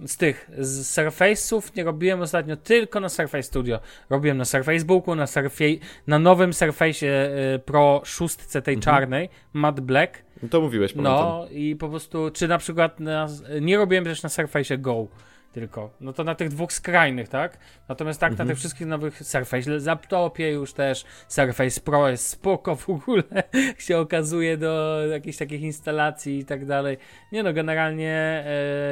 z 0.06 0.18
tych 0.18 0.50
z 0.58 0.98
Surface'ów 0.98 1.76
nie 1.76 1.84
robiłem 1.84 2.22
ostatnio 2.22 2.56
tylko 2.56 3.00
na 3.00 3.10
Surface 3.10 3.44
Studio. 3.44 3.80
Robiłem 4.10 4.38
na 4.38 4.46
Surface 4.46 4.86
Booku, 4.86 5.16
na, 5.16 5.28
Surface, 5.28 5.76
na 6.08 6.20
nowym 6.20 6.54
Surface 6.54 7.08
e, 7.08 7.60
Pro 7.60 8.02
6 8.06 8.38
tej 8.64 8.80
czarnej, 8.80 9.30
Matte 9.54 9.82
Black. 9.82 10.24
No 10.44 10.50
to 10.50 10.62
mówiłeś, 10.62 10.94
pamiętam. 10.94 11.16
No 11.16 11.48
i 11.52 11.76
po 11.76 11.90
prostu, 11.90 12.32
czy 12.34 12.48
na 12.48 12.58
przykład 12.58 13.00
na, 13.00 13.28
nie 13.62 13.78
robiłem 13.78 14.04
też 14.04 14.24
na 14.24 14.30
Surface 14.30 14.78
Go 14.78 15.08
tylko. 15.52 15.90
No 16.02 16.14
to 16.14 16.24
na 16.24 16.36
tych 16.36 16.50
dwóch 16.50 16.74
skrajnych, 16.74 17.30
tak? 17.30 17.58
Natomiast 17.90 18.20
tak 18.20 18.32
Mhm. 18.32 18.48
na 18.48 18.52
tych 18.52 18.60
wszystkich 18.60 18.88
nowych 18.88 19.24
Surface 19.24 19.72
laptopie 19.72 20.52
już 20.52 20.74
też 20.74 21.06
Surface 21.28 21.82
Pro 21.82 22.10
jest 22.10 22.28
spoko 22.28 22.76
w 22.76 22.90
ogóle, 22.90 23.24
się 23.78 23.98
okazuje 23.98 24.58
do 24.58 25.02
jakichś 25.08 25.38
takich 25.38 25.62
instalacji 25.62 26.40
i 26.40 26.46
tak 26.46 26.66
dalej. 26.66 26.98
Nie 27.32 27.44
no, 27.44 27.54
generalnie 27.54 28.44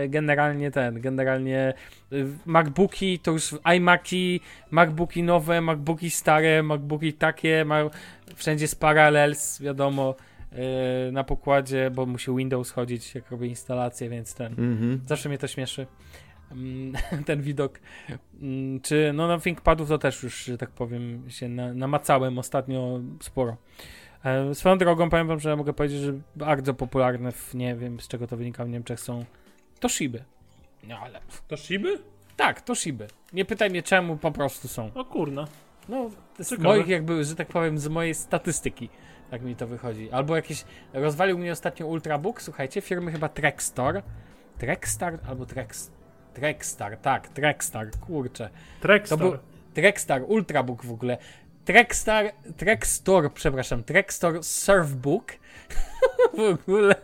e, 0.04 0.08
generalnie 0.08 0.72
ten, 0.72 1.02
generalnie 1.02 1.74
e, 2.12 2.16
MacBooki 2.46 3.20
to 3.20 3.32
już 3.32 3.56
iMaki, 3.76 4.42
MacBooki 4.72 5.24
nowe, 5.24 5.62
MacBooki 5.62 6.10
stare, 6.10 6.64
MacBooki 6.64 7.14
takie, 7.14 7.66
ma, 7.66 7.80
wszędzie 8.36 8.64
jest 8.64 8.80
Parallels, 8.80 9.62
wiadomo 9.62 10.16
yy, 10.52 11.12
na 11.12 11.24
pokładzie, 11.24 11.92
bo 11.92 12.06
musi 12.06 12.36
Windows 12.36 12.72
chodzić, 12.72 13.16
jak 13.16 13.32
robię 13.32 13.48
instalację, 13.48 14.10
więc 14.10 14.36
ten. 14.36 14.52
Mhm. 14.52 15.02
Zawsze 15.06 15.30
mnie 15.30 15.38
to 15.38 15.48
śmieszy. 15.48 15.88
Mm, 16.52 16.94
ten 17.26 17.42
widok. 17.42 17.80
Mm, 18.42 18.82
Czy 18.82 19.12
no 19.14 19.28
na 19.28 19.40
ThinkPadów 19.40 19.90
to 19.90 19.98
też 19.98 20.24
już, 20.24 20.44
że 20.44 20.58
tak 20.58 20.70
powiem, 20.70 21.24
się 21.32 21.50
na, 21.50 21.74
namacałem 21.74 22.38
ostatnio 22.40 23.00
sporo. 23.22 23.58
E, 24.26 24.56
swoją 24.56 24.78
drogą 24.78 25.10
powiem 25.10 25.28
wam, 25.28 25.40
że 25.40 25.56
mogę 25.56 25.74
powiedzieć, 25.74 26.00
że 26.02 26.14
bardzo 26.36 26.74
popularne 26.74 27.32
w, 27.32 27.56
nie 27.56 27.76
wiem 27.76 28.00
z 28.00 28.08
czego 28.08 28.28
to 28.28 28.38
wynika 28.38 28.66
w 28.66 28.70
Niemczech 28.70 29.00
są 29.00 29.26
Toshiby. 29.80 30.24
No 30.88 30.98
ale 31.00 31.20
To 31.48 31.58
Shiby? 31.58 32.00
tak, 32.36 32.62
Toshiby. 32.62 33.08
Nie 33.34 33.46
pytaj 33.46 33.70
mnie 33.70 33.84
czemu, 33.84 34.18
po 34.18 34.32
prostu 34.32 34.68
są. 34.68 34.92
O 34.96 35.06
kurna. 35.06 35.48
No, 35.90 36.10
z 36.40 36.50
Ciekawe. 36.50 36.68
moich 36.68 36.88
jakby, 36.88 37.24
że 37.24 37.36
tak 37.36 37.48
powiem, 37.48 37.78
z 37.80 37.88
mojej 37.88 38.16
statystyki, 38.16 38.90
tak 39.32 39.42
mi 39.42 39.56
to 39.56 39.68
wychodzi. 39.68 40.12
Albo 40.12 40.36
jakieś, 40.36 40.66
rozwalił 40.94 41.38
mnie 41.38 41.52
ostatnio 41.52 41.88
Ultrabook, 41.88 42.42
słuchajcie, 42.42 42.82
firmy 42.82 43.12
chyba 43.12 43.30
Trextor, 43.30 44.02
Trexstar 44.58 45.20
albo 45.28 45.46
Trex, 45.46 45.92
Trexstar, 46.40 46.98
tak, 46.98 47.28
Trexstar, 47.28 47.90
kurczę. 48.08 48.50
To 48.50 48.82
Trackstar. 48.82 49.20
był 49.20 49.38
Trexstar, 49.74 50.22
Ultrabook 50.28 50.86
w 50.86 50.92
ogóle. 50.92 51.18
Trexstar, 51.66 52.32
Trexstor, 52.58 53.34
przepraszam, 53.34 53.84
Trexstor 53.84 54.44
Surfbook. 54.44 55.32
w 56.38 56.40
ogóle 56.40 56.96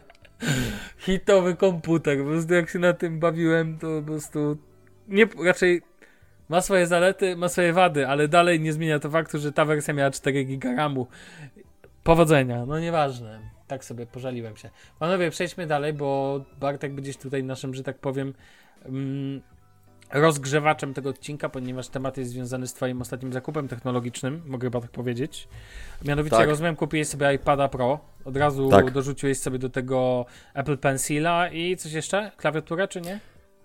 hitowy 0.98 1.56
komputer. 1.56 2.18
Po 2.18 2.24
prostu 2.24 2.54
jak 2.54 2.70
się 2.70 2.80
na 2.80 2.94
tym 2.94 3.20
bawiłem, 3.20 3.78
to 3.78 3.88
po 4.02 4.08
prostu 4.08 4.58
nie, 5.08 5.26
raczej 5.46 5.82
ma 6.50 6.62
swoje 6.62 6.88
zalety, 6.88 7.36
ma 7.36 7.50
swoje 7.50 7.74
wady, 7.74 8.08
ale 8.08 8.28
dalej 8.28 8.60
nie 8.60 8.74
zmienia 8.74 9.00
to 9.00 9.10
faktu, 9.10 9.40
że 9.40 9.52
ta 9.52 9.66
wersja 9.66 9.94
miała 9.94 10.12
4 10.12 10.44
giga 10.44 10.76
RAMu. 10.76 11.08
Powodzenia, 12.04 12.66
no 12.66 12.80
nieważne. 12.80 13.40
Tak 13.68 13.86
sobie 13.86 14.06
pożaliłem 14.06 14.58
się. 14.58 14.70
Panowie, 15.00 15.32
przejdźmy 15.32 15.68
dalej, 15.68 15.94
bo 15.94 16.40
Bartek 16.60 16.94
będziesz 16.94 17.18
tutaj 17.18 17.44
naszym, 17.44 17.74
że 17.74 17.84
tak 17.84 17.98
powiem, 17.98 18.34
rozgrzewaczem 20.14 20.94
tego 20.94 21.10
odcinka, 21.10 21.50
ponieważ 21.50 21.88
temat 21.88 22.18
jest 22.18 22.32
związany 22.32 22.68
z 22.68 22.74
twoim 22.74 23.02
ostatnim 23.02 23.34
zakupem 23.34 23.68
technologicznym, 23.68 24.42
mogę 24.46 24.66
chyba 24.66 24.82
tak 24.82 24.92
powiedzieć. 24.92 25.48
Mianowicie 26.06 26.36
Tak. 26.38 26.50
rozumiem, 26.50 26.76
kupiłeś 26.76 27.08
sobie 27.08 27.34
iPada 27.34 27.68
Pro, 27.68 28.00
od 28.26 28.38
razu 28.38 28.70
Tak. 28.70 28.92
dorzuciłeś 28.92 29.38
sobie 29.40 29.60
do 29.60 29.70
tego 29.70 30.26
Apple 30.54 30.78
Pencila 30.78 31.50
i 31.50 31.78
coś 31.78 31.92
jeszcze? 31.92 32.32
Klawiaturę 32.38 32.88
czy 32.88 33.02
nie? 33.02 33.20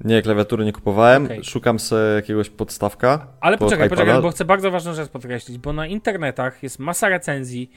Nie, 0.04 0.22
klawiatury 0.22 0.64
nie 0.64 0.72
kupowałem. 0.72 1.24
Okej. 1.24 1.44
Szukam 1.44 1.78
sobie 1.78 2.02
jakiegoś 2.02 2.50
podstawka. 2.50 3.26
Ale 3.40 3.58
pod 3.58 3.66
poczekaj, 3.66 3.86
iPada. 3.86 4.02
poczekaj, 4.02 4.22
bo 4.22 4.30
chcę 4.30 4.44
bardzo 4.44 4.70
ważną 4.70 4.94
rzecz 4.94 5.08
podkreślić, 5.08 5.58
bo 5.58 5.72
na 5.72 5.86
internetach 5.86 6.62
jest 6.62 6.78
masa 6.78 7.08
recenzji, 7.08 7.70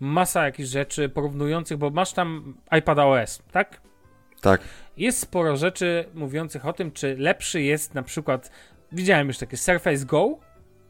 masa 0.00 0.44
jakichś 0.44 0.68
rzeczy 0.68 1.08
porównujących, 1.08 1.78
bo 1.78 1.90
masz 1.90 2.12
tam 2.12 2.54
iPad 2.78 2.98
OS, 2.98 3.42
tak? 3.52 3.80
Tak. 4.40 4.60
Jest 4.96 5.18
sporo 5.18 5.56
rzeczy 5.56 6.04
mówiących 6.14 6.66
o 6.66 6.72
tym, 6.72 6.92
czy 6.92 7.16
lepszy 7.18 7.62
jest 7.62 7.94
na 7.94 8.02
przykład, 8.02 8.50
widziałem 8.92 9.26
już 9.26 9.38
takie 9.38 9.56
Surface 9.56 10.04
Go, 10.04 10.38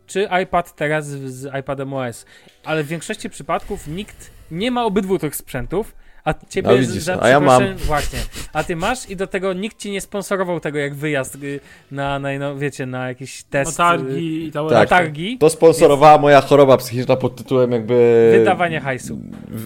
czy 0.07 0.29
iPad 0.43 0.77
teraz 0.77 1.07
z, 1.07 1.61
iPadem 1.61 1.95
OS, 1.95 2.27
ale 2.65 2.85
w 2.85 2.87
większości 2.87 3.31
przypadków 3.31 3.89
nikt 3.89 4.31
nie 4.51 4.71
ma 4.71 4.85
obydwu 4.85 5.19
tych 5.19 5.37
sprzętów, 5.37 5.95
a 6.27 6.35
ciebie 6.49 6.69
No 6.71 6.79
widzisz, 6.79 7.03
za 7.03 7.23
a 7.23 7.29
ja 7.29 7.41
mam. 7.41 7.77
Właśnie, 7.77 8.19
a 8.53 8.65
ty 8.65 8.77
masz 8.77 9.11
i 9.11 9.17
do 9.17 9.27
tego 9.27 9.53
nikt 9.53 9.79
ci 9.79 9.91
nie 9.91 10.01
sponsorował 10.01 10.61
tego 10.61 10.79
jak 10.79 10.95
wyjazd 10.95 11.35
y, 11.35 11.61
na, 11.91 12.19
na 12.19 12.39
no, 12.39 12.57
wiecie, 12.57 12.87
na 12.87 13.09
jakiś 13.09 13.43
test. 13.45 13.73
y, 13.73 13.77
targi 13.77 14.47
i 14.47 14.53
całe 14.53 14.71
Tak. 14.71 14.89
targi. 14.89 15.39
To 15.39 15.51
sponsorowała 15.51 16.19
moja 16.19 16.41
choroba 16.41 16.77
psychiczna 16.77 17.17
pod 17.17 17.37
tytułem 17.37 17.73
jakby... 17.73 18.29
Wydawanie 18.39 18.81
hajsu. 18.81 19.19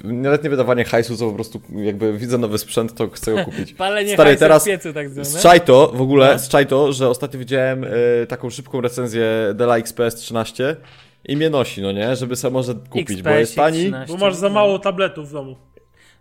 Nawet 0.05 0.45
nie 0.45 0.51
wydawanie 0.51 0.85
hajsu, 0.85 1.17
co 1.17 1.27
po 1.29 1.33
prostu 1.35 1.61
jakby 1.73 2.19
widzę 2.19 2.39
nowy 2.39 2.59
sprzęt, 2.59 2.95
to 2.95 3.09
chcę 3.11 3.35
go 3.35 3.45
kupić. 3.51 3.73
Palenie 3.73 4.15
Stary, 4.15 4.29
hajsu 4.31 4.41
teraz 4.41 4.63
w 4.63 4.67
piecu 4.67 4.93
tak 4.93 5.11
zwane. 5.11 5.25
Zczaj 5.25 5.61
to, 5.61 5.93
w 5.95 6.01
ogóle, 6.01 6.33
No. 6.33 6.39
zczaj 6.39 6.67
to, 6.67 6.93
że 6.93 7.09
ostatnio 7.09 7.39
widziałem 7.41 7.85
e, 7.85 8.27
taką 8.27 8.51
szybką 8.51 8.81
recenzję 8.81 9.25
Della 9.55 9.77
XPS 9.77 10.15
13 10.15 10.77
i 11.25 11.37
mnie 11.37 11.51
nosi, 11.51 11.83
no 11.83 11.93
nie? 11.93 12.17
Żeby 12.17 12.37
sobie 12.37 12.53
może 12.53 12.75
kupić, 12.91 13.23
bo 13.23 13.31
jest 13.31 13.53
XPS 13.53 13.55
tani. 13.57 13.79
13. 13.79 14.13
Bo 14.19 14.27
masz 14.27 14.35
za 14.35 14.49
mało 14.49 14.79
tabletów 14.79 15.29
w 15.29 15.33
domu. 15.33 15.57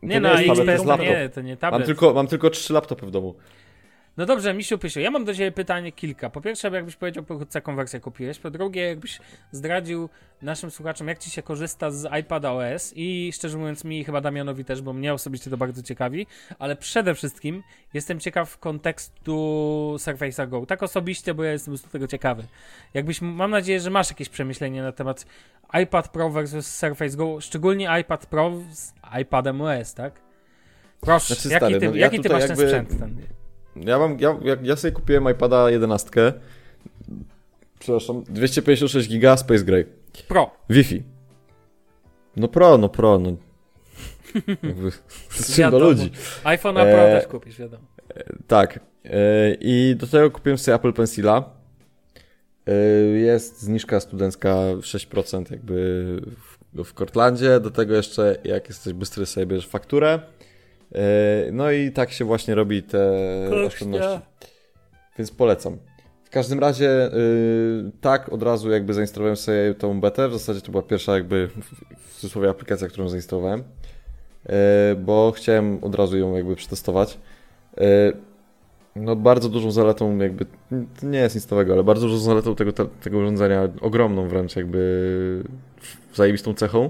Nie 0.04 0.22
To 0.22 0.28
no, 0.28 0.36
nie 0.40 0.46
jest 0.46 0.48
tablet, 0.48 0.66
to 0.66 0.72
jest 0.72 0.84
to 0.84 0.90
laptop. 0.90 1.08
nie, 1.10 1.30
to 1.30 1.42
nie 1.42 1.58
tablet. 1.58 1.80
Mam 1.80 1.86
tylko, 1.88 2.14
mam 2.14 2.28
tylko 2.28 2.50
trzy 2.50 2.74
laptopy 2.74 3.06
w 3.06 3.12
domu. 3.12 3.36
No 4.18 4.26
dobrze, 4.26 4.54
Misiu 4.54 4.78
Pysiu, 4.78 5.00
ja 5.00 5.12
mam 5.12 5.26
do 5.26 5.34
ciebie 5.34 5.52
pytanie 5.52 5.92
kilka. 5.92 6.30
Po 6.30 6.42
pierwsze, 6.42 6.70
jakbyś 6.70 6.96
powiedział 6.96 7.24
pokrótce, 7.24 7.58
jaką 7.58 7.76
wersję 7.76 8.00
kupiłeś. 8.00 8.40
Po 8.40 8.52
drugie, 8.52 8.82
jakbyś 8.82 9.20
zdradził 9.52 10.10
naszym 10.42 10.72
słuchaczom, 10.72 11.08
jak 11.08 11.20
ci 11.20 11.30
się 11.30 11.42
korzysta 11.42 11.92
z 11.92 12.20
iPada 12.20 12.52
OS 12.52 12.94
i 12.96 13.32
szczerze 13.34 13.58
mówiąc 13.58 13.84
mi 13.84 14.04
chyba 14.04 14.22
Damianowi 14.22 14.66
też, 14.66 14.82
bo 14.82 14.94
mnie 14.94 15.14
osobiście 15.14 15.50
to 15.50 15.58
bardzo 15.58 15.84
ciekawi, 15.84 16.28
ale 16.60 16.76
przede 16.76 17.16
wszystkim 17.16 17.64
jestem 17.94 18.20
ciekaw 18.20 18.58
kontekstu 18.58 19.96
Surface'a 20.00 20.50
Go. 20.50 20.66
Tak 20.66 20.84
osobiście, 20.84 21.34
bo 21.34 21.44
ja 21.44 21.52
jestem 21.52 21.72
prostu 21.72 21.90
tego 21.90 22.08
ciekawy. 22.08 22.44
Jakbyś, 22.94 23.22
mam 23.22 23.52
nadzieję, 23.52 23.80
że 23.80 23.90
masz 23.90 24.10
jakieś 24.10 24.30
przemyślenie 24.30 24.82
na 24.82 24.92
temat 24.92 25.26
iPad 25.84 26.10
Pro 26.10 26.30
versus 26.30 26.68
Surface 26.68 27.18
Go, 27.18 27.42
szczególnie 27.42 28.00
iPad 28.02 28.26
Pro 28.26 28.52
z 28.72 28.94
iPadem 29.22 29.62
OS, 29.62 29.94
tak? 29.94 30.22
Proszę, 31.02 31.36
Znaczy, 31.36 31.50
jaki 31.50 31.66
stary, 31.66 31.80
ty, 31.80 31.90
no 31.90 31.96
ja 31.96 32.02
jaki 32.02 32.18
ty 32.18 32.24
tutaj 32.24 32.40
masz 32.40 32.48
ten 32.48 32.58
sprzęt? 32.58 33.00
Ten? 33.00 33.39
Ja 33.76 34.00
mam, 34.00 34.20
ja, 34.20 34.38
ja, 34.64 34.76
sobie 34.76 34.92
kupiłem 34.92 35.30
iPada 35.32 35.70
11. 35.70 36.34
Przepraszam, 37.80 38.24
256 38.24 39.10
giga 39.10 39.38
Space 39.38 39.64
Gray. 39.64 39.86
Pro. 40.28 40.52
Wi-Fi. 40.70 41.04
No 42.36 42.48
pro, 42.48 42.78
no 42.78 42.90
pro, 42.90 43.20
no. 43.20 43.36
Jakby, 44.64 44.92
z 45.30 45.56
czym 45.56 45.72
do 45.72 45.80
ludzi. 45.80 46.12
iPhone 46.44 46.76
Pro 46.76 46.84
E, 46.84 47.20
też 47.20 47.28
kupisz, 47.32 47.58
wiadomo. 47.60 47.84
Tak. 48.48 48.80
E, 49.06 49.54
I 49.60 49.96
do 49.98 50.08
tego 50.08 50.32
kupiłem 50.32 50.58
sobie 50.58 50.76
Apple 50.76 50.94
Pencila. 50.94 51.50
E, 52.68 52.74
Jest 53.18 53.62
zniżka 53.62 54.00
studencka 54.00 54.56
6% 54.80 55.52
jakby 55.52 56.06
w, 56.74 56.84
w 56.84 56.94
Cortlandzie. 56.94 57.60
Do 57.60 57.72
tego 57.72 57.96
jeszcze, 57.96 58.36
jak 58.44 58.68
jesteś 58.68 58.94
bystry, 58.94 59.26
sobie 59.26 59.46
bierzesz 59.46 59.68
fakturę. 59.68 60.20
E, 60.96 61.00
No 61.52 61.72
i 61.72 61.92
tak 61.92 62.12
się 62.12 62.26
właśnie 62.26 62.56
robi 62.56 62.84
te 62.84 63.12
Kościa. 63.50 63.66
oszczędności. 63.68 64.20
Więc 65.18 65.32
polecam. 65.32 65.78
W 66.24 66.30
każdym 66.30 66.60
razie, 66.60 67.14
y, 67.14 67.92
tak, 68.02 68.34
od 68.34 68.44
razu 68.44 68.72
jakby 68.72 68.94
zainstalowałem 68.94 69.36
sobie 69.36 69.74
tą 69.74 70.02
betę. 70.02 70.28
W 70.30 70.34
zasadzie 70.34 70.62
to 70.62 70.72
była 70.72 70.84
pierwsza 70.84 71.14
jakby 71.14 71.48
w 71.98 72.16
cudzysłowie 72.16 72.50
aplikacja, 72.50 72.88
którą 72.88 73.10
zainstalowałem. 73.10 73.60
Y, 73.60 74.54
bo 74.96 75.32
chciałem 75.36 75.84
od 75.84 75.96
razu 75.96 76.18
ją 76.18 76.36
jakby 76.36 76.56
przetestować. 76.56 77.18
Y, 77.78 77.84
no 78.96 79.16
bardzo 79.16 79.50
dużą 79.50 79.72
zaletą 79.72 80.18
jakby, 80.18 80.46
to 81.00 81.06
nie 81.08 81.20
jest 81.20 81.36
nic 81.36 81.50
nowego, 81.50 81.74
ale 81.74 81.84
bardzo 81.84 82.08
dużą 82.08 82.18
zaletą 82.20 82.56
tego, 82.56 82.74
te- 82.74 82.86
tego 82.86 83.18
urządzenia, 83.18 83.70
ogromną 83.82 84.28
wręcz 84.28 84.56
jakby 84.56 85.44
zajebistą 86.14 86.54
cechą 86.54 86.90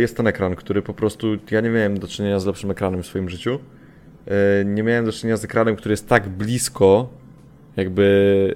jest 0.00 0.16
ten 0.16 0.26
ekran, 0.26 0.56
który 0.56 0.82
po 0.82 0.94
prostu, 0.94 1.26
ja 1.50 1.60
nie 1.60 1.70
miałem 1.70 1.98
do 1.98 2.08
czynienia 2.08 2.40
z 2.40 2.46
lepszym 2.46 2.70
ekranem 2.70 3.02
w 3.02 3.06
swoim 3.06 3.28
życiu. 3.28 3.58
Y, 4.60 4.64
Nie 4.64 4.82
miałem 4.82 5.04
do 5.04 5.12
czynienia 5.12 5.36
z 5.36 5.44
ekranem, 5.44 5.76
który 5.76 5.92
jest 5.92 6.08
tak 6.08 6.28
blisko 6.28 7.08
jakby 7.76 8.54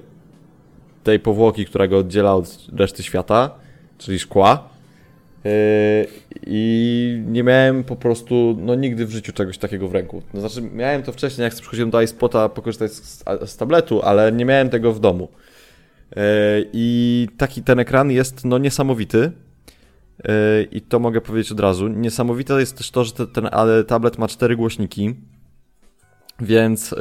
tej 1.03 1.19
powłoki, 1.19 1.65
która 1.65 1.87
go 1.87 1.97
oddziela 1.97 2.35
od 2.35 2.67
reszty 2.75 3.03
świata, 3.03 3.55
czyli 3.97 4.19
szkła. 4.19 4.69
Yy, 5.43 5.51
I 6.47 7.23
nie 7.27 7.43
miałem 7.43 7.83
po 7.83 7.95
prostu, 7.95 8.57
no 8.59 8.75
nigdy 8.75 9.05
w 9.05 9.11
życiu 9.11 9.33
czegoś 9.33 9.57
takiego 9.57 9.87
w 9.87 9.93
ręku. 9.93 10.21
No, 10.33 10.39
znaczy, 10.39 10.61
miałem 10.61 11.03
to 11.03 11.11
wcześniej, 11.11 11.43
jak 11.43 11.53
przychodziłem 11.53 11.89
do 11.89 12.01
iSpota 12.01 12.49
pokorzystać 12.49 12.91
z, 12.91 13.23
z 13.45 13.57
tabletu, 13.57 14.01
ale 14.01 14.31
nie 14.31 14.45
miałem 14.45 14.69
tego 14.69 14.93
w 14.93 14.99
domu. 14.99 15.27
I 16.73 17.27
taki 17.37 17.63
ten 17.63 17.79
ekran 17.79 18.11
jest 18.11 18.45
no 18.45 18.57
niesamowity. 18.57 19.31
Yy, 20.23 20.63
I 20.71 20.81
to 20.81 20.99
mogę 20.99 21.21
powiedzieć 21.21 21.51
od 21.51 21.59
razu. 21.59 21.87
Niesamowite 21.87 22.59
jest 22.59 22.77
też 22.77 22.91
to, 22.91 23.03
że 23.03 23.11
te, 23.11 23.27
ten 23.27 23.49
tablet 23.87 24.17
ma 24.17 24.27
cztery 24.27 24.55
głośniki, 24.55 25.15
więc 26.39 26.91
yy, 26.91 26.97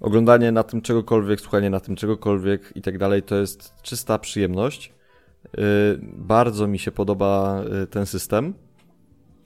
oglądanie 0.00 0.52
na 0.52 0.62
tym 0.62 0.82
czegokolwiek, 0.82 1.40
słuchanie 1.40 1.70
na 1.70 1.80
tym 1.80 1.96
czegokolwiek 1.96 2.72
i 2.74 2.82
tak 2.82 2.98
dalej, 2.98 3.22
to 3.22 3.36
jest 3.36 3.74
czysta 3.82 4.18
przyjemność. 4.18 4.92
Yy, 5.56 5.62
Bardzo 6.02 6.66
mi 6.66 6.78
się 6.78 6.92
podoba 6.92 7.62
ten 7.90 8.06
system. 8.06 8.54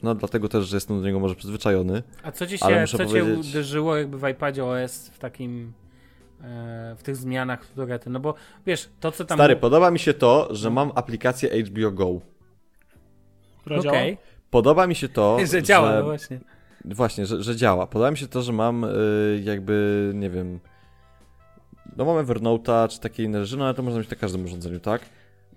No 0.03 0.15
dlatego 0.15 0.49
też, 0.49 0.67
że 0.69 0.77
jestem 0.77 1.01
do 1.01 1.07
niego 1.07 1.21
może 1.21 1.35
przyzwyczajony. 1.35 2.03
A 2.23 2.33
co 2.33 2.47
ci 2.47 2.59
się, 2.59 2.85
co 2.89 2.99
cię 2.99 3.05
powiedzieć- 3.05 3.51
uderzyło 3.51 3.97
jakby 3.97 4.19
w 4.19 4.29
iPadzie 4.29 4.65
OS 4.65 5.09
w 5.09 5.19
takim, 5.19 5.73
w 6.97 7.03
tych 7.03 7.17
zmianach, 7.17 7.61
które 7.61 7.99
ty, 7.99 8.11
no 8.11 8.21
bo 8.21 8.35
wiesz, 8.67 8.89
to 9.01 9.13
co 9.13 9.25
tam... 9.25 9.39
Stary, 9.39 9.57
podoba 9.57 9.91
mi 9.91 9.99
się 9.99 10.15
to, 10.15 10.49
że 10.51 10.71
mam 10.71 10.93
aplikację 10.95 11.65
HBO 11.65 11.91
Go. 11.91 12.21
Która 13.61 13.79
działa? 13.81 13.97
Okej, 13.97 14.19
Podoba 14.51 14.87
mi 14.87 14.95
się 14.95 15.09
to, 15.09 15.39
że 15.53 15.63
działa, 15.63 15.93
no 15.93 16.03
właśnie. 16.05 16.41
Właśnie, 16.85 17.27
że, 17.27 17.43
że 17.43 17.57
działa. 17.57 17.87
Podoba 17.87 18.11
mi 18.11 18.17
się 18.19 18.29
to, 18.29 18.43
że 18.43 18.53
mam 18.53 18.85
y, 18.85 19.41
jakby, 19.45 20.11
nie 20.15 20.31
wiem, 20.31 20.61
no 21.97 22.05
mam 22.05 22.27
Evernote'a 22.27 22.89
czy 22.89 23.01
takie 23.01 23.23
inne 23.23 23.45
rzeczy, 23.45 23.57
no 23.57 23.65
ale 23.65 23.75
to 23.75 23.83
można 23.83 24.01
mieć 24.01 24.11
na 24.11 24.17
każdym 24.17 24.45
urządzeniu, 24.45 24.81
tak? 24.81 25.03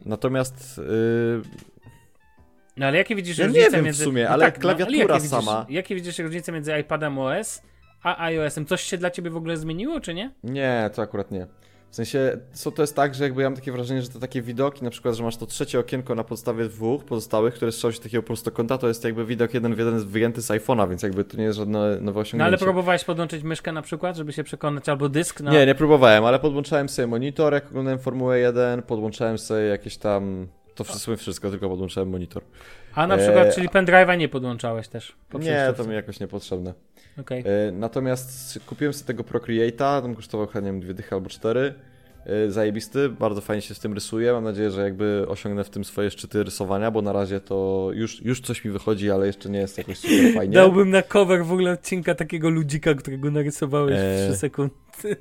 Natomiast 0.05 0.77
y, 0.77 1.41
No 2.77 2.85
ale 2.85 2.97
jakie 2.97 3.15
widzisz 3.15 3.37
Ja 3.37 3.43
nie 3.43 3.47
różnice 3.47 3.71
wiem 3.71 3.81
w 3.81 3.85
między... 3.85 4.03
sumie, 4.03 4.23
no 4.23 4.29
ale 4.29 4.45
tak, 4.45 4.59
klawiatura 4.59 4.97
no, 4.97 5.03
ale 5.03 5.13
jakie 5.13 5.27
sama- 5.27 5.61
Widzisz, 5.61 5.75
jakie 5.75 5.95
widzisz 5.95 6.19
różnice 6.19 6.51
między 6.51 6.79
iPadem 6.79 7.19
OS 7.19 7.61
a 8.03 8.23
iOS-em? 8.23 8.65
Coś 8.65 8.81
się 8.81 8.97
dla 8.97 9.11
ciebie 9.11 9.29
w 9.29 9.37
ogóle 9.37 9.57
zmieniło, 9.57 9.99
czy 9.99 10.13
nie? 10.13 10.31
nie, 10.43 10.89
to 10.93 11.01
akurat 11.01 11.31
nie. 11.31 11.47
W 11.91 11.95
sensie, 11.95 12.37
co 12.53 12.71
to 12.71 12.83
jest 12.83 12.95
tak, 12.95 13.15
że 13.15 13.23
jakby 13.23 13.41
ja 13.41 13.49
mam 13.49 13.55
takie 13.55 13.71
wrażenie, 13.71 14.01
że 14.01 14.09
te 14.09 14.19
takie 14.19 14.41
widoki, 14.41 14.83
na 14.83 14.89
przykład, 14.89 15.15
że 15.15 15.23
masz 15.23 15.37
to 15.37 15.45
trzecie 15.45 15.79
okienko 15.79 16.15
na 16.15 16.23
podstawie 16.23 16.65
dwóch 16.65 17.03
pozostałych, 17.03 17.53
które 17.53 17.71
strzał 17.71 17.91
się 17.91 17.99
takiego 17.99 18.23
prostokąta, 18.23 18.77
to 18.77 18.87
jest 18.87 19.03
jakby 19.03 19.25
widok 19.25 19.53
jeden 19.53 19.75
w 19.75 19.77
jeden 19.77 19.99
wyjęty 19.99 20.41
z 20.41 20.47
iPhone'a, 20.47 20.89
więc 20.89 21.03
jakby 21.03 21.23
to 21.23 21.37
nie 21.37 21.43
jest 21.43 21.57
żadne 21.59 21.79
nowe 21.79 22.01
No 22.01 22.11
osiągnięcie. 22.19 22.45
ale 22.47 22.57
próbowałeś 22.57 23.03
podłączyć 23.03 23.43
myszkę 23.43 23.71
na 23.71 23.81
przykład, 23.81 24.15
żeby 24.17 24.33
się 24.33 24.43
przekonać, 24.43 24.89
albo 24.89 25.09
dysk 25.09 25.41
na... 25.41 25.51
Nie, 25.51 25.65
nie 25.65 25.75
próbowałem, 25.75 26.25
ale 26.25 26.39
podłączałem 26.39 26.89
sobie 26.89 27.07
monitor, 27.07 27.53
jak 27.53 27.67
oglądałem 27.67 27.99
Formułę 27.99 28.39
1, 28.39 28.81
podłączałem 28.81 29.37
sobie 29.37 29.61
jakieś 29.61 29.97
tam... 29.97 30.47
To 30.75 30.83
wszystko, 30.83 31.17
wszystko 31.17 31.49
tylko 31.49 31.69
podłączałem 31.69 32.09
monitor. 32.09 32.43
A 32.95 33.07
na 33.07 33.17
przykład, 33.17 33.47
E, 33.47 33.51
czyli 33.51 33.69
pendrive'a 33.69 34.17
nie 34.17 34.29
podłączałeś 34.29 34.87
też? 34.87 35.15
po 35.29 35.39
Nie, 35.39 35.73
to 35.77 35.83
mi 35.83 35.93
jakoś 35.95 36.19
niepotrzebne. 36.19 36.73
Okej. 37.19 37.43
E, 37.67 37.71
Natomiast 37.71 38.59
kupiłem 38.65 38.93
sobie 38.93 39.07
tego 39.07 39.23
Procreate'a, 39.23 40.01
tam 40.01 40.15
kosztował 40.15 40.47
chyba, 40.47 40.59
nie 40.59 40.71
wiem, 40.71 40.79
dwie 40.79 40.93
dychy 40.93 41.15
albo 41.15 41.29
cztery. 41.29 41.73
E, 42.25 42.51
Zajebisty, 42.51 43.09
bardzo 43.09 43.41
fajnie 43.41 43.61
się 43.61 43.75
z 43.75 43.79
tym 43.79 43.93
rysuje. 43.93 44.33
Mam 44.33 44.43
nadzieję, 44.43 44.71
że 44.71 44.81
jakby 44.81 45.25
osiągnę 45.27 45.63
w 45.63 45.69
tym 45.69 45.83
swoje 45.85 46.11
szczyty 46.11 46.43
rysowania, 46.43 46.91
bo 46.91 47.01
na 47.01 47.13
razie 47.13 47.39
to 47.39 47.89
już, 47.93 48.21
już 48.21 48.41
coś 48.41 48.65
mi 48.65 48.71
wychodzi, 48.71 49.11
ale 49.11 49.27
jeszcze 49.27 49.49
nie 49.49 49.59
jest 49.59 49.77
jakoś 49.77 49.97
super 49.97 50.33
fajnie. 50.35 50.53
Dałbym 50.55 50.89
na 50.89 51.01
cover 51.01 51.45
w 51.45 51.51
ogóle 51.51 51.71
odcinka 51.71 52.15
takiego 52.15 52.49
ludzika, 52.49 52.93
którego 52.93 53.31
narysowałeś 53.31 53.95
w 53.95 53.99
Eee. 53.99 54.27
3 54.29 54.37
sekundy. 54.37 54.73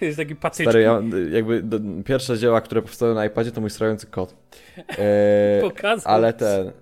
jest 0.00 0.16
taki 0.16 0.36
patyczny. 0.36 0.64
Stary, 0.64 0.80
ja, 0.80 1.02
jakby 1.32 1.62
do, 1.62 1.78
pierwsze 2.04 2.38
dzieła, 2.38 2.60
które 2.60 2.82
powstały 2.82 3.14
na 3.14 3.26
iPadzie, 3.26 3.50
to 3.52 3.60
mój 3.60 3.70
strający 3.70 4.06
kot. 4.06 4.34
E, 4.98 5.60
Pokazał. 5.68 6.14
ale 6.14 6.32
ten. 6.32 6.72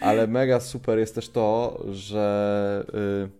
Ale 0.00 0.26
mega 0.26 0.60
super 0.60 0.98
jest 0.98 1.14
też 1.14 1.28
to, 1.28 1.82
że 1.92 2.84
y, 3.24 3.30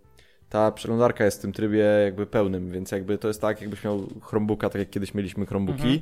ta 0.49 0.73
przeglądarka 0.73 1.25
jest 1.25 1.39
w 1.39 1.43
tym 1.43 1.53
trybie 1.53 1.85
jakby 2.05 2.27
pełnym, 2.27 2.71
więc 2.71 2.91
jakby 2.93 3.19
to 3.19 3.29
jest 3.29 3.41
tak, 3.41 3.61
jakbyś 3.61 3.85
miał 3.85 4.07
Chromebooka, 4.23 4.71
tak 4.71 4.79
jak 4.79 4.91
kiedyś 4.91 5.15
mieliśmy 5.15 5.47
Chromebooki, 5.47 5.83
Mhm. 5.83 6.01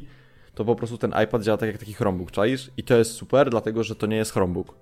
to 0.55 0.65
po 0.65 0.77
prostu 0.77 0.99
ten 0.99 1.15
iPad 1.25 1.43
działa 1.43 1.59
tak 1.59 1.69
jak 1.69 1.79
taki 1.79 1.93
Chromebook, 1.95 2.31
czaisz? 2.31 2.71
I 2.77 2.83
to 2.83 2.97
jest 2.97 3.11
super, 3.13 3.51
dlatego 3.51 3.85
że 3.85 3.95
to 3.97 4.07
nie 4.07 4.17
jest 4.17 4.33
Chromebook. 4.33 4.75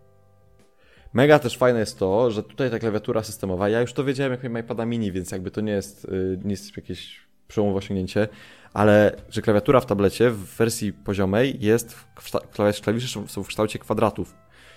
Mega 1.13 1.39
też 1.39 1.57
fajne 1.57 1.81
jest 1.81 1.99
to, 1.99 2.31
że 2.31 2.43
tutaj 2.43 2.71
ta 2.71 2.79
klawiatura 2.79 3.23
systemowa, 3.23 3.69
ja 3.69 3.81
już 3.81 3.93
to 3.93 4.05
wiedziałem 4.05 4.33
jak 4.33 4.43
miałem 4.43 4.65
iPada 4.65 4.87
mini, 4.87 5.13
więc 5.13 5.31
jakby 5.31 5.51
to 5.51 5.61
nie 5.61 5.73
jest, 5.73 6.05
y, 6.05 6.39
jest 6.45 6.77
jakieś 6.77 7.21
przełomowe 7.49 7.79
osiągnięcie, 7.79 8.29
ale 8.73 9.17
że 9.31 9.43
klawiatura 9.43 9.81
w 9.81 9.87
tablecie 9.87 10.31
w 10.31 10.37
wersji 10.57 10.93
poziomej 10.93 11.57
jest, 11.61 11.95
w 11.95 12.83
klawisze 12.83 13.21
są 13.29 13.43
w 13.45 13.47
kształcie 13.47 13.79
kwadratów. 13.79 14.35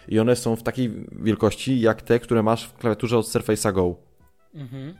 I 0.07 0.19
one 0.19 0.35
są 0.35 0.55
w 0.55 0.63
takiej 0.63 0.91
wielkości 1.11 1.79
jak 1.79 2.01
te, 2.01 2.19
które 2.19 2.43
masz 2.43 2.65
w 2.67 2.73
klawiaturze 2.73 3.17
od 3.17 3.25
Surface'a 3.25 3.73
Go. 3.73 3.95
Mhm. 4.53 4.93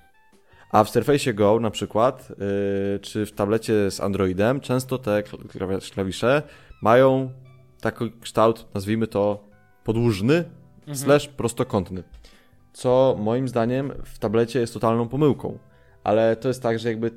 A 0.72 0.84
w 0.84 0.90
Surface 0.90 1.34
Go 1.34 1.60
na 1.60 1.72
przykład, 1.72 2.30
yy, 2.30 3.00
czy 3.00 3.26
w 3.26 3.32
tablecie 3.32 3.92
z 3.92 4.02
Androidem, 4.02 4.60
często 4.60 4.98
te 4.98 5.24
kl- 5.24 5.48
klawi- 5.48 5.94
klawisze 5.94 6.42
mają 6.82 7.30
taki 7.82 8.12
kształt, 8.22 8.66
nazwijmy 8.74 9.08
to 9.08 9.48
podłużny, 9.84 10.44
Mhm. 10.80 10.98
slash 10.98 11.28
prostokątny. 11.28 12.04
Co 12.74 13.16
moim 13.20 13.48
zdaniem 13.48 13.92
w 14.06 14.20
tablecie 14.20 14.60
jest 14.60 14.74
totalną 14.74 15.08
pomyłką. 15.08 15.58
Ale 16.04 16.36
to 16.36 16.48
jest 16.48 16.64
tak, 16.64 16.80
że 16.80 16.90
jakby 16.90 17.12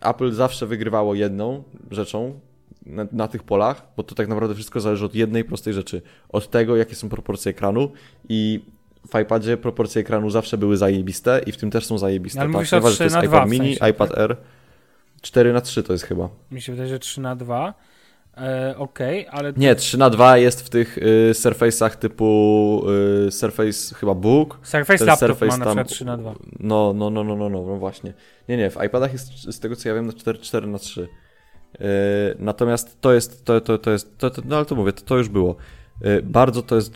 Apple 0.00 0.32
zawsze 0.32 0.66
wygrywało 0.66 1.14
jedną 1.14 1.62
rzeczą 1.90 2.40
na, 2.86 3.06
na 3.12 3.28
tych 3.28 3.42
polach, 3.42 3.86
bo 3.96 4.02
to 4.02 4.14
tak 4.14 4.28
naprawdę 4.28 4.54
wszystko 4.54 4.80
zależy 4.80 5.04
od 5.04 5.14
jednej 5.14 5.44
prostej 5.44 5.74
rzeczy. 5.74 6.02
Od 6.28 6.50
tego, 6.50 6.76
jakie 6.76 6.94
są 6.94 7.08
proporcje 7.08 7.50
ekranu 7.50 7.92
i 8.28 8.64
w 9.14 9.20
iPadzie 9.20 9.56
proporcje 9.56 10.00
ekranu 10.00 10.30
zawsze 10.30 10.58
były 10.58 10.76
zajebiste 10.76 11.40
i 11.46 11.52
w 11.52 11.56
tym 11.56 11.70
też 11.70 11.86
są 11.86 11.98
zajebiste. 11.98 12.40
Ale 12.40 12.48
tak? 12.48 12.54
mówisz 12.54 12.72
Nieważne, 12.72 12.90
3 12.94 12.98
to 12.98 13.04
jest 13.04 13.16
iPad 13.16 13.30
2 13.30 13.46
w 13.46 13.50
mini, 13.50 13.76
sensie, 13.76 13.90
iPad 13.94 14.10
tak? 14.10 14.18
R. 14.18 14.36
4 15.22 15.52
na 15.52 15.60
3 15.60 15.82
to 15.82 15.92
jest 15.92 16.04
chyba. 16.04 16.28
Mi 16.50 16.60
się 16.60 16.72
wydaje, 16.72 16.88
że 16.88 16.98
3 16.98 17.20
na 17.20 17.36
2. 17.36 17.74
E, 18.36 18.74
Okej, 18.78 19.26
ale 19.30 19.52
Nie, 19.56 19.74
3 19.74 19.98
na 19.98 20.10
2 20.10 20.38
jest 20.38 20.66
w 20.66 20.70
tych 20.70 20.98
y, 20.98 21.30
Surface'ach 21.32 21.90
typu 21.90 22.82
y, 23.26 23.30
Surface 23.30 23.94
chyba 23.94 24.14
Book. 24.14 24.58
Surface 24.62 24.98
ten 24.98 25.06
Laptop 25.06 25.28
Surface 25.28 25.46
ma 25.46 25.56
na 25.58 25.64
tam- 25.64 25.74
przykład 25.74 25.88
3 25.88 26.04
na 26.04 26.16
2 26.16 26.34
No, 26.60 26.92
no, 26.96 27.10
no, 27.10 27.24
no, 27.24 27.36
no, 27.36 27.48
no, 27.48 27.62
no 27.66 27.76
właśnie. 27.76 28.12
Nie, 28.48 28.56
nie, 28.56 28.70
w 28.70 28.82
iPadach 28.84 29.12
jest 29.12 29.32
z 29.52 29.60
tego 29.60 29.76
co 29.76 29.88
ja 29.88 29.94
wiem 29.94 30.06
na 30.06 30.12
4, 30.12 30.38
4 30.38 30.66
na 30.66 30.78
3. 30.78 31.08
Yy, 31.74 31.86
natomiast 32.38 33.00
to 33.00 33.12
jest, 33.12 33.44
to, 33.44 33.60
to, 33.60 33.78
to 33.78 33.90
jest, 33.90 34.18
to, 34.18 34.30
to, 34.30 34.42
no 34.44 34.56
ale 34.56 34.64
to 34.64 34.74
mówię, 34.74 34.92
to, 34.92 35.02
to 35.02 35.18
już 35.18 35.28
było. 35.28 35.56
Yy, 36.00 36.22
bardzo 36.22 36.62
to 36.62 36.76
jest, 36.76 36.94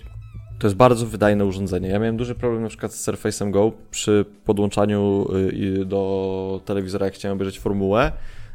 to 0.59 0.67
jest 0.67 0.77
bardzo 0.77 1.07
wydajne 1.07 1.45
urządzenie. 1.45 1.89
Ja 1.89 1.99
miałem 1.99 2.17
duży 2.17 2.35
problem 2.35 2.63
na 2.63 2.69
przykład 2.69 2.93
z 2.93 3.09
Surface'em 3.09 3.51
Go 3.51 3.73
przy 3.91 4.25
podłączaniu 4.45 5.27
i 5.53 5.87
do 5.87 6.61
telewizora, 6.65 7.07
jak 7.07 7.15
chciałem 7.15 7.39
obejrzeć 7.39 7.61
formułę, 7.61 8.13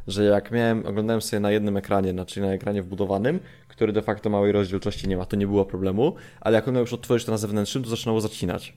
że 0.08 0.24
jak 0.24 0.52
miałem, 0.52 0.86
oglądałem 0.86 1.22
sobie 1.22 1.40
na 1.40 1.52
jednym 1.52 1.78
ekranie, 1.78 2.12
znaczy 2.12 2.42
na 2.42 2.54
ekranie 2.54 2.84
wbudowanym, 2.84 3.40
który 3.68 3.94
de 3.94 4.02
facto 4.02 4.30
małej 4.30 4.52
rozdzielczości 4.52 5.08
nie 5.08 5.18
ma, 5.18 5.26
to 5.26 5.36
nie 5.36 5.48
było 5.48 5.66
problemu, 5.66 6.16
ale 6.42 6.56
jak 6.56 6.68
ono 6.68 6.80
już 6.80 6.94
otworzyć 6.94 7.26
to 7.26 7.32
na 7.32 7.38
zewnętrznym, 7.38 7.84
to 7.84 7.90
zaczynało 7.90 8.22
zacinać. 8.22 8.74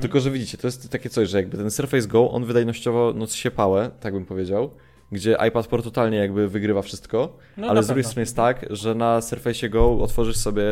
Tylko, 0.00 0.20
że 0.20 0.30
widzicie, 0.30 0.58
to 0.58 0.66
jest 0.66 0.90
takie 0.90 1.10
coś, 1.10 1.28
że 1.28 1.36
jakby 1.36 1.56
ten 1.56 1.70
Surface 1.70 2.08
Go, 2.08 2.30
on 2.30 2.44
wydajnościowo 2.44 3.12
no 3.16 3.26
się 3.26 3.50
pałę, 3.50 3.90
tak 4.00 4.14
bym 4.14 4.24
powiedział, 4.24 4.70
gdzie 5.12 5.36
iPad 5.48 5.66
Pro 5.66 5.82
totalnie 5.82 6.18
jakby 6.18 6.48
wygrywa 6.48 6.82
wszystko, 6.82 7.36
No 7.56 7.66
ale 7.68 7.82
z 7.82 7.86
drugiej 7.86 8.04
strony 8.04 8.22
jest 8.22 8.36
tak, 8.36 8.66
że 8.70 8.94
na 8.94 9.20
Surface 9.20 9.68
Go 9.68 9.98
otworzysz 9.98 10.36
sobie, 10.36 10.64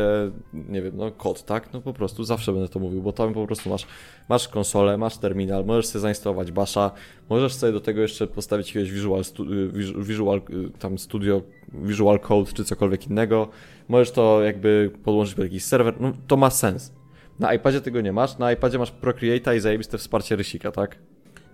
nie 0.53 0.81
wiem, 0.81 0.93
no 0.97 1.11
kod, 1.11 1.43
tak? 1.45 1.73
No 1.73 1.81
po 1.81 1.93
prostu 1.93 2.23
zawsze 2.23 2.51
będę 2.53 2.69
to 2.69 2.79
mówił, 2.79 3.01
bo 3.01 3.11
tam 3.11 3.33
po 3.33 3.45
prostu 3.47 3.69
masz, 3.69 3.87
masz 4.29 4.47
konsolę, 4.47 4.97
masz 4.97 5.17
terminal, 5.17 5.65
możesz 5.65 5.85
sobie 5.87 6.01
zainstalować 6.01 6.51
Basha, 6.51 6.91
możesz 7.29 7.53
sobie 7.53 7.73
do 7.73 7.79
tego 7.79 8.01
jeszcze 8.01 8.27
postawić 8.27 8.67
jakiegoś 8.67 8.91
Visual, 8.91 9.21
y, 9.21 9.69
Vis- 9.71 10.03
visual 10.05 10.37
y, 10.37 10.79
tam 10.79 10.97
Studio, 10.97 11.41
Visual 11.73 12.19
Code 12.19 12.51
czy 12.53 12.65
cokolwiek 12.65 13.07
innego, 13.07 13.47
możesz 13.87 14.11
to 14.11 14.43
jakby 14.43 14.91
podłączyć 15.03 15.35
pod 15.35 15.43
jakiś 15.43 15.63
serwer, 15.63 15.93
no 15.99 16.13
to 16.27 16.37
ma 16.37 16.49
sens. 16.49 16.93
Na 17.39 17.53
iPadzie 17.53 17.81
tego 17.81 18.01
nie 18.01 18.11
masz, 18.13 18.37
na 18.37 18.51
iPadzie 18.51 18.79
masz 18.79 18.93
Procreate'a 19.01 19.55
i 19.55 19.59
zajebiste 19.59 19.97
wsparcie 19.97 20.35
rysika, 20.35 20.71
tak? 20.71 20.97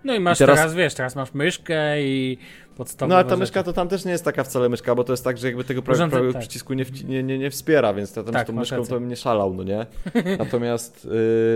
No 0.03 0.15
i 0.15 0.19
masz 0.19 0.37
I 0.37 0.39
teraz- 0.39 0.57
teraz... 0.59 0.73
wiesz, 0.75 0.93
teraz 0.93 1.15
masz 1.15 1.33
myszkę 1.33 2.01
i 2.03 2.37
podstawowe 2.77 3.09
No 3.09 3.15
ale 3.15 3.23
ta 3.23 3.29
rzeczy. 3.29 3.39
myszka 3.39 3.63
to 3.63 3.73
tam 3.73 3.87
też 3.87 4.05
nie 4.05 4.11
jest 4.11 4.25
taka 4.25 4.43
wcale 4.43 4.69
myszka, 4.69 4.95
bo 4.95 5.03
to 5.03 5.13
jest 5.13 5.23
tak, 5.23 5.37
że 5.37 5.47
jakby 5.47 5.63
tego 5.63 5.81
pra- 5.81 5.91
Urządzę- 5.93 6.09
prawego 6.11 6.33
tak. 6.33 6.39
przycisku 6.41 6.73
nie, 6.73 6.85
nie, 7.07 7.23
nie, 7.23 7.37
nie 7.39 7.49
wspiera, 7.51 7.93
więc 7.93 8.15
ja 8.15 8.23
tam 8.23 8.33
Tak, 8.33 8.47
z 8.47 8.47
tą 8.47 8.53
myszką 8.55 8.75
rację. 8.77 8.89
to 8.93 8.99
bym 8.99 9.09
nie 9.09 9.15
szalał, 9.15 9.53
no 9.53 9.63
nie? 9.63 9.85
Natomiast, 10.39 11.05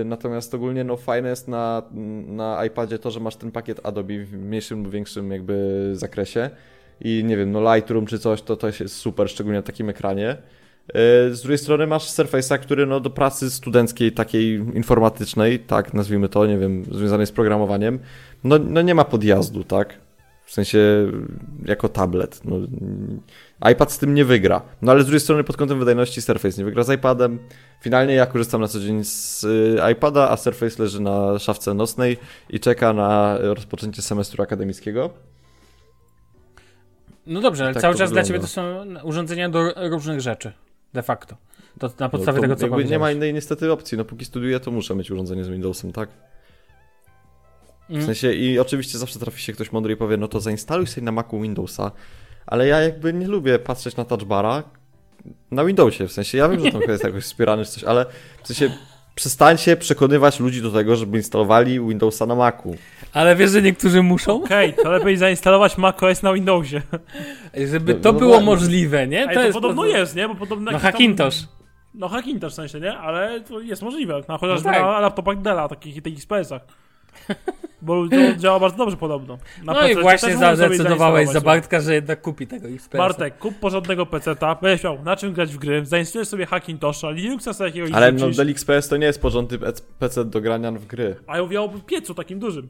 y, 0.02 0.06
natomiast 0.06 0.54
ogólnie 0.54 0.84
no 0.84 0.98
fajne 0.98 1.30
jest 1.30 1.48
na, 1.48 1.84
na 2.28 2.66
iPadzie 2.66 3.00
to, 3.00 3.12
że 3.12 3.20
masz 3.20 3.36
ten 3.36 3.52
pakiet 3.52 3.80
Adobe 3.84 4.20
w 4.26 4.34
mniejszym 4.34 4.84
lub 4.84 4.92
większym 4.94 5.32
jakby 5.32 5.90
zakresie 5.94 6.50
i 7.02 7.24
nie 7.26 7.38
wiem, 7.38 7.52
no 7.52 7.76
Lightroom 7.76 8.06
czy 8.06 8.20
coś, 8.20 8.42
to 8.42 8.56
to 8.58 8.68
jest 8.68 8.90
super, 8.90 9.30
szczególnie 9.30 9.60
na 9.60 9.64
takim 9.64 9.90
ekranie. 9.90 10.38
Y, 10.90 11.36
Z 11.36 11.42
drugiej 11.42 11.58
strony 11.58 11.88
masz 11.88 12.04
Surface'a, 12.10 12.58
który 12.60 12.86
no 12.86 13.00
do 13.00 13.10
pracy 13.10 13.52
studenckiej, 13.52 14.12
takiej 14.12 14.54
informatycznej, 14.74 15.60
tak 15.60 15.94
nazwijmy 15.94 16.30
to, 16.30 16.46
nie 16.46 16.58
wiem, 16.58 16.86
związanej 16.92 17.28
z 17.28 17.32
programowaniem, 17.32 18.00
no, 18.44 18.60
no 18.60 18.82
nie 18.82 18.96
ma 18.96 19.04
podjazdu, 19.06 19.64
tak? 19.64 19.94
W 20.46 20.52
sensie 20.54 21.12
jako 21.66 21.90
tablet. 21.90 22.42
No, 22.46 22.56
iPad 23.72 23.92
z 23.92 23.98
tym 23.98 24.14
nie 24.14 24.26
wygra. 24.26 24.62
No 24.82 24.92
ale 24.92 25.02
z 25.02 25.06
drugiej 25.06 25.20
strony 25.20 25.44
pod 25.44 25.58
kątem 25.58 25.80
wydajności 25.80 26.22
Surface 26.22 26.58
nie 26.58 26.66
wygra 26.66 26.84
z 26.84 26.90
iPadem. 26.94 27.40
Finalnie 27.82 28.14
ja 28.14 28.26
korzystam 28.26 28.62
na 28.62 28.68
co 28.68 28.80
dzień 28.80 29.04
z 29.04 29.44
y, 29.44 29.78
iPada, 29.92 30.30
a 30.30 30.38
Surface 30.38 30.84
leży 30.84 31.02
na 31.02 31.40
szafce 31.40 31.74
nocnej 31.74 32.18
i 32.50 32.60
czeka 32.60 32.94
na 32.94 33.38
rozpoczęcie 33.40 34.02
semestru 34.02 34.44
akademickiego. 34.44 35.10
No 37.28 37.42
dobrze, 37.42 37.64
ale 37.66 37.74
Tak 37.74 37.82
cały 37.82 37.96
czas 37.96 38.12
dla 38.12 38.22
wygląda. 38.22 38.28
ciebie 38.28 38.40
to 38.40 38.48
są 38.48 38.86
urządzenia 39.04 39.50
do 39.50 39.74
różnych 39.90 40.22
rzeczy. 40.22 40.52
De 40.96 41.02
facto. 41.04 41.36
To 41.80 41.90
na 42.00 42.10
podstawie 42.10 42.36
no, 42.36 42.42
to 42.42 42.48
tego, 42.48 42.56
co 42.56 42.66
jakby 42.66 42.92
nie 42.92 43.00
ma 43.00 43.12
innej 43.12 43.34
niestety 43.34 43.72
opcji. 43.72 43.98
No 43.98 44.06
póki 44.06 44.26
studiuję, 44.26 44.60
to 44.60 44.72
muszę 44.72 44.96
mieć 44.96 45.12
urządzenie 45.12 45.44
z 45.44 45.50
Windowsem, 45.50 45.92
tak? 45.92 46.10
W 47.90 47.92
Mm. 47.94 48.06
sensie 48.06 48.34
i 48.34 48.60
oczywiście 48.60 48.98
zawsze 48.98 49.20
trafi 49.20 49.42
się 49.42 49.54
ktoś 49.54 49.72
mądry 49.72 49.94
i 49.94 49.98
powie, 49.98 50.18
no 50.18 50.28
to 50.28 50.40
zainstaluj 50.40 50.88
sobie 50.88 51.06
na 51.06 51.12
Macu 51.12 51.42
Windowsa, 51.42 51.92
ale 52.46 52.68
ja 52.68 52.82
jakby 52.82 53.14
nie 53.14 53.28
lubię 53.28 53.60
patrzeć 53.60 53.96
na 53.96 54.06
touchbara 54.06 54.64
na 55.52 55.66
Windowsie, 55.66 56.08
w 56.08 56.12
sensie 56.12 56.38
ja 56.38 56.50
wiem, 56.50 56.66
że 56.66 56.72
to 56.72 56.92
jest 56.92 57.04
jakoś 57.04 57.24
wspierany 57.24 57.66
czy 57.66 57.72
coś, 57.72 57.84
ale 57.84 58.06
w 58.44 58.48
sensie 58.48 58.78
przestańcie 59.16 59.78
przekonywać 59.78 60.40
ludzi 60.40 60.62
do 60.62 60.72
tego, 60.72 60.96
żeby 60.96 61.18
instalowali 61.18 61.80
Windowsa 61.80 62.26
na 62.26 62.36
Macu. 62.36 62.76
Ale 63.14 63.36
wiesz, 63.36 63.52
że 63.52 63.62
niektórzy 63.62 64.04
muszą? 64.04 64.44
Okej, 64.44 64.74
to 64.84 64.92
lepiej 64.92 65.18
zainstalować 65.18 65.78
macOS 65.78 66.24
na 66.24 66.34
Windowsie. 66.34 66.82
Żeby 67.72 67.94
No, 67.94 68.00
to 68.00 68.12
no 68.14 68.20
było 68.20 68.32
właśnie. 68.32 68.46
możliwe, 68.46 69.08
nie? 69.08 69.28
Ej, 69.30 69.36
to, 69.48 69.54
podobno 69.54 69.82
po- 69.82 69.88
jest, 69.88 70.16
nie? 70.16 70.28
Bo 70.28 70.36
podobno 70.36 70.66
No 70.66 70.72
jakiś 70.72 70.84
tam- 70.84 70.92
Hackintosh. 70.92 71.36
No 71.94 72.10
Hackintosh 72.10 72.52
w 72.52 72.56
sensie, 72.56 72.80
nie? 72.80 72.98
Ale 72.98 73.42
to 73.42 73.60
jest 73.60 73.82
możliwe. 73.82 74.22
Na, 74.28 74.38
chociażby 74.38 74.68
No 74.68 74.74
tak. 74.74 74.82
na 74.84 75.00
laptopach 75.00 75.42
Della, 75.42 75.68
takich 75.68 76.04
tych 76.04 76.14
XPS-ach. 76.14 76.62
Bo 77.82 78.04
działa 78.38 78.60
bardzo 78.60 78.78
dobrze 78.78 78.98
podobno. 78.98 79.38
Na 79.64 79.74
No 79.74 79.88
i 79.88 79.90
PC 79.90 80.02
właśnie 80.02 80.30
można 80.34 80.56
sobie 80.56 80.58
zadecydowałeś 80.58 81.30
za. 81.30 81.42
Bartka, 81.42 81.82
że 81.82 81.94
jednak 81.94 82.22
kupi 82.22 82.48
tego 82.48 82.68
XPS. 82.68 82.98
Bartek, 82.98 83.38
kup 83.38 83.56
porządnego 83.60 84.06
PC-ta, 84.06 84.56
będziesz 84.56 84.84
miał 84.84 85.04
na 85.04 85.16
czym 85.16 85.34
grać 85.34 85.54
w 85.54 85.58
gry, 85.58 85.86
zainstalujesz 85.86 86.28
sobie 86.28 86.46
Hackintosha, 86.46 87.10
Linuxa 87.12 87.54
sobie 87.54 87.68
jakiegoś 87.70 87.92
Ale 87.92 88.12
no 88.12 88.30
Dell 88.30 88.50
XPS 88.50 88.88
to 88.90 88.98
nie 88.98 89.06
jest 89.06 89.22
porządny 89.22 89.58
PC 90.00 90.26
do 90.26 90.42
grania 90.42 90.72
w 90.72 90.86
gry. 90.86 91.16
a 91.28 91.38
ja 91.38 91.44
mówię 91.44 91.68
w 91.68 91.86
piecu 91.86 92.14
takim 92.14 92.40
dużym. 92.40 92.68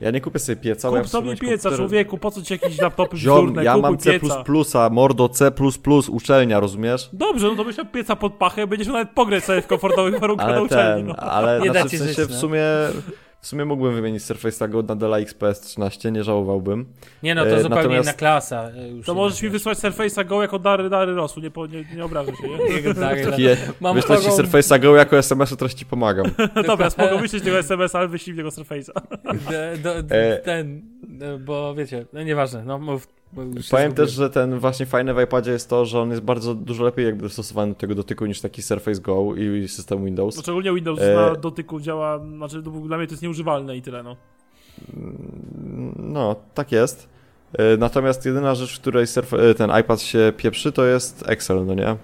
Ja 0.00 0.10
nie 0.10 0.20
kupię 0.20 0.38
sobie 0.38 0.56
pieca, 0.56 0.88
ja 0.90 0.98
Kup 1.00 1.08
sobie 1.08 1.22
muszę 1.22 1.30
mieć 1.32 1.40
pieca, 1.40 1.68
komputer- 1.68 1.76
człowieku, 1.76 2.18
po 2.18 2.30
co 2.30 2.42
ci 2.42 2.52
jakieś 2.54 2.78
laptopy 2.80 3.16
Ziom, 3.16 3.54
ja 3.62 3.72
kupuj 3.74 3.82
mam 3.82 3.98
C++, 3.98 4.18
pieca. 4.20 4.90
mordo 4.90 5.28
C++, 5.28 5.50
uczelnia, 6.10 6.60
rozumiesz? 6.60 7.10
Dobrze, 7.12 7.46
no 7.46 7.54
to 7.56 7.64
byś 7.64 7.76
miał 7.78 7.86
pieca 7.86 8.16
pod 8.16 8.34
pachę, 8.34 8.66
będziesz 8.66 8.88
nawet 8.88 9.10
pograć 9.10 9.44
sobie 9.44 9.62
w 9.62 9.66
komfortowych 9.66 10.20
warunkach 10.20 10.46
na 10.46 10.52
Ale 10.52 10.62
uczelni. 10.62 11.02
ten, 11.14 11.16
No. 11.26 11.30
ale 11.32 11.60
Nie 11.60 11.66
da 11.66 11.72
znaczy, 11.72 11.90
ci 11.90 11.96
w 11.96 12.00
sensie 12.00 12.26
w 12.26 12.30
no. 12.30 12.36
sumie 12.36 12.62
w 13.40 13.46
sumie 13.46 13.64
mógłbym 13.64 13.94
wymienić 13.94 14.22
Surface'a 14.22 14.70
Go 14.70 14.82
na 14.82 14.96
Dell 14.96 15.14
XPS 15.14 15.60
13, 15.60 16.10
nie 16.12 16.24
żałowałbym. 16.24 16.86
Nie 17.22 17.34
no, 17.34 17.44
to 17.44 17.48
E, 17.50 17.62
zupełnie 17.62 17.82
natomiast- 17.82 18.04
inna 18.08 18.12
klasa. 18.12 18.70
e, 18.76 18.88
Już 18.88 19.06
To 19.06 19.14
możesz 19.14 19.42
mi 19.42 19.48
wysłać 19.48 19.78
Surface'a 19.78 20.26
Go 20.26 20.42
jako 20.42 20.58
dary, 20.58 20.90
dary 20.90 21.12
losu, 21.12 21.40
nie, 21.40 21.50
nie, 21.68 21.96
nie 21.96 22.04
obrażę 22.04 22.32
się, 22.36 22.48
nie? 22.48 22.94
Tak, 23.00 23.38
je, 23.38 23.56
Mam 23.80 23.96
wyślę 23.96 24.16
ci 24.18 24.28
kogo- 24.28 24.42
Surface'a 24.42 24.80
Go 24.80 24.96
jako 24.96 25.18
SMS-u, 25.18 25.56
teraz 25.56 25.74
ci 25.74 25.86
pomagam. 25.86 26.26
Dobra, 26.66 26.90
spoko, 26.90 27.18
wyśleć 27.18 27.44
tego 27.44 27.58
SMS, 27.58 27.94
ale 27.94 28.08
wyślij 28.08 28.36
tego 28.36 28.48
Surface'a. 28.48 29.00
E. 30.10 30.38
ten, 30.38 30.82
e, 31.20 31.38
bo 31.38 31.74
wiecie, 31.74 32.06
no 32.12 32.22
nieważne, 32.22 32.64
no 32.64 32.78
mów. 32.78 33.19
Powiem 33.70 33.92
też, 33.94 34.12
że 34.12 34.30
ten 34.30 34.58
właśnie 34.58 34.86
fajny 34.86 35.14
w 35.14 35.20
iPadzie 35.20 35.50
jest 35.50 35.70
to, 35.70 35.86
że 35.86 36.00
on 36.00 36.10
jest 36.10 36.22
bardzo 36.22 36.54
dużo 36.54 36.84
lepiej 36.84 37.04
jakby 37.06 37.22
dostosowany 37.22 37.72
do 37.72 37.78
tego 37.78 37.94
dotyku 37.94 38.26
niż 38.26 38.40
taki 38.40 38.62
Surface 38.62 39.00
Go 39.00 39.34
i 39.36 39.68
system 39.68 40.04
Windows. 40.04 40.40
Szczególnie 40.40 40.74
Windows 40.74 41.00
E. 41.00 41.14
na 41.14 41.34
dotyku 41.34 41.80
działa, 41.80 42.18
znaczy 42.18 42.62
to 42.62 42.70
dla 42.70 42.98
mnie 42.98 43.06
to 43.06 43.12
jest 43.12 43.22
nieużywalne 43.22 43.76
i 43.76 43.82
tyle, 43.82 44.02
no. 44.02 44.16
No, 45.96 46.36
tak 46.54 46.72
jest. 46.72 47.08
E, 47.58 47.76
Natomiast 47.76 48.26
jedyna 48.26 48.54
rzecz, 48.54 48.76
w 48.76 48.80
której 48.80 49.06
surf, 49.06 49.34
e, 49.34 49.54
ten 49.54 49.70
iPad 49.80 50.00
się 50.02 50.32
pieprzy, 50.36 50.72
to 50.72 50.84
jest 50.84 51.24
Excel, 51.26 51.66
no 51.66 51.74
nie? 51.74 51.96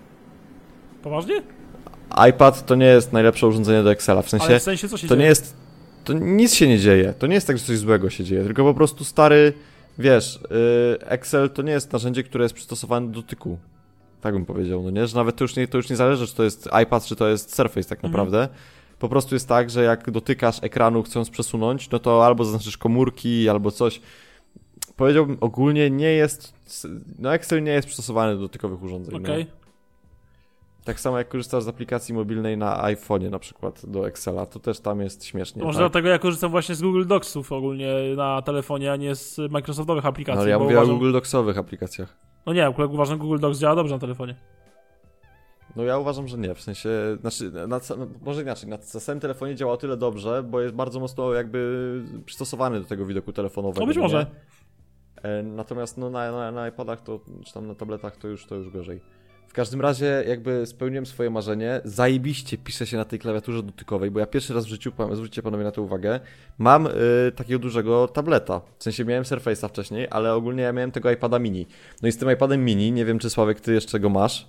Poważnie? 1.03 1.43
iPad 2.31 2.67
to 2.67 2.75
nie 2.75 2.87
jest 2.87 3.13
najlepsze 3.13 3.47
urządzenie 3.47 3.83
do 3.83 3.91
Excela, 3.93 4.23
w 4.23 4.29
sensie 4.29 4.47
Ale 4.47 4.59
w 4.59 4.63
sensie 4.63 4.89
co 4.89 4.97
się 4.97 5.09
to 5.09 5.15
dzieje? 5.15 5.23
nie 5.23 5.29
jest. 5.29 5.57
To 6.05 6.13
nic 6.13 6.55
się 6.55 6.69
nie 6.69 6.79
dzieje. 6.79 7.15
To 7.19 7.27
nie 7.27 7.35
jest 7.35 7.47
tak, 7.47 7.59
że 7.59 7.65
coś 7.65 7.79
złego 7.79 8.11
się 8.11 8.25
dzieje, 8.25 8.45
tylko 8.45 8.65
po 8.65 8.75
prostu 8.75 9.05
stary, 9.05 9.53
wiesz, 9.99 10.41
yy, 10.51 11.09
Excel 11.09 11.51
to 11.51 11.63
nie 11.63 11.73
jest 11.73 11.93
narzędzie, 11.93 12.23
które 12.23 12.45
jest 12.45 12.55
przystosowane 12.55 13.07
do 13.07 13.13
dotyku. 13.23 13.59
Tak 14.21 14.35
bym 14.35 14.47
powiedział, 14.47 14.83
no 14.83 14.91
nie? 14.91 15.07
Że 15.07 15.17
nawet 15.17 15.37
to 15.37 15.45
już 15.45 15.57
nie, 15.57 15.69
to 15.69 15.77
już 15.77 15.91
nie 15.91 15.97
zależy, 15.97 16.27
czy 16.27 16.35
to 16.35 16.45
jest 16.45 16.69
iPad, 16.83 17.05
czy 17.05 17.17
to 17.17 17.29
jest 17.29 17.55
Surface 17.57 17.89
tak 17.89 17.99
Mhm. 17.99 18.13
naprawdę. 18.13 18.49
Po 18.99 19.09
prostu 19.09 19.35
jest 19.35 19.49
tak, 19.49 19.71
że 19.71 19.83
jak 19.83 20.11
dotykasz 20.11 20.59
ekranu 20.63 21.03
chcąc 21.03 21.31
przesunąć, 21.31 21.91
no 21.91 21.99
to 21.99 22.27
albo 22.27 22.45
zaznaczysz 22.45 22.77
komórki, 22.79 23.49
albo 23.49 23.71
coś. 23.71 24.01
Powiedziałbym, 24.97 25.37
ogólnie 25.41 25.91
nie 25.91 26.13
jest. 26.13 26.53
No, 27.19 27.35
Excel 27.35 27.63
nie 27.63 27.71
jest 27.73 27.87
przystosowany 27.87 28.35
do 28.35 28.41
dotykowych 28.41 28.83
urządzeń. 28.83 29.15
Okej. 29.17 29.45
No. 29.45 29.66
Tak 30.87 31.01
samo 31.01 31.19
jak 31.19 31.29
korzystasz 31.29 31.63
z 31.63 31.69
aplikacji 31.69 32.15
mobilnej 32.15 32.59
na 32.59 32.83
iPhone'ie 32.83 33.31
na 33.31 33.39
przykład 33.39 33.87
do 33.87 34.07
Excela, 34.07 34.47
to 34.47 34.61
też 34.61 34.81
tam 34.81 35.01
jest 35.01 35.25
śmiesznie. 35.25 35.63
Może 35.63 35.79
tak? 35.79 35.83
dlatego 35.83 36.09
ja 36.09 36.19
korzystam 36.19 36.51
właśnie 36.51 36.75
z 36.75 36.83
Google 36.83 37.07
Docsów 37.07 37.53
ogólnie 37.53 37.95
na 38.17 38.43
telefonie, 38.43 38.93
a 38.93 38.97
nie 38.97 39.15
z 39.15 39.39
Microsoftowych 39.51 40.07
aplikacji. 40.07 40.37
No, 40.37 40.43
ale 40.43 40.51
ja 40.51 40.59
mówię 40.59 40.79
o 40.79 40.79
uważam... 40.79 40.95
Google 40.95 41.13
Docsowych 41.13 41.59
aplikacjach. 41.59 42.17
No 42.47 42.53
nie, 42.53 42.67
akurat 42.67 42.91
uważam, 42.91 43.19
że 43.19 43.19
Google 43.19 43.39
Docs 43.39 43.59
działa 43.59 43.75
dobrze 43.75 43.95
na 43.95 44.01
telefonie. 44.01 44.37
No 45.77 45.83
ja 45.83 45.99
uważam, 45.99 46.29
że 46.29 46.39
nie, 46.39 46.55
w 46.55 46.61
sensie, 46.61 46.91
znaczy, 47.21 47.51
na, 47.51 47.81
no, 47.99 48.07
może 48.23 48.43
inaczej, 48.43 48.69
na, 48.69 48.77
na 48.77 49.01
samym 49.01 49.21
telefonie 49.21 49.55
działa 49.55 49.73
o 49.73 49.77
tyle 49.77 49.97
dobrze, 49.97 50.43
bo 50.43 50.61
jest 50.61 50.75
bardzo 50.75 51.01
mocno 51.01 51.33
jakby 51.33 52.03
przystosowany 52.25 52.81
do 52.81 52.87
tego 52.87 53.07
widoku 53.07 53.33
telefonowego. 53.33 53.81
No 53.81 53.87
być 53.87 53.97
nie? 53.97 54.03
może. 54.03 54.27
E, 55.23 55.43
Natomiast 55.43 55.99
no, 55.99 56.11
na, 56.11 56.33
na, 56.33 56.53
na 56.53 56.69
iPadach 56.69 57.01
to, 57.01 57.21
czy 57.45 57.55
tam 57.55 57.67
na 57.67 57.75
tabletach 57.75 58.17
to 58.17 58.29
już, 58.29 58.47
to 58.47 58.55
już 58.55 58.71
gorzej. 58.71 59.01
W 59.49 59.53
każdym 59.53 59.81
razie 59.81 60.25
jakby 60.29 60.67
spełniłem 60.67 61.07
swoje 61.07 61.31
marzenie. 61.31 61.81
Zajebiście 61.85 62.59
pisze 62.59 62.87
się 62.87 62.97
na 62.97 63.05
tej 63.05 63.19
klawiaturze 63.19 63.63
dotykowej, 63.63 64.11
bo 64.11 64.21
ja 64.21 64.27
pierwszy 64.27 64.55
raz 64.55 64.65
w 64.65 64.69
życiu, 64.69 64.93
zwróćcie 65.13 65.43
panowie 65.43 65.65
na 65.65 65.73
to 65.73 65.83
uwagę, 65.83 66.21
mam 66.59 66.87
y, 66.87 66.91
takiego 67.37 67.59
dużego 67.59 68.09
tableta. 68.09 68.61
W 68.79 68.85
sensie 68.85 69.05
miałem 69.05 69.25
Surface'a 69.25 69.69
wcześniej, 69.69 70.07
ale 70.11 70.35
ogólnie 70.35 70.63
ja 70.63 70.73
miałem 70.73 70.91
tego 70.93 71.11
iPada 71.11 71.39
mini. 71.39 71.67
No 72.03 72.09
i 72.09 72.13
z 72.13 72.19
tym 72.19 72.31
iPadem 72.33 72.65
mini, 72.65 72.93
nie 72.93 73.05
wiem 73.05 73.19
czy 73.19 73.31
Sławek 73.31 73.61
ty 73.61 73.75
jeszcze 73.75 74.01
go 74.01 74.09
masz. 74.09 74.47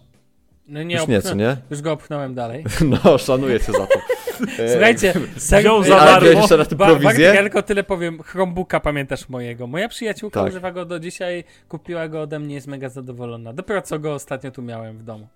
No 0.67 0.83
nie, 0.83 0.95
Już 0.95 1.07
nie, 1.07 1.21
co 1.21 1.33
nie? 1.33 1.57
Już 1.69 1.81
go 1.81 1.91
opchnąłem 1.91 2.35
dalej. 2.35 2.65
No, 3.03 3.17
szanuję 3.17 3.59
cię 3.59 3.71
za 3.71 3.87
to. 3.87 3.99
Słuchajcie, 4.71 5.13
Wziął 5.35 5.83
za 5.83 5.95
darmo. 5.95 6.27
jeszcze 6.27 6.57
na 6.57 6.65
tym 6.65 6.79
ja 7.19 7.41
tylko 7.41 7.61
tyle 7.63 7.83
powiem. 7.83 8.23
Chromebooka 8.23 8.79
pamiętasz 8.79 9.29
mojego. 9.29 9.67
Moja 9.67 9.89
przyjaciółka 9.89 10.39
Tak. 10.39 10.49
używa 10.49 10.71
go 10.71 10.85
do 10.85 10.99
dzisiaj, 10.99 11.43
kupiła 11.69 12.07
go 12.07 12.21
ode 12.21 12.39
mnie, 12.39 12.55
jest 12.55 12.67
mega 12.67 12.89
zadowolona. 12.89 13.53
Dopiero 13.53 13.81
co 13.81 13.99
go 13.99 14.13
ostatnio 14.13 14.51
tu 14.51 14.61
miałem 14.61 14.97
w 14.97 15.03
domu. 15.03 15.27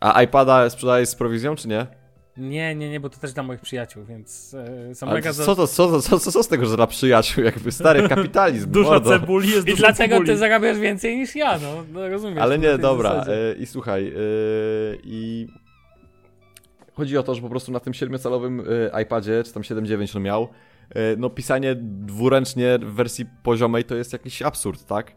A 0.00 0.22
iPada 0.22 0.70
sprzedajesz 0.70 1.08
z 1.08 1.14
prowizją, 1.14 1.56
czy 1.56 1.68
nie? 1.68 1.86
Nie, 2.36 2.74
nie, 2.74 2.90
nie, 2.90 3.00
bo 3.00 3.08
to 3.10 3.18
też 3.18 3.32
dla 3.32 3.42
moich 3.42 3.60
przyjaciół, 3.60 4.04
więc 4.04 4.54
e, 4.90 4.94
są 4.94 5.06
Ale 5.06 5.14
mega 5.14 5.32
co, 5.32 5.56
to, 5.56 5.66
co, 5.66 5.88
to, 5.88 6.00
co, 6.02 6.18
co, 6.18 6.32
co 6.32 6.42
z 6.42 6.48
tego, 6.48 6.66
że 6.66 6.76
dla 6.76 6.86
przyjaciół? 6.86 7.44
Jakby 7.44 7.72
stary 7.72 8.08
kapitalizm. 8.08 8.70
Duża 8.70 8.90
mordo. 8.90 9.10
cebuli 9.10 9.50
jest 9.50 9.66
I 9.66 9.70
dużo 9.70 9.82
dlatego 9.82 10.14
cebuli. 10.14 10.26
ty 10.30 10.36
zarabiasz 10.36 10.78
więcej 10.78 11.16
niż 11.16 11.36
ja, 11.36 11.58
no, 11.58 11.84
no 11.92 12.08
rozumiesz. 12.08 12.38
Ale 12.42 12.58
nie, 12.58 12.78
dobra. 12.78 13.24
e, 13.28 13.54
I 13.54 13.66
słuchaj, 13.66 14.08
e, 14.08 14.12
i 15.04 15.46
chodzi 16.94 17.18
o 17.18 17.22
to, 17.22 17.34
że 17.34 17.42
po 17.42 17.48
prostu 17.48 17.72
na 17.72 17.80
tym 17.80 17.92
7-calowym 17.92 18.62
e, 18.92 19.02
iPadzie, 19.02 19.42
czy 19.44 19.52
tam 19.52 19.62
7.9 19.62 20.16
on 20.16 20.22
miał, 20.22 20.48
e, 20.90 21.16
no 21.16 21.30
pisanie 21.30 21.74
dwuręcznie 21.80 22.78
w 22.78 22.94
wersji 22.94 23.26
poziomej 23.42 23.84
to 23.84 23.94
jest 23.94 24.12
jakiś 24.12 24.42
absurd, 24.42 24.86
tak? 24.86 25.12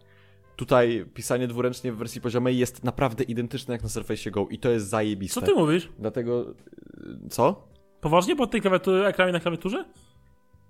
Tutaj 0.55 1.05
pisanie 1.13 1.47
dwuręcznie 1.47 1.91
w 1.91 1.97
wersji 1.97 2.21
poziomej 2.21 2.57
jest 2.57 2.83
naprawdę 2.83 3.23
identyczne 3.23 3.73
jak 3.73 3.83
na 3.83 3.89
Surface 3.89 4.31
Go 4.31 4.47
i 4.49 4.59
to 4.59 4.69
jest 4.69 4.87
zajebiste. 4.87 5.41
Co 5.41 5.47
ty 5.47 5.53
mówisz? 5.53 5.89
Dlatego... 5.99 6.45
e, 7.25 7.29
Co? 7.29 7.67
Poważnie 8.01 8.35
po 8.35 8.47
tej 8.47 8.61
klawiaturze, 8.61 9.07
ekranie 9.07 9.31
na 9.31 9.39
klawiaturze? 9.39 9.85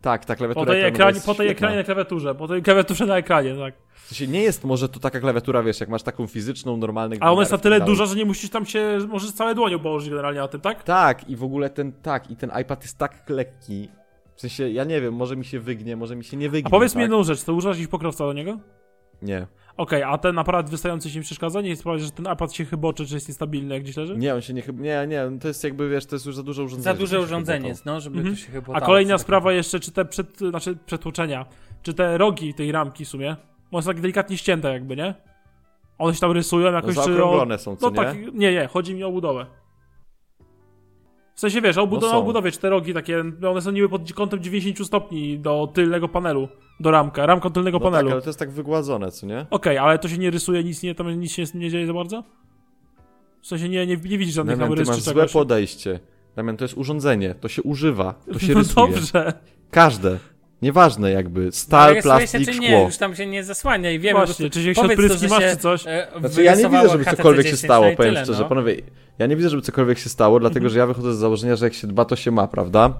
Tak, 0.05 0.25
ta 0.25 0.35
klawiatura 0.35 0.65
Po 0.65 0.71
tej, 0.71 0.83
ekranie, 0.83 1.21
po 1.25 1.35
tej 1.35 1.47
ekranie 1.47 1.75
na 1.75 1.83
klawiaturze, 1.83 2.35
po 2.35 2.47
tej 2.47 2.61
klawiaturze 2.61 3.05
na 3.05 3.17
ekranie, 3.17 3.55
tak. 3.55 3.73
W 3.93 4.07
sensie 4.07 4.27
nie 4.27 4.43
jest 4.43 4.63
może 4.63 4.89
to 4.89 4.99
taka 4.99 5.19
klawiatura, 5.19 5.63
wiesz, 5.63 5.79
jak 5.79 5.89
masz 5.89 6.03
taką 6.03 6.27
fizyczną, 6.27 6.77
normalną... 6.77 7.15
A 7.19 7.31
ona 7.31 7.41
jest 7.41 7.51
na 7.51 7.57
tyle 7.57 7.81
duża, 7.81 8.05
że 8.05 8.15
nie 8.15 8.25
musisz 8.25 8.49
tam 8.49 8.65
się, 8.65 8.97
możesz 9.07 9.31
całe 9.31 9.55
dłonią 9.55 9.79
położyć 9.79 10.09
generalnie 10.09 10.39
na 10.39 10.47
tym, 10.47 10.61
tak? 10.61 10.83
Tak, 10.83 11.29
i 11.29 11.35
w 11.35 11.43
ogóle 11.43 11.69
ten, 11.69 11.91
tak, 11.91 12.31
i 12.31 12.35
ten 12.35 12.51
iPad 12.61 12.81
jest 12.81 12.97
tak 12.97 13.29
lekki. 13.29 13.89
W 14.35 14.41
sensie, 14.41 14.69
ja 14.69 14.83
nie 14.83 15.01
wiem, 15.01 15.13
może 15.13 15.35
mi 15.35 15.45
się 15.45 15.59
wygnie, 15.59 15.95
może 15.95 16.15
mi 16.15 16.23
się 16.23 16.37
nie 16.37 16.49
wygnie. 16.49 16.67
A 16.67 16.69
powiedz 16.69 16.91
mi 16.91 16.99
tak? 16.99 17.01
jedną 17.01 17.23
rzecz, 17.23 17.43
to 17.43 17.53
używasz 17.53 17.77
jakiś 17.77 17.91
pokrowca 17.91 18.25
do 18.25 18.33
niego? 18.33 18.57
Nie. 19.21 19.47
Okej, 19.77 20.03
a 20.03 20.17
ten 20.17 20.39
aparat 20.39 20.69
wystający 20.69 21.09
się 21.09 21.19
nie 21.19 21.23
przeszkadza? 21.23 21.61
Nie 21.61 21.75
sprawia, 21.75 21.99
że 21.99 22.11
ten 22.11 22.25
iPad 22.33 22.53
się 22.53 22.65
chyboczy, 22.65 23.05
czy 23.05 23.13
jest 23.13 23.27
niestabilny, 23.27 23.73
jak 23.73 23.83
gdzieś 23.83 23.97
leży? 23.97 24.17
Nie, 24.17 24.35
on 24.35 24.41
się 24.41 24.53
nie 24.53 24.61
chyba. 24.61 24.83
Nie, 24.83 25.05
nie, 25.07 25.29
no 25.31 25.39
to 25.39 25.47
jest 25.47 25.63
jakby, 25.63 25.89
wiesz, 25.89 26.05
to 26.05 26.15
jest 26.15 26.25
już 26.25 26.35
za 26.35 26.43
duże 26.43 26.63
urządzenie. 26.63 26.93
Za 26.95 26.99
duże 26.99 27.21
urządzenie 27.21 27.67
jest, 27.67 27.85
no, 27.85 27.99
żeby 27.99 28.17
Mhm. 28.17 28.35
to 28.35 28.41
się 28.41 28.51
chyba 28.51 28.73
A 28.73 28.81
kolejna 28.81 29.17
sprawa 29.17 29.51
jeszcze, 29.53 29.79
czy 29.79 29.91
te 29.91 30.05
przed, 30.05 30.37
znaczy 30.39 30.77
przetłoczenia, 30.85 31.45
czy 31.83 31.93
te 31.93 32.17
rogi 32.17 32.53
tej 32.53 32.71
ramki 32.71 33.05
w 33.05 33.07
sumie, 33.07 33.35
one 33.71 33.83
są 33.83 33.87
tak 33.87 34.01
delikatnie 34.01 34.37
ścięte 34.37 34.73
jakby, 34.73 34.95
nie? 34.95 35.13
One 35.97 36.13
się 36.13 36.19
tam 36.19 36.31
rysują 36.31 36.65
No 36.71 36.75
jakoś, 36.75 36.95
czy 36.95 37.01
o... 37.01 37.03
zaokrąglone 37.03 37.57
są, 37.57 37.75
co 37.75 37.89
No 37.89 38.01
nie? 38.01 38.07
tak, 38.07 38.17
nie, 38.33 38.51
nie, 38.53 38.67
chodzi 38.67 38.95
mi 38.95 39.03
o 39.03 39.11
budowę. 39.11 39.45
W 41.35 41.39
sensie 41.39 41.61
wiesz, 41.61 41.77
o, 41.77 41.87
budo- 41.87 42.01
No 42.01 42.09
są. 42.11 42.17
o 42.17 42.23
budowie, 42.23 42.51
czy 42.51 42.59
te 42.59 42.69
rogi 42.69 42.93
takie, 42.93 43.23
one 43.49 43.61
są 43.61 43.71
niby 43.71 43.89
pod 43.89 44.13
kątem 44.13 44.43
90 44.43 44.87
stopni 44.87 45.39
do 45.39 45.71
tylnego 45.73 46.07
panelu, 46.07 46.47
do 46.79 46.91
ramka, 46.91 47.25
ramką 47.25 47.49
tylnego 47.49 47.77
No 47.77 47.83
tak, 47.85 47.91
panelu. 47.91 48.11
ale 48.11 48.21
to 48.21 48.29
jest 48.29 48.39
tak 48.39 48.51
wygładzone, 48.51 49.11
co 49.11 49.25
nie? 49.27 49.45
Okej, 49.49 49.77
ale 49.77 49.99
to 49.99 50.07
się 50.07 50.17
nie 50.17 50.31
rysuje, 50.31 50.63
nic 50.63 50.83
nie, 50.83 50.95
tam 50.95 51.19
nic 51.19 51.31
się 51.31 51.43
nie 51.53 51.69
dzieje 51.69 51.87
za 51.87 51.93
bardzo? 51.93 52.23
W 53.41 53.47
sensie 53.47 53.69
nie, 53.69 53.87
nie, 53.87 53.97
nie 53.97 54.17
widzisz 54.17 54.35
żadnych 54.35 54.57
tam 54.59 54.73
rys 54.73 54.89
czy 54.89 55.01
złe 55.01 55.27
podejście. 55.27 55.99
Damian, 56.35 56.57
to 56.57 56.63
jest 56.65 56.77
urządzenie, 56.77 57.35
to 57.35 57.47
się 57.47 57.63
używa, 57.63 58.13
to 58.33 58.39
się 58.45 58.53
no 58.53 58.59
rysuje. 58.59 58.87
dobrze. 58.87 59.33
Każde. 59.71 60.19
Nieważne 60.65 61.11
jakby, 61.11 61.41
Ale 61.41 61.51
stal, 61.51 61.95
się, 61.95 62.01
plastik, 62.01 62.45
czy 62.45 62.59
nie, 62.59 62.67
szkło. 62.67 62.85
już 62.85 62.97
tam 62.97 63.15
się 63.15 63.25
nie 63.25 63.43
zasłania 63.43 63.91
i 63.91 63.99
wiemy, 63.99 64.25
Właśnie, 64.25 64.49
czy 64.49 64.73
się 64.75 64.81
odpryski 64.81 65.27
masz, 65.27 65.43
się, 65.43 65.49
czy 65.49 65.57
coś? 65.57 65.87
e, 65.87 66.07
Znaczy 66.19 66.43
ja 66.43 66.55
nie 66.55 66.69
widzę, 66.69 66.89
żeby 66.89 67.03
HTC 67.03 67.17
cokolwiek 67.17 67.45
się 67.45 67.51
10, 67.51 67.65
stało, 67.65 67.85
no 67.89 67.95
powiem 67.97 68.13
tyle, 68.13 68.25
szczerze. 68.25 68.41
no. 68.43 68.49
Panowie, 68.49 68.75
ja 69.19 69.25
nie 69.27 69.35
widzę, 69.35 69.49
żeby 69.49 69.61
cokolwiek 69.61 69.99
się 69.99 70.09
stało, 70.09 70.39
dlatego 70.39 70.69
że 70.69 70.79
ja 70.79 70.87
wychodzę 70.87 71.13
z 71.13 71.17
założenia, 71.17 71.55
że 71.55 71.65
jak 71.65 71.73
się 71.73 71.87
dba, 71.87 72.05
to 72.05 72.15
się 72.15 72.31
ma, 72.31 72.47
prawda? 72.47 72.93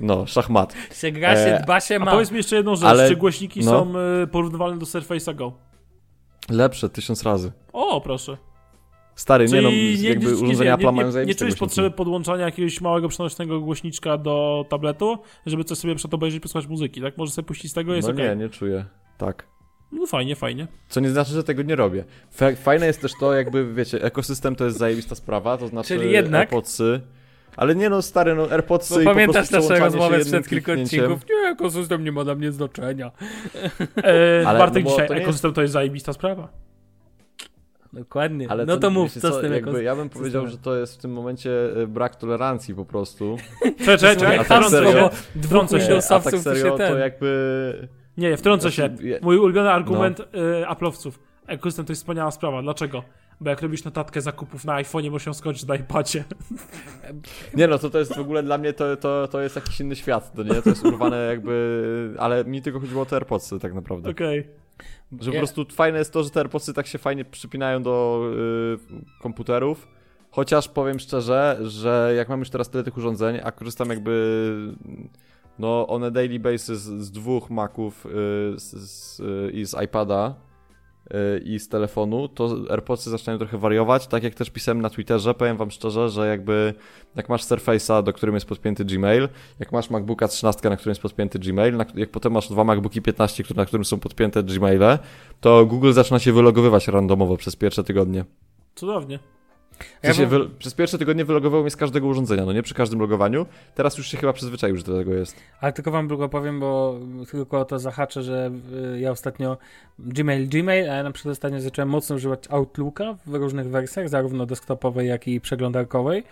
No, 0.00 0.26
szachmat. 0.26 0.74
Się 0.94 1.10
gra, 1.12 1.34
się 1.34 1.40
E, 1.40 1.62
dba, 1.62 1.80
się 1.80 1.96
A 1.96 1.98
ma. 1.98 2.10
powiedz 2.10 2.30
mi 2.30 2.36
jeszcze 2.36 2.56
jedną 2.56 2.76
rzecz, 2.76 2.84
Ale- 2.88 3.08
czy 3.08 3.16
głośniki 3.16 3.60
no. 3.60 3.70
są 3.70 3.92
y, 4.22 4.26
porównywalne 4.26 4.78
do 4.78 4.86
Surface'a 4.86 5.34
Go? 5.34 5.52
Lepsze, 6.50 6.88
tysiąc 6.88 7.22
razy. 7.22 7.52
O, 7.72 8.00
proszę. 8.00 8.36
Stary, 9.18 9.44
nie 9.44 9.50
Czyli 9.50 9.62
no, 9.62 9.70
nie, 9.70 10.08
jakby 10.08 10.26
nie, 10.26 10.32
urządzenia 10.32 10.70
nie, 10.70 10.74
Apple 10.74 10.84
nie, 10.86 10.92
mają 10.92 11.08
nie, 11.08 11.14
nie 11.14 11.34
czujesz 11.34 11.38
głośniki. 11.38 11.58
potrzeby 11.60 11.90
podłączania 11.90 12.44
jakiegoś 12.44 12.80
małego 12.80 13.08
przenośnego 13.08 13.60
głośniczka 13.60 14.18
do 14.18 14.64
tabletu, 14.68 15.18
żeby 15.46 15.64
coś 15.64 15.78
sobie 15.78 15.94
przed 15.94 16.14
obejrzeć 16.14 16.38
i 16.38 16.40
posłuchać 16.40 16.68
muzyki, 16.70 17.02
tak? 17.02 17.18
Możesz 17.18 17.34
sobie 17.34 17.46
puścić 17.46 17.70
z 17.70 17.74
tego, 17.74 17.94
jest 17.94 18.08
No 18.08 18.14
okej. 18.14 18.28
nie, 18.28 18.36
nie 18.36 18.48
czuję. 18.48 18.84
Tak. 19.18 19.46
No 19.92 20.06
fajnie, 20.06 20.36
fajnie. 20.36 20.66
Co 20.88 21.00
nie 21.00 21.10
znaczy, 21.10 21.32
że 21.32 21.44
tego 21.44 21.62
nie 21.62 21.76
robię. 21.76 22.04
Fa- 22.30 22.54
Fajne 22.56 22.86
jest 22.86 23.00
też 23.02 23.12
to, 23.20 23.34
jakby, 23.34 23.74
wiecie, 23.74 24.02
ekosystem 24.02 24.56
to 24.56 24.64
jest 24.64 24.78
zajebista 24.78 25.14
sprawa, 25.14 25.56
to 25.58 25.68
znaczy 25.68 25.88
Czyli 25.98 26.12
jednak? 26.12 26.40
AirPodsy. 26.40 27.00
Ale 27.56 27.74
nie 27.74 27.90
no, 27.90 28.02
stary, 28.02 28.34
no 28.34 28.50
AirPodsy 28.50 28.94
Bo 28.94 29.00
i 29.00 29.04
pamiętasz 29.04 29.50
naszą 29.50 29.78
rozmowę 29.78 30.24
sprzed 30.24 30.48
kilku 30.48 30.72
odcinków? 30.72 31.20
Nie, 31.30 31.50
ekosystem 31.50 32.04
nie 32.04 32.12
ma 32.12 32.24
dla 32.24 32.34
mnie 32.34 32.52
znaczenia. 32.52 33.10
E, 33.96 34.42
Ale- 34.46 34.58
Bartek 34.58 34.84
no 34.84 34.90
dzisiaj, 34.90 35.08
to 35.08 35.14
nie 35.14 35.18
jest- 35.20 35.26
ekosystem 35.28 35.52
to 35.52 35.62
jest 35.62 35.72
zajebista 35.72 36.12
sprawa. 36.12 36.48
Dokładnie. 37.92 38.50
Ale 38.50 38.66
no 38.66 38.76
to, 38.76 38.90
mów, 38.90 39.08
wiecie 39.08 39.20
co 39.20 39.32
z 39.32 39.40
tym 39.40 39.42
jakby, 39.42 39.56
ekosystemem? 39.56 39.84
Ja 39.84 39.96
bym 39.96 40.08
powiedział, 40.08 40.46
że 40.46 40.58
to 40.58 40.76
jest 40.76 40.94
w 40.94 40.98
tym 40.98 41.12
momencie 41.12 41.50
e, 41.82 41.86
brak 41.86 42.16
tolerancji 42.16 42.74
po 42.74 42.84
prostu. 42.84 43.36
Czekaj, 43.86 44.16
czekaj, 44.16 44.38
tak 44.38 44.46
wtrącę 44.46 45.80
się. 45.80 45.86
Się. 45.86 46.14
a 46.14 46.20
tak 46.20 46.38
serio, 46.38 46.64
się 46.64 46.70
to 46.70 46.76
ten... 46.78 46.98
jakby... 46.98 47.88
Nie, 48.16 48.36
wtrącę 48.36 48.72
się. 48.72 48.88
Znaczy, 48.88 49.06
je- 49.06 49.18
Mój 49.22 49.38
ulubiony 49.38 49.70
argument 49.70 50.18
No. 50.32 50.40
y, 50.40 50.64
Apple'owców. 50.64 51.12
Ekosystem 51.46 51.86
to 51.86 51.92
jest 51.92 52.02
wspaniała 52.02 52.30
sprawa. 52.30 52.62
Dlaczego? 52.62 53.02
Bo 53.40 53.50
jak 53.50 53.62
robisz 53.62 53.84
notatkę 53.84 54.20
zakupów 54.20 54.64
na 54.64 54.82
iPhone'ie, 54.82 55.10
muszą 55.10 55.34
skończyć 55.34 55.66
na 55.66 55.74
iPadzie. 55.76 56.24
Nie 57.54 57.68
no, 57.68 57.78
to, 57.78 57.90
to 57.90 57.98
jest 57.98 58.16
w 58.16 58.20
ogóle 58.20 58.42
dla 58.42 58.58
mnie 58.58 58.72
to, 58.72 58.96
to, 58.96 59.28
to 59.28 59.40
jest 59.40 59.56
jakiś 59.56 59.80
inny 59.80 59.96
świat, 59.96 60.32
to 60.32 60.42
nie? 60.42 60.62
To 60.62 60.70
jest 60.70 60.84
urwane 60.84 61.26
jakby... 61.26 62.14
Ale 62.18 62.44
mi 62.44 62.62
tylko 62.62 62.80
chodziło 62.80 63.02
o 63.02 63.06
te 63.06 63.16
AirPodsy 63.16 63.58
tak 63.58 63.74
naprawdę. 63.74 64.10
Okej. 64.10 64.46
Że 65.20 65.32
po 65.32 65.38
prostu 65.38 65.66
fajne 65.72 65.98
jest 65.98 66.12
to, 66.12 66.24
że 66.24 66.30
te 66.30 66.40
AirPodsy 66.40 66.74
tak 66.74 66.86
się 66.86 66.98
fajnie 66.98 67.24
przypinają 67.24 67.82
do 67.82 68.22
y, 68.34 69.22
komputerów. 69.22 69.88
Chociaż 70.30 70.68
powiem 70.68 70.98
szczerze, 70.98 71.58
że 71.62 72.12
jak 72.16 72.28
mam 72.28 72.40
już 72.40 72.50
teraz 72.50 72.70
tyle 72.70 72.84
tych 72.84 72.96
urządzeń, 72.96 73.40
a 73.44 73.52
korzystam 73.52 73.90
jakby 73.90 74.74
no 75.58 75.86
on 75.86 76.04
a 76.04 76.10
daily 76.10 76.38
basis 76.38 76.78
z 76.78 77.10
dwóch 77.10 77.50
Maców 77.50 78.06
y, 78.06 78.10
z, 78.58 78.72
z, 78.72 79.20
y, 79.20 79.50
i 79.52 79.66
z 79.66 79.82
iPada 79.84 80.34
i 81.44 81.58
z 81.58 81.68
telefonu, 81.68 82.28
to 82.28 82.56
AirPodsy 82.70 83.10
zaczynają 83.10 83.38
trochę 83.38 83.58
wariować. 83.58 84.06
Tak 84.06 84.22
jak 84.22 84.34
też 84.34 84.50
pisałem 84.50 84.80
na 84.80 84.90
Twitterze, 84.90 85.34
powiem 85.34 85.56
wam 85.56 85.70
szczerze, 85.70 86.08
że 86.08 86.28
jakby 86.28 86.74
jak 87.16 87.28
masz 87.28 87.44
Surface'a, 87.44 88.02
do 88.02 88.12
którym 88.12 88.34
jest 88.34 88.46
podpięty 88.46 88.84
Gmail, 88.84 89.28
jak 89.60 89.72
masz 89.72 89.90
MacBooka 89.90 90.28
13, 90.28 90.70
na 90.70 90.76
którym 90.76 90.90
jest 90.90 91.02
podpięty 91.02 91.38
Gmail, 91.38 91.76
na, 91.76 91.84
jak 91.94 92.10
potem 92.10 92.32
masz 92.32 92.48
dwa 92.48 92.64
MacBooki 92.64 93.02
15, 93.02 93.44
które- 93.44 93.56
na 93.60 93.66
którym 93.66 93.84
są 93.84 94.00
podpięte 94.00 94.42
Gmaile, 94.42 94.98
to 95.40 95.66
Google 95.66 95.92
zaczyna 95.92 96.18
się 96.18 96.32
wylogowywać 96.32 96.88
randomowo 96.88 97.36
przez 97.36 97.56
pierwsze 97.56 97.84
tygodnie. 97.84 98.24
Cudownie. 98.74 99.18
W 99.78 100.06
sensie 100.06 100.22
Ja 100.22 100.28
bym- 100.28 100.48
wy, 100.48 100.54
przez 100.58 100.74
pierwsze 100.74 100.98
tygodnie 100.98 101.24
wylogowało 101.24 101.62
mnie 101.62 101.70
z 101.70 101.76
każdego 101.76 102.06
urządzenia, 102.06 102.44
no 102.44 102.52
nie 102.52 102.62
przy 102.62 102.74
każdym 102.74 103.00
logowaniu. 103.00 103.46
Teraz 103.74 103.98
już 103.98 104.08
się 104.08 104.16
chyba 104.16 104.32
przyzwyczaił, 104.32 104.76
że 104.76 104.82
do 104.84 104.98
tego 104.98 105.14
jest. 105.14 105.36
Ale 105.60 105.72
tylko 105.72 105.90
wam 105.90 106.08
tylko 106.08 106.28
powiem, 106.28 106.60
bo 106.60 107.00
tylko 107.30 107.60
o 107.60 107.64
to 107.64 107.78
zahaczę, 107.78 108.22
że 108.22 108.50
y, 108.94 109.00
ja 109.00 109.10
ostatnio 109.10 109.58
Gmail, 109.98 110.48
Gmail, 110.48 110.90
a 110.90 110.94
ja 110.94 111.02
na 111.02 111.12
przykład 111.12 111.32
ostatnio 111.32 111.60
zacząłem 111.60 111.88
mocno 111.88 112.16
używać 112.16 112.44
Outlooka 112.50 113.16
w 113.26 113.34
różnych 113.34 113.68
wersjach, 113.68 114.08
zarówno 114.08 114.46
desktopowej, 114.46 115.08
jak 115.08 115.28
i 115.28 115.40
przeglądarkowej. 115.40 116.24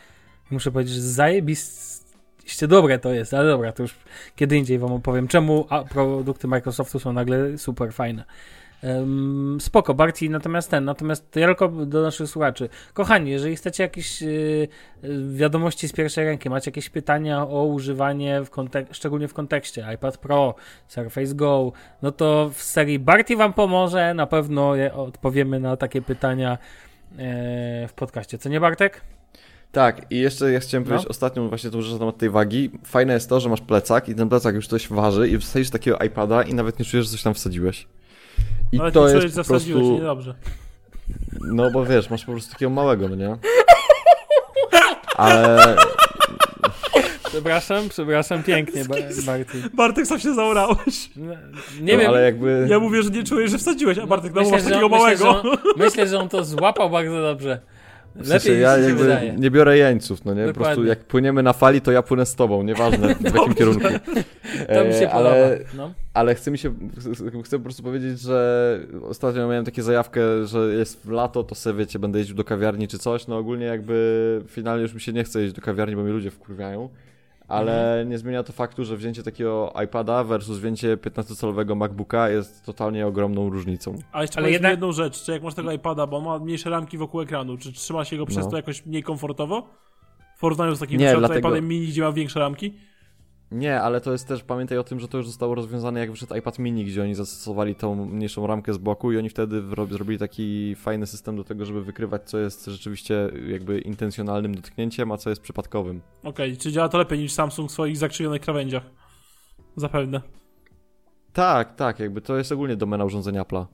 Muszę 0.51 0.71
powiedzieć, 0.71 0.95
że 0.95 1.01
zajebiście 1.01 2.69
dobre 2.69 2.99
to 2.99 3.13
jest, 3.13 3.35
ale 3.35 3.49
dobra, 3.49 3.73
to 3.73 3.83
już 3.83 3.95
kiedy 4.37 4.57
indziej 4.57 4.79
wam 4.79 4.93
opowiem, 4.93 5.29
czemu 5.29 5.67
produkty 5.91 6.49
Microsoftu 6.49 6.99
są 6.99 7.13
nagle 7.13 7.59
super 7.59 7.93
fajne. 7.93 8.25
Um, 8.83 9.59
spoko, 9.61 9.95
Barti, 9.95 10.31
natomiast 10.31 10.71
ten, 10.71 10.85
natomiast 10.85 11.37
ja 11.37 11.47
tylko 11.47 11.69
do 11.69 12.03
naszych 12.03 12.29
słuchaczy. 12.29 12.69
Kochani, 12.95 13.31
jeżeli 13.31 13.57
chcecie 13.57 13.83
jakieś 13.83 14.23
y, 14.23 14.27
y, 15.05 15.35
wiadomości 15.35 15.89
z 15.89 15.93
pierwszej 15.93 16.25
ręki, 16.25 16.51
macie 16.51 16.71
jakieś 16.71 16.91
pytania 16.91 17.43
o 17.43 17.65
używanie, 17.65 18.43
w 18.45 18.51
kontek- 18.51 18.87
szczególnie 18.93 19.29
w 19.29 19.35
kontekście 19.35 19.87
iPad 19.95 20.19
Pro, 20.19 20.55
Surface 20.89 21.35
Go, 21.35 21.73
no 22.03 22.13
to 22.13 22.51
w 22.55 22.63
serii 22.63 22.99
Barti 22.99 23.37
wam 23.37 23.53
pomoże, 23.53 24.15
na 24.15 24.27
pewno 24.27 24.75
odpowiemy 24.95 25.61
na 25.61 25.77
takie 25.77 26.03
pytania 26.03 26.59
e, 27.19 27.89
w 27.89 27.93
podcaście. 27.97 28.39
Co 28.39 28.49
nie, 28.49 28.61
Bartek? 28.61 29.01
Tak, 29.73 30.07
i 30.11 30.19
jeszcze 30.19 30.53
ja 30.53 30.61
chciałem 30.61 30.85
No. 30.85 30.89
powiedzieć 30.89 31.09
ostatnią 31.09 31.49
właśnie 31.49 31.71
tą 31.71 31.83
rzecz 31.83 31.93
na 31.93 31.99
temat 31.99 32.19
tej 32.19 32.31
wagi. 32.31 32.71
Fajne 32.85 33.13
jest 33.15 33.29
to, 33.29 33.41
że 33.41 33.49
masz 33.49 33.61
plecak 33.61 34.09
i 34.09 34.15
ten 34.15 34.29
plecak 34.29 34.55
już 34.55 34.69
coś 34.69 34.89
waży 34.89 35.29
i 35.29 35.39
wsadzisz 35.39 35.71
takiego 35.71 35.99
iPada 35.99 36.43
i 36.43 36.55
nawet 36.55 36.79
nie 36.79 36.85
czujesz, 36.85 37.07
że 37.07 37.13
coś 37.13 37.23
tam 37.23 37.35
wsadziłeś. 37.35 37.87
I 38.73 38.81
Ale 38.81 38.93
to 38.93 39.07
ty 39.07 39.13
jest 39.13 39.21
czujesz, 39.35 39.47
po 39.47 39.53
prostu... 39.53 39.93
niedobrze. 39.93 40.35
No 41.41 41.71
bo 41.71 41.85
wiesz, 41.85 42.11
masz 42.11 42.25
po 42.25 42.33
prostu 42.33 42.53
takiego 42.53 42.71
małego, 42.71 43.09
no 43.09 43.15
nie? 43.17 43.37
Ale 45.17 45.77
Przepraszam, 47.25 47.89
przepraszam 47.89 48.43
pięknie, 48.43 48.85
Ba- 48.85 48.95
Barty. 49.27 49.63
Bartek, 49.75 50.07
sam 50.07 50.19
się 50.21 50.35
zaorałeś. 50.35 51.11
No, 51.17 51.35
Nie 51.81 51.83
nie 51.93 51.99
wiem, 51.99 52.11
ale 52.11 52.23
jakby... 52.23 52.67
Ja 52.71 52.79
mówię, 52.81 53.03
że 53.03 53.11
nie 53.11 53.25
czuję, 53.25 53.49
że 53.49 53.59
wsadziłeś, 53.59 53.99
a 53.99 54.07
Bartek, 54.07 54.35
no 54.35 54.41
myślę, 54.41 54.57
masz 54.57 54.65
takiego 54.65 54.89
myślę, 54.89 55.17
że 55.17 55.25
małego. 55.25 55.51
on, 55.51 55.57
myślę, 55.77 56.07
że 56.07 56.19
on 56.19 56.29
to 56.29 56.45
złapał 56.45 56.91
bardzo 56.91 57.23
dobrze. 57.23 57.61
W 58.17 58.29
Lepiej 58.29 58.41
sensie, 58.41 58.51
niż 58.51 58.61
ja 58.61 58.79
jakby 58.79 59.03
wydaje. 59.03 59.33
nie 59.37 59.51
biorę 59.51 59.79
jeńców, 59.79 60.25
no 60.25 60.35
nie? 60.35 60.47
Po 60.47 60.53
prostu 60.53 60.71
Dokładnie. 60.71 60.89
jak 60.89 60.99
płyniemy 60.99 61.43
na 61.43 61.53
fali, 61.53 61.81
to 61.81 61.93
ja 61.93 62.03
płynę 62.03 62.27
z 62.27 62.35
tobą, 62.35 62.63
nieważne 62.63 63.15
w 63.15 63.35
jakim 63.35 63.55
kierunku. 63.55 63.87
To 64.75 64.85
mi 64.85 64.93
się 64.93 65.07
E, 65.07 65.13
ale, 65.13 65.31
podoba. 65.59 65.71
No. 65.77 65.93
ale 66.15 66.35
chce 66.35 66.51
mi 66.51 66.59
się, 66.59 66.75
chcę 67.45 67.59
po 67.59 67.65
prostu 67.65 67.83
powiedzieć, 67.83 68.21
że 68.21 68.79
ostatnio 69.03 69.49
miałem 69.49 69.65
takie 69.65 69.83
zajawkę, 69.83 70.47
że 70.47 70.59
jest 70.75 71.07
lato, 71.09 71.45
to 71.45 71.55
sobie 71.55 71.79
wiecie, 71.79 71.99
będę 71.99 72.19
jeździł 72.19 72.37
do 72.37 72.45
kawiarni 72.45 72.89
czy 72.89 72.99
coś, 72.99 73.27
no 73.27 73.39
ogólnie 73.39 73.67
jakby 73.67 74.41
finalnie 74.49 74.83
już 74.83 74.95
mi 74.95 75.01
się 75.01 75.13
nie 75.13 75.25
chce 75.25 75.41
jeździć 75.41 75.57
do 75.57 75.63
kawiarni, 75.63 75.97
bo 75.97 76.03
mnie 76.03 76.13
ludzie 76.13 76.31
wkurwiają. 76.31 76.89
Ale 77.49 77.89
Mhm. 77.91 78.09
nie 78.09 78.19
zmienia 78.19 78.43
to 78.43 78.53
faktu, 78.53 78.85
że 78.85 78.97
wzięcie 78.97 79.23
takiego 79.23 79.73
iPada 79.85 80.25
versus 80.25 80.59
wzięcie 80.59 80.97
15-calowego 80.97 81.75
MacBooka 81.77 82.29
jest 82.31 82.65
totalnie 82.65 83.07
ogromną 83.07 83.51
różnicą. 83.51 83.97
A 84.13 84.23
jeszcze 84.23 84.39
Ale 84.39 84.45
Ale 84.45 84.53
jednak- 84.53 84.71
jedną 84.71 84.93
rzecz, 84.93 85.23
czy 85.25 85.33
jak 85.33 85.43
masz 85.43 85.55
tego 85.55 85.73
iPada, 85.73 86.07
bo 86.07 86.17
on 86.17 86.25
ma 86.25 86.39
mniejsze 86.39 86.71
ramki 86.71 86.99
wokół 86.99 87.21
ekranu, 87.21 87.57
czy 87.59 87.73
trzyma 87.73 88.05
się 88.05 88.17
go 88.17 88.27
przez 88.27 88.45
No. 88.45 88.51
to 88.51 88.57
jakoś 88.57 88.87
mniej 88.87 89.03
komfortowo? 89.03 89.69
W 90.37 90.41
porównaniu 90.41 90.75
z 90.75 90.79
takim 90.79 91.01
Nie, 91.01 91.17
dlatego- 91.17 91.39
iPadem 91.41 91.69
mini, 91.69 91.87
gdzie 91.87 92.03
ma 92.03 92.13
większe 92.13 92.41
ramki? 92.41 92.75
Nie, 93.53 93.81
ale 93.81 94.01
to 94.01 94.13
jest 94.13 94.29
też, 94.29 94.43
pamiętaj 94.43 94.79
o 94.79 94.85
tym, 94.85 95.01
że 95.01 95.09
to 95.09 95.19
już 95.19 95.27
zostało 95.27 95.55
rozwiązane 95.55 96.01
jak 96.01 96.11
wyszedł 96.11 96.35
iPad 96.35 96.59
mini, 96.59 96.85
gdzie 96.85 97.03
oni 97.03 97.15
zastosowali 97.15 97.75
tą 97.75 98.07
mniejszą 98.07 98.47
ramkę 98.47 98.73
z 98.73 98.79
boku 98.79 99.13
i 99.13 99.19
oni 99.19 99.29
wtedy 99.29 99.63
zrobili 99.91 100.19
taki 100.19 100.75
fajny 100.75 101.07
system 101.07 101.37
do 101.37 101.45
tego, 101.45 101.65
żeby 101.65 101.85
wykrywać, 101.85 102.23
co 102.25 102.39
jest 102.39 102.67
rzeczywiście 102.67 103.31
jakby 103.49 103.81
intencjonalnym 103.81 104.55
dotknięciem, 104.55 105.13
a 105.13 105.17
co 105.17 105.31
jest 105.31 105.43
przypadkowym. 105.43 106.01
Okej, 106.23 106.57
czy 106.57 106.73
działa 106.73 106.89
to 106.89 106.99
lepiej 106.99 107.19
niż 107.19 107.33
Samsung 107.33 107.71
w 107.71 107.73
swoich 107.73 107.97
zakrzywionych 107.97 108.41
krawędziach? 108.41 108.83
Zapewne. 109.77 110.21
Tak, 111.33 111.75
tak, 111.75 112.01
jakby 112.01 112.21
to 112.21 112.37
jest 112.37 112.53
ogólnie 112.53 112.77
domena 112.77 113.05
urządzenia 113.05 113.43
Apple'a. 113.43 113.67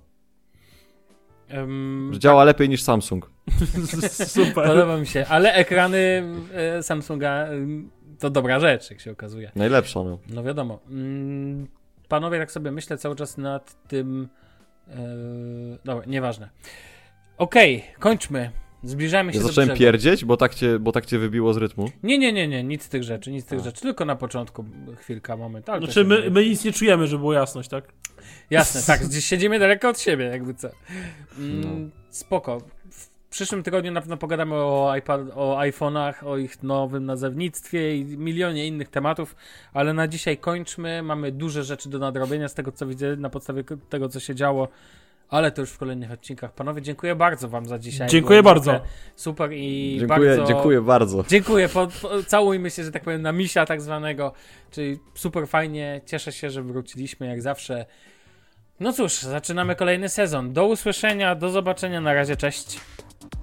Że 2.10 2.18
działa 2.18 2.44
lepiej 2.44 2.68
niż 2.68 2.82
Samsung. 2.82 3.30
Super. 4.26 4.66
Podoba 4.66 4.96
mi 4.96 5.06
się, 5.06 5.26
ale 5.28 5.52
ekrany 5.54 6.24
e, 6.52 6.82
Samsunga 6.82 7.46
to 8.22 8.30
dobra 8.30 8.60
rzecz, 8.60 8.90
jak 8.90 9.00
się 9.00 9.12
okazuje. 9.12 9.50
Najlepsza, 9.54 10.02
no. 10.04 10.18
No 10.28 10.42
wiadomo. 10.42 10.80
Mm, 10.90 11.66
Panowie, 12.08 12.38
tak 12.38 12.52
sobie 12.52 12.72
myślę 12.72 12.98
cały 12.98 13.16
czas 13.16 13.38
nad 13.38 13.88
tym. 13.88 14.28
E, 14.88 14.96
dobra, 15.84 16.04
nieważne. 16.06 16.48
Okej, 17.38 17.84
kończmy. 17.98 18.50
Zbliżamy 18.84 19.32
się 19.32 19.38
Ja 19.38 19.42
do 19.42 19.48
zacząłem 19.48 19.68
brzegu. 19.68 19.78
pierdzieć, 19.78 20.24
bo 20.24 20.36
tak, 20.36 20.54
cię, 20.54 20.78
bo 20.78 20.92
tak 20.92 21.06
cię 21.06 21.18
wybiło 21.18 21.54
z 21.54 21.56
rytmu. 21.56 21.90
Nie, 22.02 22.18
nie, 22.18 22.32
nie, 22.32 22.48
nie, 22.48 22.64
nic 22.64 22.82
z 22.82 22.88
tych 22.88 23.02
rzeczy, 23.02 23.32
nic 23.32 23.44
z 23.44 23.48
tych 23.48 23.60
rzeczy. 23.60 23.82
Tylko 23.82 24.04
na 24.04 24.16
początku 24.16 24.64
chwilka, 24.96 25.36
moment. 25.36 25.68
Ale 25.68 25.78
Znaczy 25.78 26.04
my, 26.04 26.30
my 26.30 26.44
nic 26.44 26.64
nie 26.64 26.72
czujemy, 26.72 27.06
żeby 27.06 27.18
było 27.18 27.32
jasność, 27.32 27.68
tak? 27.68 27.84
Jasne, 28.50 28.82
tak, 28.96 29.06
gdzieś 29.08 29.24
siedzimy 29.24 29.58
daleko 29.58 29.88
od 29.88 30.00
siebie, 30.00 30.24
jakby 30.24 30.54
co. 30.54 30.68
Mm, 31.38 31.90
Spoko. 32.10 32.62
W 33.32 33.34
przyszłym 33.34 33.62
tygodniu 33.62 33.92
na 33.92 34.00
pewno 34.00 34.16
pogadamy 34.16 34.54
o, 34.54 34.94
iPad, 34.98 35.20
o 35.34 35.58
iPhone'ach, 35.58 36.26
o 36.26 36.36
ich 36.36 36.62
nowym 36.62 37.06
nazewnictwie 37.06 37.96
i 37.96 38.04
milionie 38.04 38.66
innych 38.66 38.88
tematów, 38.88 39.36
ale 39.72 39.92
na 39.92 40.08
dzisiaj 40.08 40.38
kończmy. 40.38 41.02
Mamy 41.02 41.32
duże 41.32 41.64
rzeczy 41.64 41.88
do 41.88 41.98
nadrobienia 41.98 42.48
z 42.48 42.54
tego, 42.54 42.72
co 42.72 42.86
widzę, 42.86 43.16
na 43.16 43.30
podstawie 43.30 43.64
tego, 43.88 44.08
co 44.08 44.20
się 44.20 44.34
działo, 44.34 44.68
ale 45.28 45.50
to 45.50 45.60
już 45.60 45.70
w 45.70 45.78
kolejnych 45.78 46.12
odcinkach. 46.12 46.52
Panowie, 46.52 46.82
dziękuję 46.82 47.14
bardzo 47.14 47.48
wam 47.48 47.66
za 47.66 47.78
dzisiaj. 47.78 48.08
Dziękuję 48.08 48.42
Było 48.42 48.54
bardzo. 48.54 48.80
Super 49.16 49.52
i 49.52 49.96
Dziękuję, 50.00 50.28
bardzo... 50.28 50.44
dziękuję 50.44 50.80
bardzo. 50.80 51.24
Dziękuję, 51.28 51.68
po, 51.68 51.86
po, 51.86 52.22
całujmy 52.22 52.70
się, 52.70 52.84
że 52.84 52.92
tak 52.92 53.02
powiem, 53.02 53.22
na 53.22 53.32
misia 53.32 53.66
tak 53.66 53.80
zwanego, 53.80 54.32
czyli 54.70 54.98
super 55.14 55.48
fajnie, 55.48 56.00
cieszę 56.06 56.32
się, 56.32 56.50
że 56.50 56.62
wróciliśmy 56.62 57.26
jak 57.26 57.42
zawsze. 57.42 57.86
No 58.80 58.92
cóż, 58.92 59.12
zaczynamy 59.12 59.76
kolejny 59.76 60.08
sezon. 60.08 60.52
Do 60.52 60.66
usłyszenia, 60.66 61.34
do 61.34 61.50
zobaczenia, 61.50 62.00
na 62.00 62.14
razie, 62.14 62.36
cześć. 62.36 62.80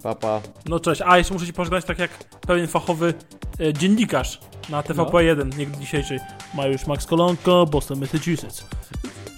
Papa. 0.04 0.42
No 0.66 0.80
cześć, 0.80 1.02
a 1.06 1.18
jeszcze 1.18 1.34
muszę 1.34 1.46
ci 1.46 1.54
pożegnać 1.54 1.86
tak 1.86 2.00
jak 2.00 2.12
pewien 2.48 2.68
fachowy 2.68 3.14
e, 3.60 3.74
dziennikarz 3.74 4.40
na 4.70 4.82
TVP1, 4.82 5.58
nie 5.58 5.68
dzisiejszej. 5.68 6.20
Ma 6.54 6.68
już 6.68 6.88
Max 6.88 7.06
Kolonko, 7.06 7.66
Boston, 7.66 8.00
Massachusetts. 8.00 8.66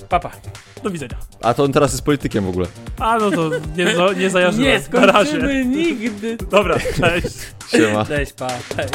Papa. 0.10 0.32
Do 0.84 0.89
widzenia. 0.89 1.18
A 1.41 1.54
to 1.54 1.64
on 1.64 1.72
teraz 1.74 1.91
jest 1.91 2.06
politykiem 2.06 2.45
w 2.45 2.49
ogóle. 2.49 2.68
A 2.99 3.18
no 3.18 3.32
to 3.32 3.49
nie, 3.78 3.95
za- 3.95 4.14
nie 4.14 4.30
zajarzyłem. 4.30 4.82
Nie 4.93 4.99
Na 4.99 5.06
razie. 5.06 5.30
skończymy 5.30 5.66
nigdy. 5.66 6.38
Dobra, 6.38 6.78
cześć. 6.80 7.38
Siema. 7.72 8.06
Cześć, 8.06 8.34
pa. 8.34 8.47
Hej. 8.78 8.88